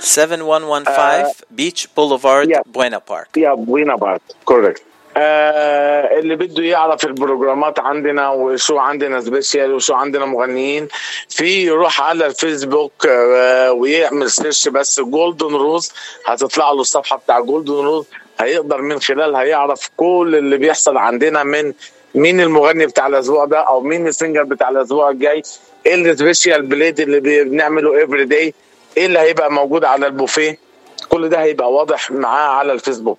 [0.00, 4.82] 7115 Beach Boulevard Buena Park يا بوينا بارك كوريكت
[5.16, 10.88] آه اللي بده يعرف البروجرامات عندنا وشو عندنا special وشو عندنا مغنيين.
[11.28, 15.92] في يروح على الفيسبوك آه ويعمل search بس Golden Rose
[16.26, 18.06] هتطلع له الصفحة بتاع Golden Rose
[18.40, 21.72] هيقدر من خلالها يعرف كل اللي بيحصل عندنا من
[22.14, 25.42] مين المغني بتاع الأسبوع ده أو مين ال singer بتاع الأسبوع الجاي.
[25.86, 28.54] إيه ال special plate اللي بنعمله every day
[28.96, 30.58] إيه اللي هيبقى موجود على البوفيه؟
[31.08, 33.18] كل ده هيبقى واضح معاه على الفيسبوك.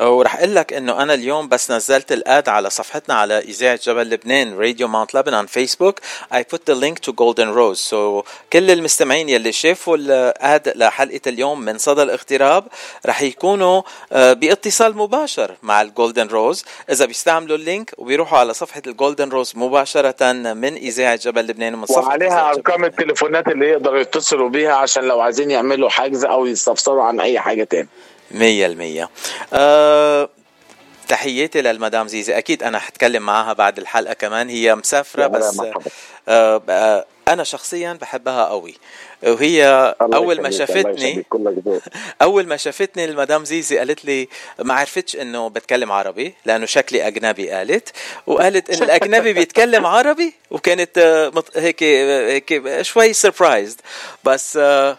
[0.00, 4.10] ورح أقول لك إنه أنا اليوم بس نزلت ال ad على صفحتنا على إذاعة جبل
[4.10, 6.00] لبنان Radio Mount Lebanon Facebook
[6.34, 7.80] I put the link to Golden Rose.
[7.90, 12.64] So كل المستمعين يلي شافوا ال ad لحلقة اليوم من صدى الاغتراب
[13.06, 18.82] رح يكونوا آه، بإتصال مباشر مع الجولدن روز إذا بيستعملوا ال link وبيروحوا على صفحة
[18.86, 24.48] الجولدن روز مباشرة من إذاعة جبل لبنان ومن صفحة وعليها أرقام التليفونات اللي يقدروا يتصلوا
[24.48, 27.88] بيها عشان لو عايزين يعملوا حجز أو يستفسروا عن أي حاجة تاني.
[28.30, 29.10] مية المية.
[29.52, 30.28] أه
[31.08, 32.38] تحياتي للمدام زيزي.
[32.38, 34.48] أكيد أنا حتكلم معها بعد الحلقة كمان.
[34.48, 34.72] هي
[35.16, 35.60] هلا بس.
[36.28, 38.74] أه آه، أنا شخصيا بحبها قوي.
[39.22, 41.24] وهي أول ما شافتني.
[42.22, 44.28] أول ما شافتني المدام زيزي قالت لي
[44.58, 47.50] ما عرفتش إنه بتكلم عربي لأنه شكلي أجنبي.
[47.50, 47.92] قالت
[48.26, 53.80] وقالت إن الأجنبي بيتكلم عربي وكانت آه، هيك هيك شوي surprised
[54.24, 54.98] بس آه، آه،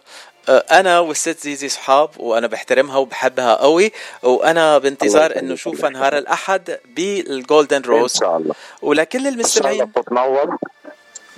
[0.49, 3.91] أنا والست زيزي صحاب وأنا بحترمها وبحبها قوي
[4.23, 8.55] وأنا بانتظار إنه اشوفها نهار الأحد بالجولدن روز إن شاء الله.
[8.81, 10.57] ولكل المستمعين تنور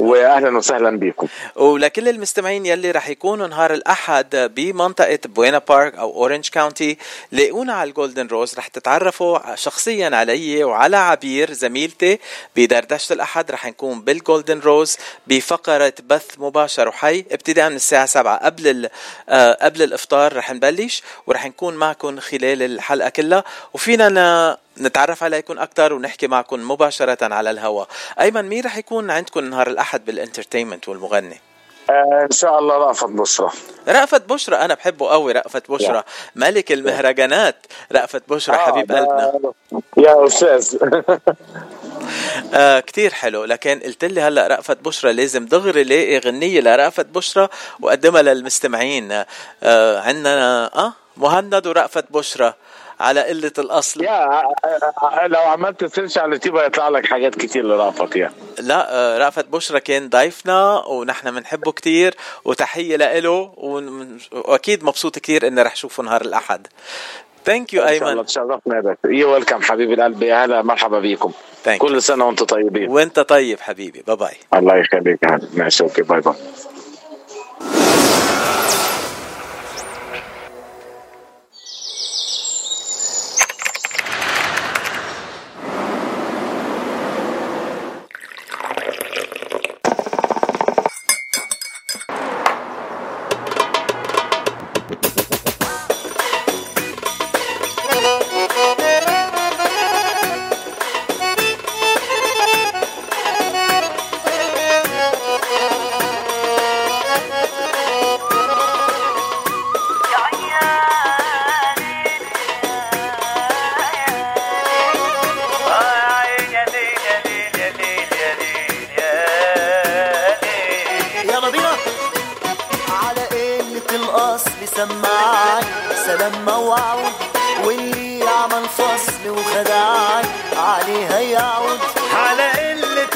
[0.02, 6.50] واهلا وسهلا بكم ولكل المستمعين يلي رح يكونوا نهار الأحد بمنطقة بوينا بارك أو أورنج
[6.50, 6.98] كاونتي
[7.32, 8.56] لاقونا على الجولدن روز.
[8.58, 12.20] رح تتعرفوا شخصيا علي وعلى عبير زميلتي
[12.56, 13.52] بدردشة الأحد.
[13.52, 14.98] رح نكون بالجولدن روز
[15.28, 18.90] بفقرة بث مباشر وحي ابتداء من الساعة 7 قبل
[19.30, 20.36] آه، قبل الإفطار.
[20.38, 23.44] رح نبلش ورح نكون معكم خلال الحلقة كلها.
[23.74, 27.88] وفينا نتعرف عليكم أكثر ونحكي معكم مباشرة على الهواء.
[28.22, 31.42] أيمن مين رح يكون عندكم نهار الأحد بالإنترتينمنت والمغني؟
[31.90, 33.50] آه إن شاء الله رأفت بشرى.
[33.88, 36.04] رأفت بشرى أنا بحبه قوي رأفت بشرى.
[36.36, 37.56] ملك المهرجانات
[37.92, 39.54] رأفت بشرى آه، حبيب قلبنا.
[39.98, 40.76] يا أستاذ.
[42.54, 47.48] آه كتير حلو لكن قلت لي هلأ رأفت بشرى لازم دغري لاقي غنية لرأفت بشرى
[47.80, 49.24] وقدمها للمستمعين.
[49.64, 52.54] آه عندنا آه مهند ورأفت بشرى.
[53.02, 54.04] على قلة الأصل.
[54.04, 54.42] يا
[55.28, 58.32] لو عملت search على اليوتيوب هيطلع لك حاجات كتير لرأفت يا.
[58.60, 62.16] لا رأفت بشرى كان ضيفنا ونحن بنحبه كتير
[62.46, 63.54] وتحية لإله
[64.32, 66.68] وأكيد مبسوط كتير إني رح شوفه نهار الأحد.
[67.46, 68.26] thank you أيمن.
[68.26, 70.24] تشرفنا باشا you welcome حبيبي القلب.
[70.24, 71.32] هلا مرحبا بيكم.
[71.78, 72.90] كل سنة وأنتم طيبين.
[72.90, 74.04] وأنت طيب حبيبي.
[74.08, 75.20] bye bye الله يخليك.
[75.54, 76.34] ماشي أوكي باي باي.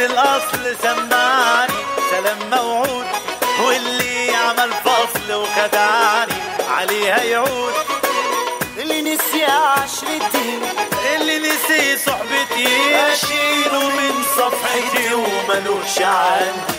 [0.06, 1.74] قلة الأصل سمعني
[2.12, 3.06] سلام موعود
[3.66, 6.34] واللي عمل فصل وخدعني
[6.70, 7.74] عليها يعود
[8.78, 10.60] اللي نسي عشرتي
[11.16, 16.76] اللي نسي صحبتي اشيله من صفحتي وملوش عندي.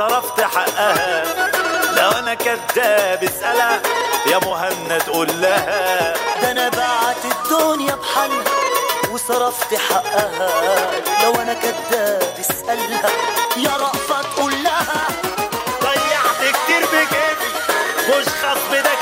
[0.00, 1.24] وصرفت حقها.
[1.96, 3.80] لو أنا كداب اسالها
[4.26, 6.14] يا مهند قول لها.
[6.42, 8.44] ده أنا بعت الدنيا بحالها
[9.12, 10.90] وصرفت حقها.
[11.24, 13.10] لو أنا كداب اسالها
[13.56, 15.06] يا رأفت قول لها.
[15.82, 17.50] ضيعت كتير بكيفي
[18.08, 18.94] مش خصب ده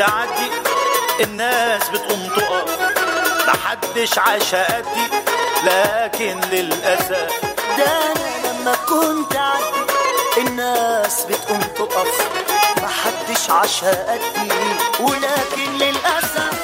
[0.00, 0.50] اعدي
[1.20, 2.78] الناس بتقوم تقف.
[3.48, 5.06] محدش عاشا قدي
[5.64, 7.30] لكن للأسف.
[7.78, 12.28] ده أنا لما كنت عدي الناس بتقوم تقف.
[12.82, 14.52] محدش عاشها قدي
[15.00, 16.61] ولكن للأسف.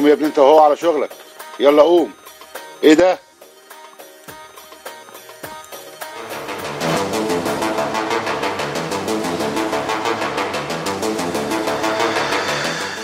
[0.00, 1.10] قوم يا ابني انت وهو على شغلك.
[1.60, 2.12] يلا قوم.
[2.84, 3.18] إيه ده؟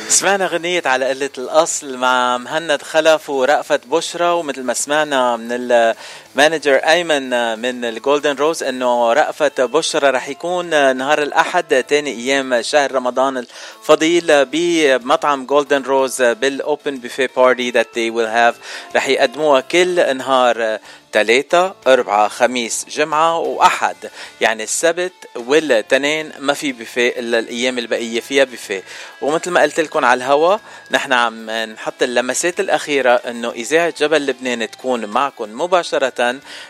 [0.08, 5.94] سمعنا غنية على قلة الأصل مع مهند خلف ورأفت بشرى ومثل ما سمعنا من
[6.36, 12.62] ال manager أيمن من الجولدن روز إنه رأفت بشرى رح يكون نهار الأحد تاني أيام
[12.62, 18.54] شهر رمضان الفضيل بمطعم جولدن روز بال open buffet party that they will have
[18.96, 20.78] رح يقدموها كل نهار
[21.12, 23.96] ثلاثة أربعة خميس جمعة وأحد.
[24.40, 28.82] يعني السبت والتنين ما في بفي إلا الأيام البقية فيها بفي
[29.22, 30.56] ومثل ما قلت لكم على الهوا
[30.90, 36.25] نحن عم نحط اللمسات الأخيرة إنه إذاعة جبل لبنان تكون معكم مباشرة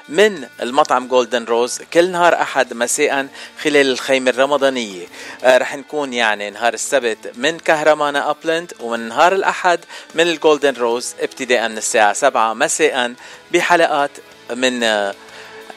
[0.08, 3.28] من المطعم جولدن روز كل نهار أحد مساء
[3.62, 5.06] خلال الخيمة الرمضانية.
[5.44, 9.80] آه رح نكون يعني نهار السبت من كهرمانا أبلند ومن نهار الأحد
[10.14, 13.14] من الجولدن روز ابتداء من الساعة 7 مساء
[13.52, 14.10] بحلقات
[14.50, 15.14] من آه،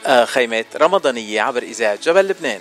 [0.06, 2.60] آه، خيمات رمضانية عبر إذاعة جبل لبنان.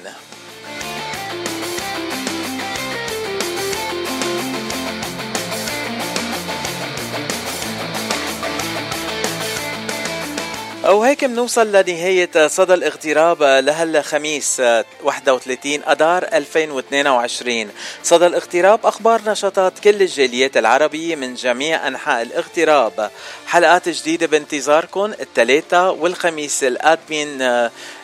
[10.91, 14.61] وهيك بنوصل لنهاية صدى الاغتراب لهالخميس
[15.03, 17.69] 31 أدار 2022
[18.03, 23.11] صدى الاغتراب أخبار نشاطات كل الجاليات العربية من جميع أنحاء الاغتراب.
[23.47, 27.41] حلقات جديدة بانتظاركم الثلاثة والخميس القادمين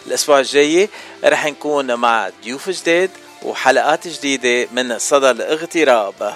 [0.07, 0.89] الأسبوع الجاي.
[1.23, 3.09] رح نكون مع ضيوف جداد
[3.43, 6.33] وحلقات جديدة من صدى الاغتراب.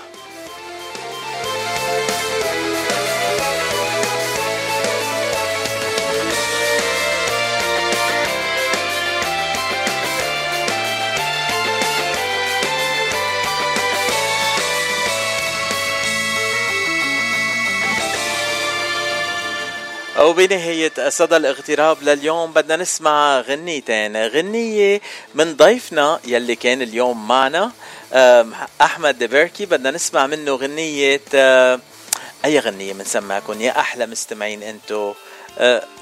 [20.19, 24.27] وبنهاية صدى الاغتراب لليوم بدنا نسمع غنيتين.
[24.27, 25.01] غنية
[25.35, 27.71] من ضيفنا يلي كان اليوم معنا
[28.81, 29.65] أحمد دبركي.
[29.65, 31.21] بدنا نسمع منه غنية
[32.45, 35.13] أي غنية بنسمعكم يا أحلى مستمعين أنتو.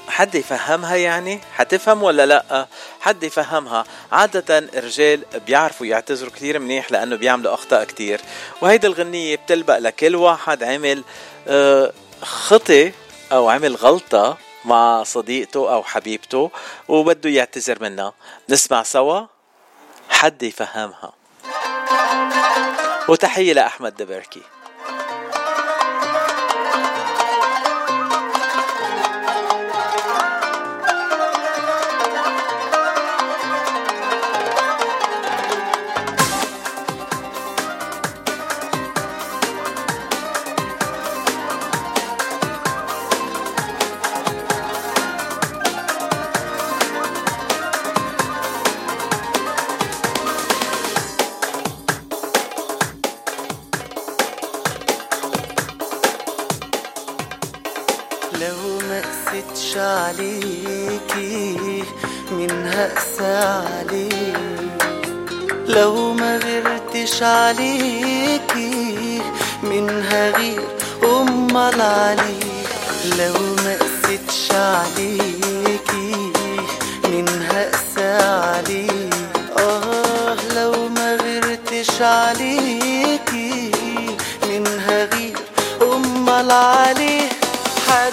[0.08, 2.66] حد يفهمها يعني؟ حتفهم ولا لا؟
[3.00, 3.84] حد يفهمها.
[4.12, 8.20] عادة الرجال بيعرفوا يعتذروا كثير منيح لأنه بيعملوا أخطاء كثير
[8.60, 11.04] وهيدي الغنية بتلبق لكل واحد عمل
[12.22, 12.92] خطي
[13.32, 16.50] أو عمل غلطة مع صديقته أو حبيبته
[16.88, 18.12] وبده يعتذر منها.
[18.48, 19.26] نسمع سوا.
[20.10, 21.12] حد يفهمها.
[23.08, 24.42] وتحية لأحمد دبركي.
[59.78, 61.56] عليكي
[62.30, 64.82] من هقسى عليك
[65.66, 69.22] لو ما غيرتش عليكي
[69.62, 70.62] من هغير
[71.04, 72.68] امال عليك
[73.18, 73.34] لو
[73.64, 76.32] ما قستش عليكي
[77.04, 79.14] من هقسى عليك
[79.58, 83.70] آه لو ما غيرتش عليكي
[84.42, 85.36] من هغير
[85.82, 87.28] امال عليه
[87.88, 88.12] حد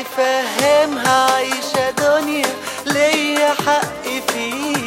[0.00, 2.46] يفهمها عايشة دنيا
[2.86, 4.79] ليا حق فيها.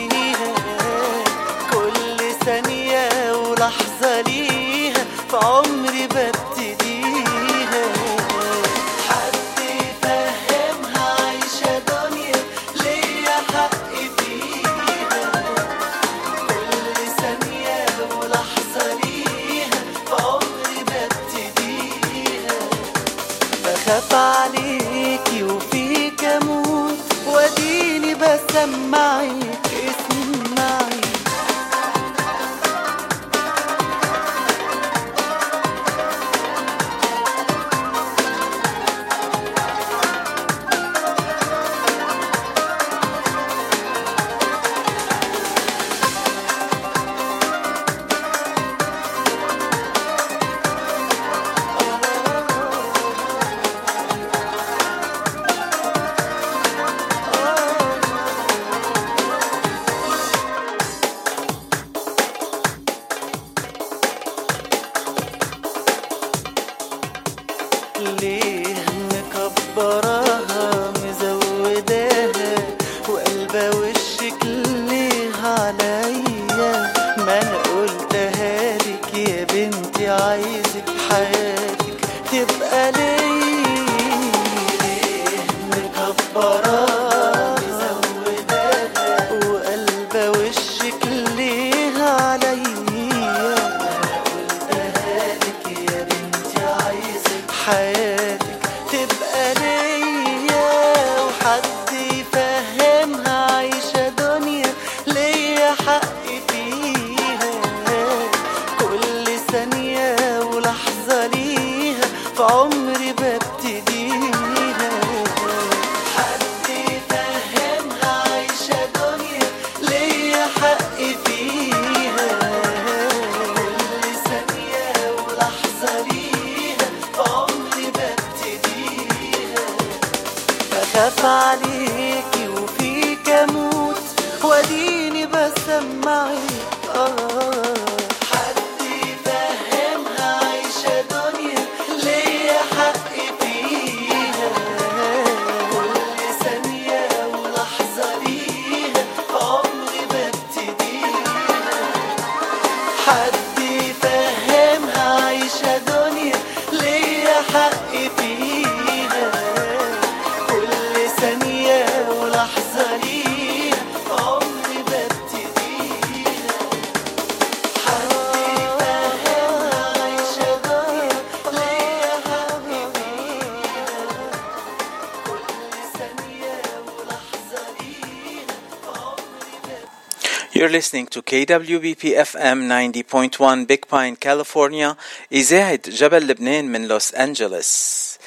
[181.13, 184.95] To KWBP FM 90.1 Big Pine, California
[185.31, 188.17] إذاعة جبل لبنان من لوس أنجلوس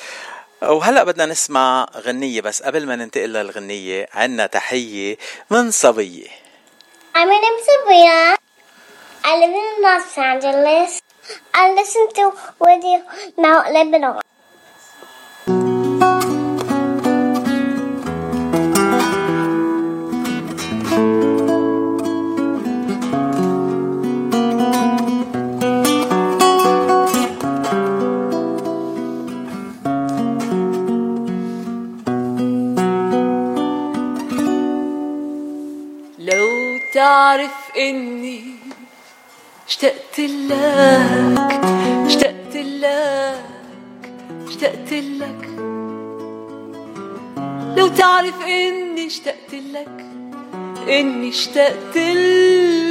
[0.63, 5.17] وهلأ بدنا نسمع غنية بس قبل ما ننتقل للغنية عنا تحية
[5.51, 6.29] من صبية
[7.17, 8.37] name is Sabrina.
[9.25, 11.03] I live in Los Angeles.
[11.55, 13.03] I listen to Radio
[13.39, 14.26] Mount Lebanon.
[39.77, 41.39] اشتقت لك
[42.07, 43.45] اشتقت لك
[44.49, 45.49] اشتقت لك.
[47.77, 50.05] لو تعرف إني اشتقت لك
[50.89, 51.97] إني اشتقت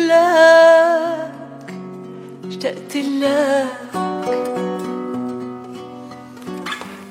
[0.06, 1.34] لك
[2.48, 3.68] اشتقت لك.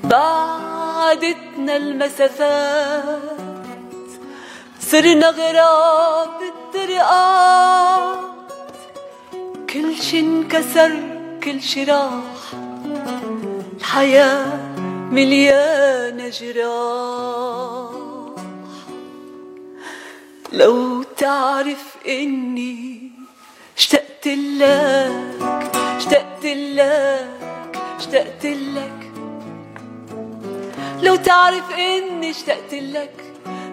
[0.04, 3.20] بعدتنا المسافات
[4.80, 8.23] صرنا غراب الطرقات
[9.84, 10.92] كل شي انكسر
[11.44, 12.22] كل شي راح
[13.76, 14.56] الحياة
[15.10, 17.90] مليانة جراح.
[20.52, 23.10] لو تعرف إني
[23.76, 25.38] اشتقت لك
[25.96, 27.28] اشتقت لك
[27.98, 29.12] اشتقت لك.
[31.02, 33.32] لو تعرف إني اشتقت لك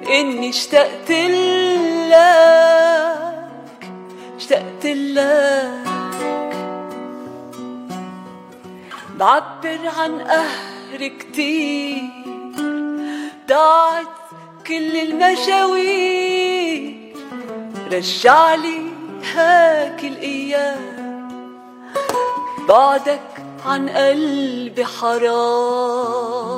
[0.10, 1.12] إني اشتقت
[2.12, 2.52] لك
[4.38, 5.91] اشتقت لك.
[9.16, 12.02] بعبر عن قهر كتير
[13.48, 14.08] ضاعت
[14.68, 16.42] كل المشاوير
[17.92, 18.82] رجعلي
[19.36, 21.02] هاك الأيام.
[22.70, 26.52] بعدك عن قلبي حرام.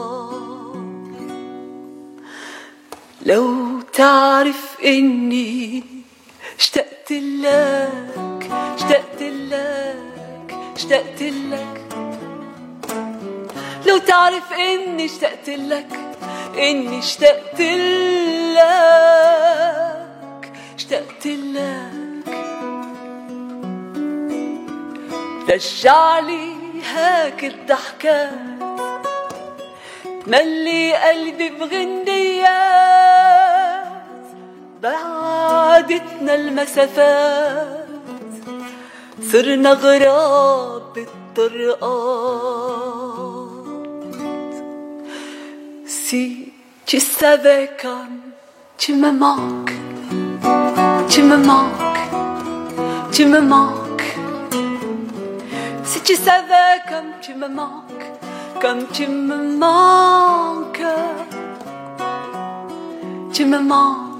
[3.26, 5.84] لو تعرف إني
[6.60, 11.82] اشتقت لك اشتقت لك اشتقت لك.
[13.88, 16.00] لو تعرف إني اشتقت لك
[16.58, 18.62] إني اشتقت لك
[20.78, 21.94] اشتقت لك.
[25.50, 26.54] رجعلي
[26.96, 28.30] هاك الضحكات
[30.28, 32.54] ملي قلبي بغنيات
[34.83, 37.89] بعدتنا المسافات
[39.33, 42.39] صرنا غراب الطرقات
[46.11, 46.53] Si
[46.87, 48.21] tu savais comme
[48.79, 49.77] tu me manques,
[51.09, 52.07] tu me manques,
[53.13, 54.17] tu me manques.
[55.85, 58.09] Si tu savais comme tu me manques,
[58.63, 60.87] comme tu me manques,
[63.35, 64.12] tu me manques.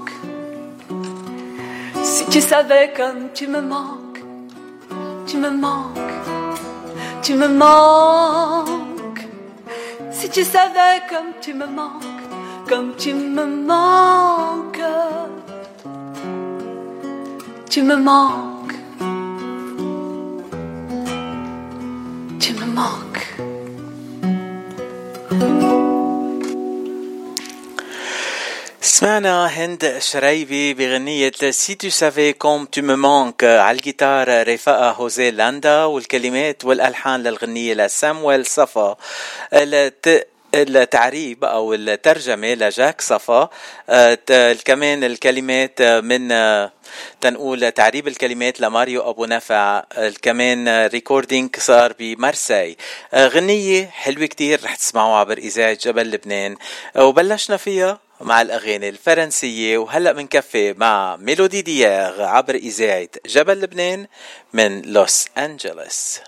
[2.04, 4.22] Si tu savais comme tu me manques,
[5.26, 5.96] tu me manques,
[7.22, 9.26] tu me manques.
[10.10, 12.04] Si tu savais comme tu me manques,
[12.68, 14.82] comme tu me manques,
[17.70, 18.74] tu me manques,
[22.38, 23.04] tu me manques.
[28.84, 35.84] سمعنا هند شريبي بغنية si tu savais comme tu manques على الجيتار رفقة هوزي لاندا
[35.84, 38.96] والكلمات والألحان للغنية لسامويل صفا
[39.52, 43.48] الت- التعريب أو الترجمه لجاك صفا
[44.64, 46.28] كمان الكلمات من
[47.20, 49.82] تنقول تعريب الكلمات لماريو ابو نفع
[50.22, 52.76] كمان recording صار بمرسي
[53.14, 56.56] غنيه حلوة كتير رح تسمعوها عبر اذاعه جبل لبنان
[56.96, 64.06] وبلشنا فيها مع الأغاني الفرنسية وهلأ منكفي مع ميلودي دياغ عبر إذاعة جبل لبنان
[64.52, 66.20] من لوس أنجلوس.